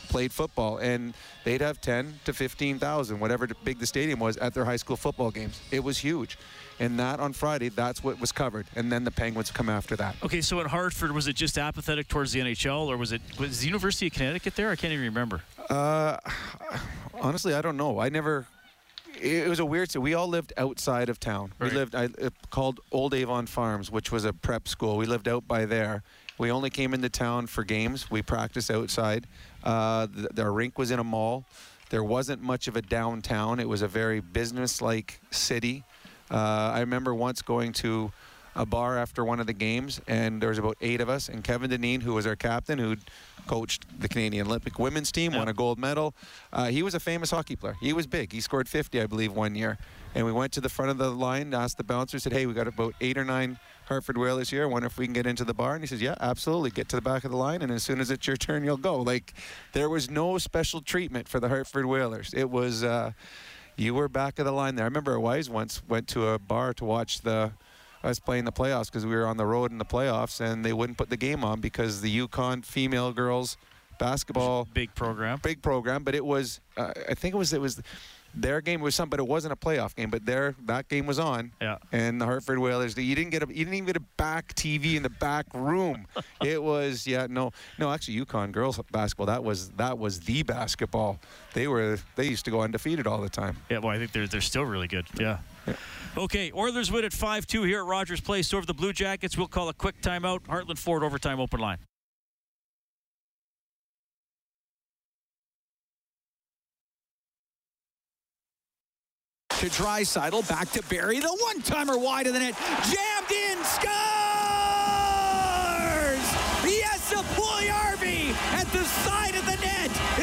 played 0.09 0.31
football, 0.31 0.77
and 0.77 1.13
they'd 1.43 1.61
have 1.61 1.81
10 1.81 2.19
to 2.25 2.33
15,000, 2.33 3.19
whatever 3.19 3.47
big 3.63 3.79
the 3.79 3.87
stadium 3.87 4.19
was, 4.19 4.37
at 4.37 4.53
their 4.53 4.65
high 4.65 4.75
school 4.75 4.97
football 4.97 5.31
games. 5.31 5.59
It 5.71 5.83
was 5.83 5.97
huge, 5.97 6.37
and 6.79 6.99
that 6.99 7.19
on 7.19 7.33
Friday, 7.33 7.69
that's 7.69 8.03
what 8.03 8.19
was 8.19 8.31
covered, 8.31 8.67
and 8.75 8.91
then 8.91 9.03
the 9.03 9.11
Penguins 9.11 9.51
come 9.51 9.69
after 9.69 9.95
that. 9.95 10.15
Okay, 10.23 10.41
so 10.41 10.59
in 10.59 10.67
Hartford, 10.67 11.11
was 11.11 11.27
it 11.27 11.35
just 11.35 11.57
apathetic 11.57 12.07
towards 12.07 12.31
the 12.31 12.41
NHL, 12.41 12.87
or 12.87 12.97
was 12.97 13.11
it 13.11 13.21
was 13.39 13.61
the 13.61 13.67
University 13.67 14.07
of 14.07 14.13
Connecticut 14.13 14.55
there? 14.55 14.69
I 14.69 14.75
can't 14.75 14.93
even 14.93 15.05
remember. 15.05 15.41
Uh, 15.69 16.17
honestly, 17.21 17.53
I 17.53 17.61
don't 17.61 17.77
know. 17.77 17.99
I 17.99 18.09
never. 18.09 18.45
It 19.21 19.47
was 19.47 19.59
a 19.59 19.65
weird. 19.65 19.91
So 19.91 19.99
we 19.99 20.13
all 20.13 20.27
lived 20.27 20.53
outside 20.57 21.09
of 21.09 21.19
town. 21.19 21.53
Right. 21.59 21.71
We 21.71 21.77
lived 21.77 21.95
I, 21.95 22.05
uh, 22.05 22.29
called 22.49 22.79
Old 22.91 23.13
Avon 23.13 23.45
Farms, 23.45 23.91
which 23.91 24.11
was 24.11 24.25
a 24.25 24.33
prep 24.33 24.67
school. 24.67 24.97
We 24.97 25.05
lived 25.05 25.27
out 25.27 25.47
by 25.47 25.65
there. 25.65 26.03
We 26.37 26.51
only 26.51 26.69
came 26.69 26.93
into 26.93 27.09
town 27.09 27.47
for 27.47 27.63
games. 27.63 28.09
We 28.09 28.21
practiced 28.21 28.71
outside. 28.71 29.27
Uh, 29.63 30.07
the, 30.07 30.29
the 30.33 30.49
rink 30.49 30.77
was 30.77 30.91
in 30.91 30.99
a 30.99 31.03
mall. 31.03 31.45
There 31.89 32.03
wasn't 32.03 32.41
much 32.41 32.67
of 32.67 32.75
a 32.75 32.81
downtown. 32.81 33.59
It 33.59 33.69
was 33.69 33.83
a 33.83 33.87
very 33.87 34.19
business-like 34.19 35.21
city. 35.29 35.83
Uh, 36.31 36.71
I 36.73 36.79
remember 36.79 37.13
once 37.13 37.43
going 37.43 37.71
to 37.73 38.11
a 38.55 38.65
bar 38.65 38.97
after 38.97 39.25
one 39.25 39.39
of 39.39 39.47
the 39.47 39.53
games, 39.53 39.99
and 40.07 40.41
there 40.41 40.49
was 40.49 40.57
about 40.57 40.77
eight 40.81 41.01
of 41.01 41.09
us. 41.09 41.29
And 41.29 41.43
Kevin 41.43 41.69
Dineen, 41.69 42.01
who 42.01 42.13
was 42.13 42.27
our 42.27 42.35
captain, 42.35 42.77
who 42.77 42.95
coached 43.47 43.85
the 43.99 44.07
Canadian 44.07 44.47
Olympic 44.47 44.79
women's 44.79 45.11
team, 45.11 45.33
won 45.33 45.47
a 45.47 45.53
gold 45.53 45.79
medal. 45.79 46.13
Uh, 46.51 46.67
he 46.67 46.83
was 46.83 46.93
a 46.93 46.99
famous 46.99 47.31
hockey 47.31 47.55
player. 47.55 47.75
He 47.81 47.93
was 47.93 48.07
big. 48.07 48.31
He 48.31 48.41
scored 48.41 48.69
50, 48.69 49.01
I 49.01 49.05
believe, 49.07 49.33
one 49.33 49.55
year. 49.55 49.77
And 50.15 50.25
we 50.25 50.31
went 50.31 50.53
to 50.53 50.61
the 50.61 50.69
front 50.69 50.91
of 50.91 50.97
the 50.97 51.09
line, 51.09 51.53
asked 51.53 51.77
the 51.77 51.83
bouncer, 51.83 52.19
said, 52.19 52.33
"Hey, 52.33 52.45
we 52.45 52.53
got 52.53 52.67
about 52.67 52.93
eight 53.01 53.17
or 53.17 53.25
nine 53.25 53.57
Hartford 53.85 54.17
Whalers 54.17 54.49
here. 54.51 54.63
I 54.63 54.65
wonder 54.67 54.85
if 54.85 54.97
we 54.97 55.05
can 55.05 55.13
get 55.13 55.25
into 55.25 55.43
the 55.43 55.55
bar." 55.55 55.73
And 55.73 55.81
he 55.81 55.87
says, 55.87 56.01
"Yeah, 56.01 56.15
absolutely. 56.19 56.69
Get 56.69 56.87
to 56.89 56.95
the 56.95 57.01
back 57.01 57.23
of 57.23 57.31
the 57.31 57.37
line, 57.37 57.63
and 57.63 57.71
as 57.71 57.81
soon 57.81 57.99
as 57.99 58.11
it's 58.11 58.27
your 58.27 58.37
turn, 58.37 58.63
you'll 58.63 58.77
go." 58.77 59.01
Like, 59.01 59.33
there 59.71 59.89
was 59.89 60.11
no 60.11 60.37
special 60.37 60.81
treatment 60.81 61.27
for 61.27 61.39
the 61.39 61.49
Hartford 61.49 61.85
Whalers. 61.85 62.31
It 62.35 62.49
was. 62.49 62.83
Uh, 62.83 63.13
you 63.75 63.95
were 63.95 64.07
back 64.07 64.37
of 64.37 64.45
the 64.45 64.51
line 64.51 64.75
there. 64.75 64.85
I 64.85 64.87
remember 64.87 65.13
our 65.13 65.19
wives 65.19 65.49
once 65.49 65.81
went 65.87 66.07
to 66.09 66.27
a 66.27 66.37
bar 66.37 66.73
to 66.75 66.85
watch 66.85 67.21
the 67.21 67.53
us 68.03 68.19
playing 68.19 68.45
the 68.45 68.51
playoffs 68.51 68.87
because 68.87 69.05
we 69.05 69.15
were 69.15 69.25
on 69.25 69.37
the 69.37 69.45
road 69.45 69.71
in 69.71 69.77
the 69.77 69.85
playoffs, 69.85 70.41
and 70.41 70.63
they 70.63 70.73
wouldn't 70.73 70.97
put 70.97 71.09
the 71.09 71.17
game 71.17 71.43
on 71.43 71.61
because 71.61 72.01
the 72.01 72.27
UConn 72.27 72.65
female 72.65 73.11
girls 73.13 73.57
basketball 73.99 74.67
big 74.73 74.93
program, 74.95 75.39
big 75.41 75.61
program. 75.61 76.03
But 76.03 76.15
it 76.15 76.25
was, 76.25 76.59
uh, 76.77 76.91
I 77.09 77.13
think 77.13 77.33
it 77.33 77.37
was 77.37 77.53
it 77.53 77.61
was 77.61 77.81
their 78.35 78.61
game 78.61 78.81
was 78.81 78.95
something 78.95 79.11
but 79.11 79.19
it 79.19 79.27
wasn't 79.27 79.53
a 79.53 79.55
playoff 79.55 79.95
game. 79.95 80.09
But 80.09 80.25
their 80.25 80.55
that 80.65 80.89
game 80.89 81.05
was 81.05 81.19
on. 81.19 81.51
Yeah. 81.61 81.77
And 81.91 82.19
the 82.19 82.25
Hartford 82.25 82.59
Whalers, 82.59 82.97
you 82.97 83.15
didn't 83.15 83.31
get 83.31 83.43
a, 83.43 83.47
you 83.47 83.65
didn't 83.65 83.75
even 83.75 83.85
get 83.85 83.97
a 83.97 84.05
back 84.17 84.53
TV 84.55 84.95
in 84.95 85.03
the 85.03 85.09
back 85.09 85.45
room. 85.53 86.07
it 86.43 86.61
was 86.61 87.05
yeah 87.05 87.27
no 87.29 87.51
no 87.77 87.91
actually 87.91 88.19
UConn 88.19 88.51
girls 88.51 88.79
basketball 88.91 89.27
that 89.27 89.43
was 89.43 89.69
that 89.71 89.97
was 89.97 90.19
the 90.21 90.43
basketball. 90.43 91.19
They 91.53 91.67
were 91.67 91.99
they 92.15 92.27
used 92.27 92.45
to 92.45 92.51
go 92.51 92.61
undefeated 92.61 93.07
all 93.07 93.21
the 93.21 93.29
time. 93.29 93.57
Yeah, 93.69 93.79
well, 93.79 93.91
I 93.91 93.97
think 93.97 94.11
they're 94.11 94.27
they're 94.27 94.41
still 94.41 94.63
really 94.63 94.87
good. 94.87 95.05
Yeah. 95.19 95.39
Okay, 96.15 96.51
Oilers 96.53 96.91
win 96.91 97.05
at 97.05 97.11
5-2 97.11 97.65
here 97.65 97.79
at 97.79 97.85
Rogers 97.85 98.21
Place 98.21 98.53
over 98.53 98.65
the 98.65 98.73
Blue 98.73 98.93
Jackets. 98.93 99.37
We'll 99.37 99.47
call 99.47 99.69
a 99.69 99.73
quick 99.73 99.99
timeout. 100.01 100.41
Heartland 100.41 100.77
Ford 100.77 101.03
overtime 101.03 101.39
open 101.39 101.59
line. 101.59 101.79
to 109.63 109.69
Draisaitl, 109.69 110.47
back 110.49 110.69
to 110.71 110.83
Barrie, 110.89 111.21
the 111.21 111.29
one-timer 111.29 111.97
wide 111.97 112.27
of 112.27 112.33
the 112.33 112.39
net, 112.39 112.53
jammed 112.83 113.31
in, 113.31 113.63
scores! 113.63 114.22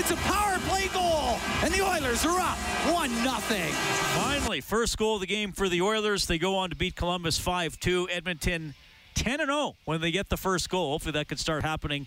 It's 0.01 0.11
a 0.11 0.17
power 0.17 0.59
play 0.61 0.89
goal, 0.95 1.37
and 1.63 1.75
the 1.75 1.83
Oilers 1.83 2.25
are 2.25 2.41
up 2.41 2.57
one 2.91 3.13
nothing. 3.23 3.71
Finally, 4.15 4.63
first 4.63 4.97
goal 4.97 5.17
of 5.17 5.21
the 5.21 5.27
game 5.27 5.53
for 5.53 5.69
the 5.69 5.83
Oilers. 5.83 6.25
They 6.25 6.39
go 6.39 6.57
on 6.57 6.71
to 6.71 6.75
beat 6.75 6.97
Columbus 6.97 7.39
5-2. 7.39 8.07
Edmonton 8.11 8.73
10 9.15 9.41
0 9.41 9.77
when 9.85 10.01
they 10.01 10.11
get 10.11 10.31
the 10.31 10.39
first 10.39 10.71
goal. 10.71 10.93
Hopefully 10.93 11.13
that 11.13 11.29
could 11.29 11.39
start 11.39 11.65
happening 11.65 12.07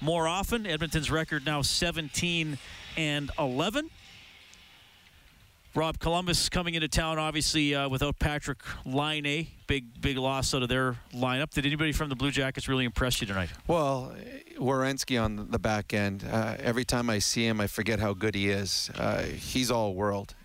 more 0.00 0.26
often. 0.26 0.66
Edmonton's 0.66 1.10
record 1.10 1.44
now 1.44 1.60
17 1.60 2.56
and 2.96 3.30
11. 3.38 3.90
Rob 5.76 5.98
Columbus 5.98 6.48
coming 6.48 6.74
into 6.74 6.86
town, 6.86 7.18
obviously 7.18 7.74
uh, 7.74 7.88
without 7.88 8.16
Patrik 8.20 8.60
Laine, 8.84 9.48
big 9.66 10.00
big 10.00 10.16
loss 10.16 10.54
out 10.54 10.62
of 10.62 10.68
their 10.68 10.96
lineup. 11.12 11.50
Did 11.50 11.66
anybody 11.66 11.90
from 11.90 12.08
the 12.08 12.14
Blue 12.14 12.30
Jackets 12.30 12.68
really 12.68 12.84
impress 12.84 13.20
you 13.20 13.26
tonight? 13.26 13.50
Well, 13.66 14.14
Werenski 14.56 15.20
on 15.20 15.50
the 15.50 15.58
back 15.58 15.92
end. 15.92 16.24
Uh, 16.30 16.54
every 16.60 16.84
time 16.84 17.10
I 17.10 17.18
see 17.18 17.44
him, 17.44 17.60
I 17.60 17.66
forget 17.66 17.98
how 17.98 18.12
good 18.12 18.36
he 18.36 18.50
is. 18.50 18.88
Uh, 18.96 19.22
he's 19.22 19.68
all 19.72 19.94
world, 19.94 20.36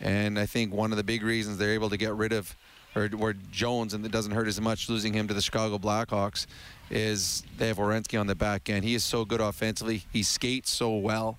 and 0.00 0.36
I 0.36 0.46
think 0.46 0.74
one 0.74 0.90
of 0.90 0.96
the 0.96 1.04
big 1.04 1.22
reasons 1.22 1.58
they're 1.58 1.74
able 1.74 1.90
to 1.90 1.96
get 1.96 2.14
rid 2.14 2.32
of, 2.32 2.56
or 2.96 3.06
where 3.06 3.34
Jones 3.52 3.94
and 3.94 4.04
it 4.04 4.10
doesn't 4.10 4.32
hurt 4.32 4.48
as 4.48 4.60
much 4.60 4.88
losing 4.88 5.12
him 5.12 5.28
to 5.28 5.34
the 5.34 5.42
Chicago 5.42 5.78
Blackhawks, 5.78 6.46
is 6.90 7.44
they 7.56 7.68
have 7.68 7.76
Werenski 7.76 8.18
on 8.18 8.26
the 8.26 8.34
back 8.34 8.68
end. 8.68 8.84
He 8.84 8.96
is 8.96 9.04
so 9.04 9.24
good 9.24 9.40
offensively. 9.40 10.02
He 10.12 10.24
skates 10.24 10.70
so 10.70 10.96
well. 10.96 11.38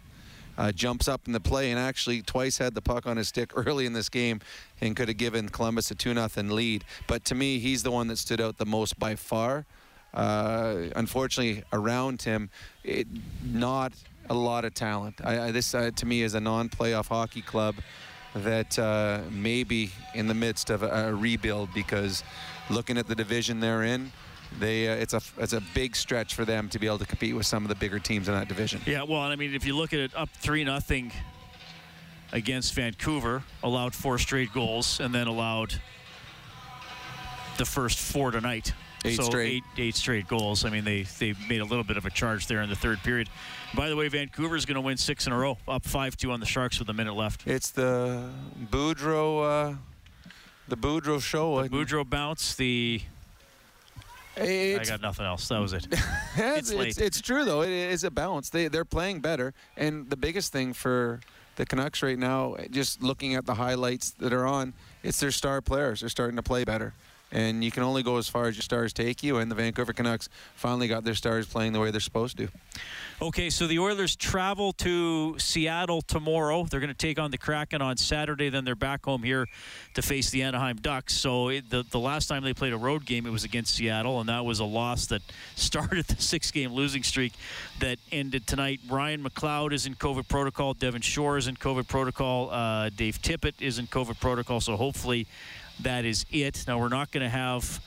Uh, 0.57 0.71
jumps 0.71 1.07
up 1.07 1.21
in 1.25 1.33
the 1.33 1.39
play 1.39 1.71
and 1.71 1.79
actually 1.79 2.21
twice 2.21 2.59
had 2.59 2.75
the 2.75 2.81
puck 2.81 3.07
on 3.07 3.17
his 3.17 3.27
stick 3.27 3.51
early 3.55 3.85
in 3.85 3.93
this 3.93 4.09
game 4.09 4.39
and 4.81 4.95
could 4.95 5.07
have 5.07 5.17
given 5.17 5.49
Columbus 5.49 5.89
a 5.91 5.95
2 5.95 6.13
0 6.13 6.29
lead. 6.53 6.83
But 7.07 7.25
to 7.25 7.35
me, 7.35 7.59
he's 7.59 7.83
the 7.83 7.91
one 7.91 8.07
that 8.07 8.17
stood 8.17 8.39
out 8.39 8.57
the 8.57 8.65
most 8.65 8.99
by 8.99 9.15
far. 9.15 9.65
Uh, 10.13 10.89
unfortunately, 10.95 11.63
around 11.73 12.21
him, 12.21 12.49
it, 12.83 13.07
not 13.43 13.93
a 14.29 14.33
lot 14.33 14.63
of 14.63 14.73
talent. 14.73 15.15
I, 15.23 15.47
I, 15.47 15.51
this, 15.51 15.73
uh, 15.73 15.91
to 15.95 16.05
me, 16.05 16.21
is 16.21 16.35
a 16.35 16.39
non 16.39 16.69
playoff 16.69 17.07
hockey 17.07 17.41
club 17.41 17.75
that 18.35 18.77
uh, 18.79 19.21
may 19.31 19.63
be 19.63 19.91
in 20.13 20.27
the 20.27 20.33
midst 20.33 20.69
of 20.69 20.83
a, 20.83 21.09
a 21.09 21.15
rebuild 21.15 21.73
because 21.73 22.23
looking 22.69 22.97
at 22.97 23.07
the 23.07 23.15
division 23.15 23.59
they're 23.59 23.83
in, 23.83 24.11
they 24.59 24.87
uh, 24.87 24.95
it's 24.95 25.13
a 25.13 25.21
it's 25.37 25.53
a 25.53 25.61
big 25.73 25.95
stretch 25.95 26.35
for 26.35 26.45
them 26.45 26.69
to 26.69 26.79
be 26.79 26.87
able 26.87 26.99
to 26.99 27.05
compete 27.05 27.35
with 27.35 27.45
some 27.45 27.63
of 27.63 27.69
the 27.69 27.75
bigger 27.75 27.99
teams 27.99 28.27
in 28.27 28.33
that 28.33 28.47
division. 28.47 28.81
Yeah, 28.85 29.03
well, 29.03 29.21
I 29.21 29.35
mean, 29.35 29.53
if 29.53 29.65
you 29.65 29.75
look 29.75 29.93
at 29.93 29.99
it, 29.99 30.15
up 30.15 30.29
three 30.29 30.63
nothing 30.63 31.11
against 32.31 32.73
Vancouver, 32.73 33.43
allowed 33.61 33.93
four 33.93 34.17
straight 34.17 34.53
goals, 34.53 34.99
and 34.99 35.13
then 35.13 35.27
allowed 35.27 35.73
the 37.57 37.65
first 37.65 37.99
four 37.99 38.31
tonight. 38.31 38.73
Eight 39.05 39.17
so 39.17 39.23
straight. 39.23 39.47
Eight, 39.51 39.63
eight 39.77 39.95
straight 39.95 40.27
goals. 40.27 40.63
I 40.65 40.69
mean, 40.69 40.85
they 40.85 41.03
they 41.03 41.33
made 41.49 41.61
a 41.61 41.65
little 41.65 41.83
bit 41.83 41.97
of 41.97 42.05
a 42.05 42.09
charge 42.09 42.47
there 42.47 42.61
in 42.61 42.69
the 42.69 42.75
third 42.75 42.99
period. 43.03 43.29
By 43.75 43.89
the 43.89 43.95
way, 43.95 44.07
Vancouver 44.07 44.55
is 44.55 44.65
going 44.65 44.75
to 44.75 44.81
win 44.81 44.97
six 44.97 45.27
in 45.27 45.33
a 45.33 45.37
row, 45.37 45.57
up 45.67 45.83
five 45.83 46.15
two 46.15 46.31
on 46.31 46.39
the 46.39 46.45
Sharks 46.45 46.79
with 46.79 46.89
a 46.89 46.93
minute 46.93 47.13
left. 47.13 47.45
It's 47.45 47.71
the 47.71 48.29
Boudreau, 48.71 49.73
uh, 49.73 49.75
the 50.67 50.77
Boudreau 50.77 51.21
show. 51.21 51.61
The 51.63 51.69
Boudreau 51.69 52.09
bounce. 52.09 52.55
The 52.55 53.01
I 54.37 54.83
got 54.85 55.01
nothing 55.01 55.25
else. 55.25 55.47
That 55.47 55.59
was 55.59 55.73
it. 55.73 55.87
it's, 56.37 56.73
late. 56.73 56.89
it's, 56.89 56.97
it's 56.97 57.21
true 57.21 57.45
though. 57.45 57.61
It 57.61 57.69
is 57.69 58.03
a 58.03 58.11
balance. 58.11 58.49
They 58.49 58.67
they're 58.67 58.85
playing 58.85 59.21
better, 59.21 59.53
and 59.77 60.09
the 60.09 60.17
biggest 60.17 60.51
thing 60.51 60.73
for 60.73 61.19
the 61.55 61.65
Canucks 61.65 62.01
right 62.01 62.17
now, 62.17 62.55
just 62.71 63.03
looking 63.03 63.35
at 63.35 63.45
the 63.45 63.53
highlights 63.53 64.11
that 64.11 64.33
are 64.33 64.45
on, 64.45 64.73
it's 65.03 65.19
their 65.19 65.31
star 65.31 65.61
players. 65.61 65.99
They're 65.99 66.09
starting 66.09 66.35
to 66.35 66.43
play 66.43 66.63
better, 66.63 66.93
and 67.33 67.63
you 67.63 67.71
can 67.71 67.81
only 67.83 68.03
go 68.03 68.17
as 68.17 68.29
far 68.29 68.45
as 68.45 68.55
your 68.55 68.61
stars 68.61 68.93
take 68.93 69.23
you. 69.23 69.37
And 69.37 69.49
the 69.49 69.55
Vancouver 69.55 69.91
Canucks 69.91 70.29
finally 70.55 70.87
got 70.87 71.03
their 71.03 71.15
stars 71.15 71.47
playing 71.47 71.73
the 71.73 71.79
way 71.79 71.89
they're 71.89 71.99
supposed 71.99 72.37
to. 72.37 72.47
Okay, 73.21 73.49
so 73.49 73.67
the 73.67 73.79
Oilers 73.79 74.15
travel 74.15 74.73
to 74.73 75.37
Seattle 75.39 76.01
tomorrow. 76.01 76.65
They're 76.65 76.79
going 76.79 76.89
to 76.89 76.93
take 76.93 77.19
on 77.19 77.31
the 77.31 77.37
Kraken 77.37 77.81
on 77.81 77.97
Saturday. 77.97 78.49
Then 78.49 78.65
they're 78.65 78.75
back 78.75 79.05
home 79.05 79.23
here 79.23 79.47
to 79.95 80.01
face 80.01 80.29
the 80.29 80.43
Anaheim 80.43 80.77
Ducks. 80.77 81.13
So 81.13 81.49
it, 81.49 81.69
the 81.69 81.83
the 81.89 81.99
last 81.99 82.27
time 82.27 82.43
they 82.43 82.53
played 82.53 82.73
a 82.73 82.77
road 82.77 83.05
game, 83.05 83.25
it 83.25 83.31
was 83.31 83.43
against 83.43 83.75
Seattle, 83.75 84.19
and 84.19 84.29
that 84.29 84.45
was 84.45 84.59
a 84.59 84.65
loss 84.65 85.07
that 85.07 85.21
started 85.55 86.05
the 86.05 86.21
six-game 86.21 86.71
losing 86.71 87.01
streak 87.01 87.33
that 87.79 87.97
ended 88.11 88.45
tonight. 88.45 88.79
Ryan 88.89 89.23
McLeod 89.23 89.73
is 89.73 89.85
in 89.85 89.95
COVID 89.95 90.27
protocol. 90.27 90.73
Devin 90.73 91.01
Shore 91.01 91.37
is 91.37 91.47
in 91.47 91.55
COVID 91.55 91.87
protocol. 91.87 92.49
Uh, 92.51 92.89
Dave 92.89 93.21
Tippett 93.21 93.53
is 93.59 93.79
in 93.79 93.87
COVID 93.87 94.19
protocol. 94.19 94.59
So 94.59 94.75
hopefully 94.75 95.27
that 95.83 96.05
is 96.05 96.25
it. 96.31 96.65
Now 96.67 96.79
we're 96.79 96.89
not 96.89 97.11
going 97.11 97.23
to 97.23 97.29
have 97.29 97.79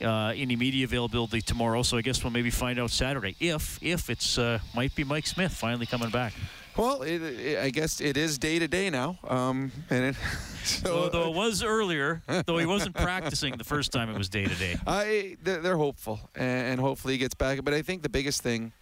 uh, 0.00 0.32
any 0.34 0.56
media 0.56 0.84
availability 0.84 1.40
tomorrow. 1.40 1.82
So 1.82 1.96
I 1.96 2.02
guess 2.02 2.22
we'll 2.22 2.32
maybe 2.32 2.50
find 2.50 2.78
out 2.78 2.90
Saturday 2.90 3.36
if 3.40 3.78
if 3.82 4.10
it's 4.10 4.38
uh, 4.38 4.58
might 4.74 4.94
be 4.94 5.04
Mike 5.04 5.26
Smith 5.26 5.52
finally 5.52 5.86
coming 5.86 6.10
back. 6.10 6.32
Well, 6.76 7.02
it, 7.02 7.20
it, 7.20 7.58
I 7.58 7.68
guess 7.68 8.00
it 8.00 8.16
is 8.16 8.38
day 8.38 8.58
to 8.58 8.66
day 8.66 8.88
now, 8.88 9.18
um, 9.28 9.70
and 9.90 10.04
it, 10.04 10.16
so, 10.64 11.10
though 11.10 11.28
it 11.28 11.34
was 11.34 11.62
earlier, 11.62 12.22
though 12.46 12.56
he 12.56 12.64
wasn't 12.64 12.94
practicing 12.94 13.58
the 13.58 13.64
first 13.64 13.92
time 13.92 14.08
it 14.08 14.16
was 14.16 14.30
day 14.30 14.46
to 14.46 14.54
day. 14.54 14.76
I 14.86 15.36
they're, 15.42 15.60
they're 15.60 15.76
hopeful, 15.76 16.18
and 16.34 16.80
hopefully 16.80 17.14
he 17.14 17.18
gets 17.18 17.34
back. 17.34 17.62
But 17.62 17.74
I 17.74 17.82
think 17.82 18.02
the 18.02 18.08
biggest 18.08 18.42
thing 18.42 18.72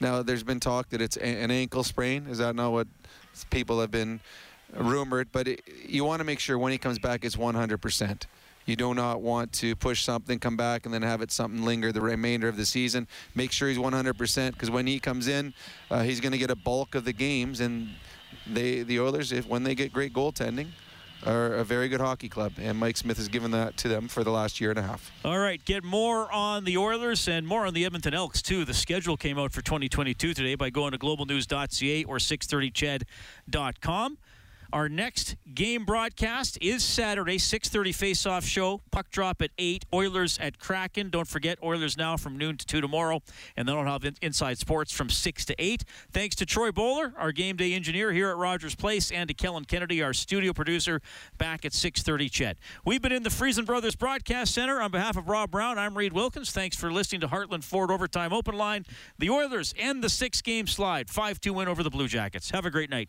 now, 0.00 0.22
there's 0.22 0.42
been 0.42 0.60
talk 0.60 0.90
that 0.90 1.00
it's 1.00 1.16
an 1.16 1.50
ankle 1.50 1.82
sprain. 1.82 2.26
Is 2.28 2.38
that 2.38 2.54
not 2.54 2.72
what 2.72 2.86
people 3.50 3.80
have 3.80 3.90
been 3.90 4.20
rumored? 4.74 5.28
But 5.32 5.48
it, 5.48 5.62
you 5.86 6.04
want 6.04 6.20
to 6.20 6.24
make 6.24 6.40
sure 6.40 6.58
when 6.58 6.72
he 6.72 6.78
comes 6.78 6.98
back, 6.98 7.24
it's 7.24 7.36
100 7.36 7.78
percent. 7.78 8.26
You 8.66 8.74
do 8.74 8.94
not 8.94 9.22
want 9.22 9.52
to 9.54 9.76
push 9.76 10.02
something, 10.02 10.40
come 10.40 10.56
back, 10.56 10.86
and 10.86 10.92
then 10.92 11.02
have 11.02 11.22
it 11.22 11.30
something 11.30 11.64
linger 11.64 11.92
the 11.92 12.00
remainder 12.00 12.48
of 12.48 12.56
the 12.56 12.66
season. 12.66 13.06
Make 13.36 13.52
sure 13.52 13.68
he's 13.68 13.78
100% 13.78 14.52
because 14.52 14.70
when 14.70 14.88
he 14.88 14.98
comes 14.98 15.28
in, 15.28 15.54
uh, 15.88 16.02
he's 16.02 16.18
going 16.18 16.32
to 16.32 16.38
get 16.38 16.50
a 16.50 16.56
bulk 16.56 16.96
of 16.96 17.04
the 17.04 17.12
games. 17.12 17.60
And 17.60 17.90
they, 18.44 18.82
the 18.82 18.98
Oilers, 18.98 19.30
if 19.30 19.46
when 19.46 19.62
they 19.62 19.76
get 19.76 19.92
great 19.92 20.12
goaltending, 20.12 20.66
are 21.24 21.54
a 21.54 21.64
very 21.64 21.88
good 21.88 22.00
hockey 22.00 22.28
club, 22.28 22.52
and 22.60 22.78
Mike 22.78 22.96
Smith 22.96 23.16
has 23.16 23.28
given 23.28 23.50
that 23.50 23.76
to 23.78 23.88
them 23.88 24.06
for 24.06 24.22
the 24.22 24.30
last 24.30 24.60
year 24.60 24.70
and 24.70 24.78
a 24.78 24.82
half. 24.82 25.10
All 25.24 25.38
right, 25.38 25.64
get 25.64 25.82
more 25.82 26.30
on 26.30 26.64
the 26.64 26.76
Oilers 26.76 27.26
and 27.26 27.46
more 27.46 27.66
on 27.66 27.74
the 27.74 27.84
Edmonton 27.84 28.14
Elks 28.14 28.42
too. 28.42 28.64
The 28.64 28.74
schedule 28.74 29.16
came 29.16 29.38
out 29.38 29.52
for 29.52 29.62
2022 29.62 30.34
today 30.34 30.54
by 30.54 30.70
going 30.70 30.92
to 30.92 30.98
globalnews.ca 30.98 32.04
or 32.04 32.18
630ched.com. 32.18 34.18
Our 34.72 34.88
next 34.88 35.36
game 35.54 35.84
broadcast 35.84 36.58
is 36.60 36.84
Saturday, 36.84 37.38
6:30 37.38 37.92
face-off 37.92 38.44
show. 38.44 38.82
Puck 38.90 39.10
drop 39.10 39.40
at 39.42 39.50
8. 39.58 39.84
Oilers 39.92 40.38
at 40.38 40.58
Kraken. 40.58 41.10
Don't 41.10 41.28
forget 41.28 41.58
Oilers 41.62 41.96
now 41.96 42.16
from 42.16 42.36
noon 42.36 42.56
to 42.56 42.66
2 42.66 42.80
tomorrow, 42.80 43.22
and 43.56 43.68
then 43.68 43.76
I'll 43.76 43.84
have 43.84 44.04
Inside 44.20 44.58
Sports 44.58 44.92
from 44.92 45.08
6 45.08 45.44
to 45.46 45.54
8. 45.58 45.84
Thanks 46.12 46.36
to 46.36 46.46
Troy 46.46 46.72
Bowler, 46.72 47.14
our 47.16 47.32
game 47.32 47.56
day 47.56 47.72
engineer 47.72 48.12
here 48.12 48.30
at 48.30 48.36
Rogers 48.36 48.74
Place, 48.74 49.10
and 49.10 49.28
to 49.28 49.34
Kellen 49.34 49.64
Kennedy, 49.64 50.02
our 50.02 50.12
studio 50.12 50.52
producer, 50.52 51.00
back 51.38 51.64
at 51.64 51.72
6:30. 51.72 52.28
CHED. 52.28 52.58
We've 52.84 53.00
been 53.00 53.12
in 53.12 53.22
the 53.22 53.30
Friesen 53.30 53.64
Brothers 53.64 53.96
Broadcast 53.96 54.52
Center 54.52 54.80
on 54.80 54.90
behalf 54.90 55.16
of 55.16 55.28
Rob 55.28 55.50
Brown. 55.50 55.78
I'm 55.78 55.96
Reed 55.96 56.12
Wilkins. 56.12 56.50
Thanks 56.50 56.76
for 56.76 56.92
listening 56.92 57.20
to 57.22 57.28
Heartland 57.28 57.64
Ford 57.64 57.90
Overtime 57.90 58.32
Open 58.32 58.56
Line. 58.56 58.84
The 59.18 59.30
Oilers 59.30 59.74
end 59.78 60.02
the 60.02 60.08
six-game 60.08 60.66
slide, 60.66 61.08
5-2 61.08 61.54
win 61.54 61.68
over 61.68 61.82
the 61.82 61.90
Blue 61.90 62.08
Jackets. 62.08 62.50
Have 62.50 62.66
a 62.66 62.70
great 62.70 62.90
night. 62.90 63.08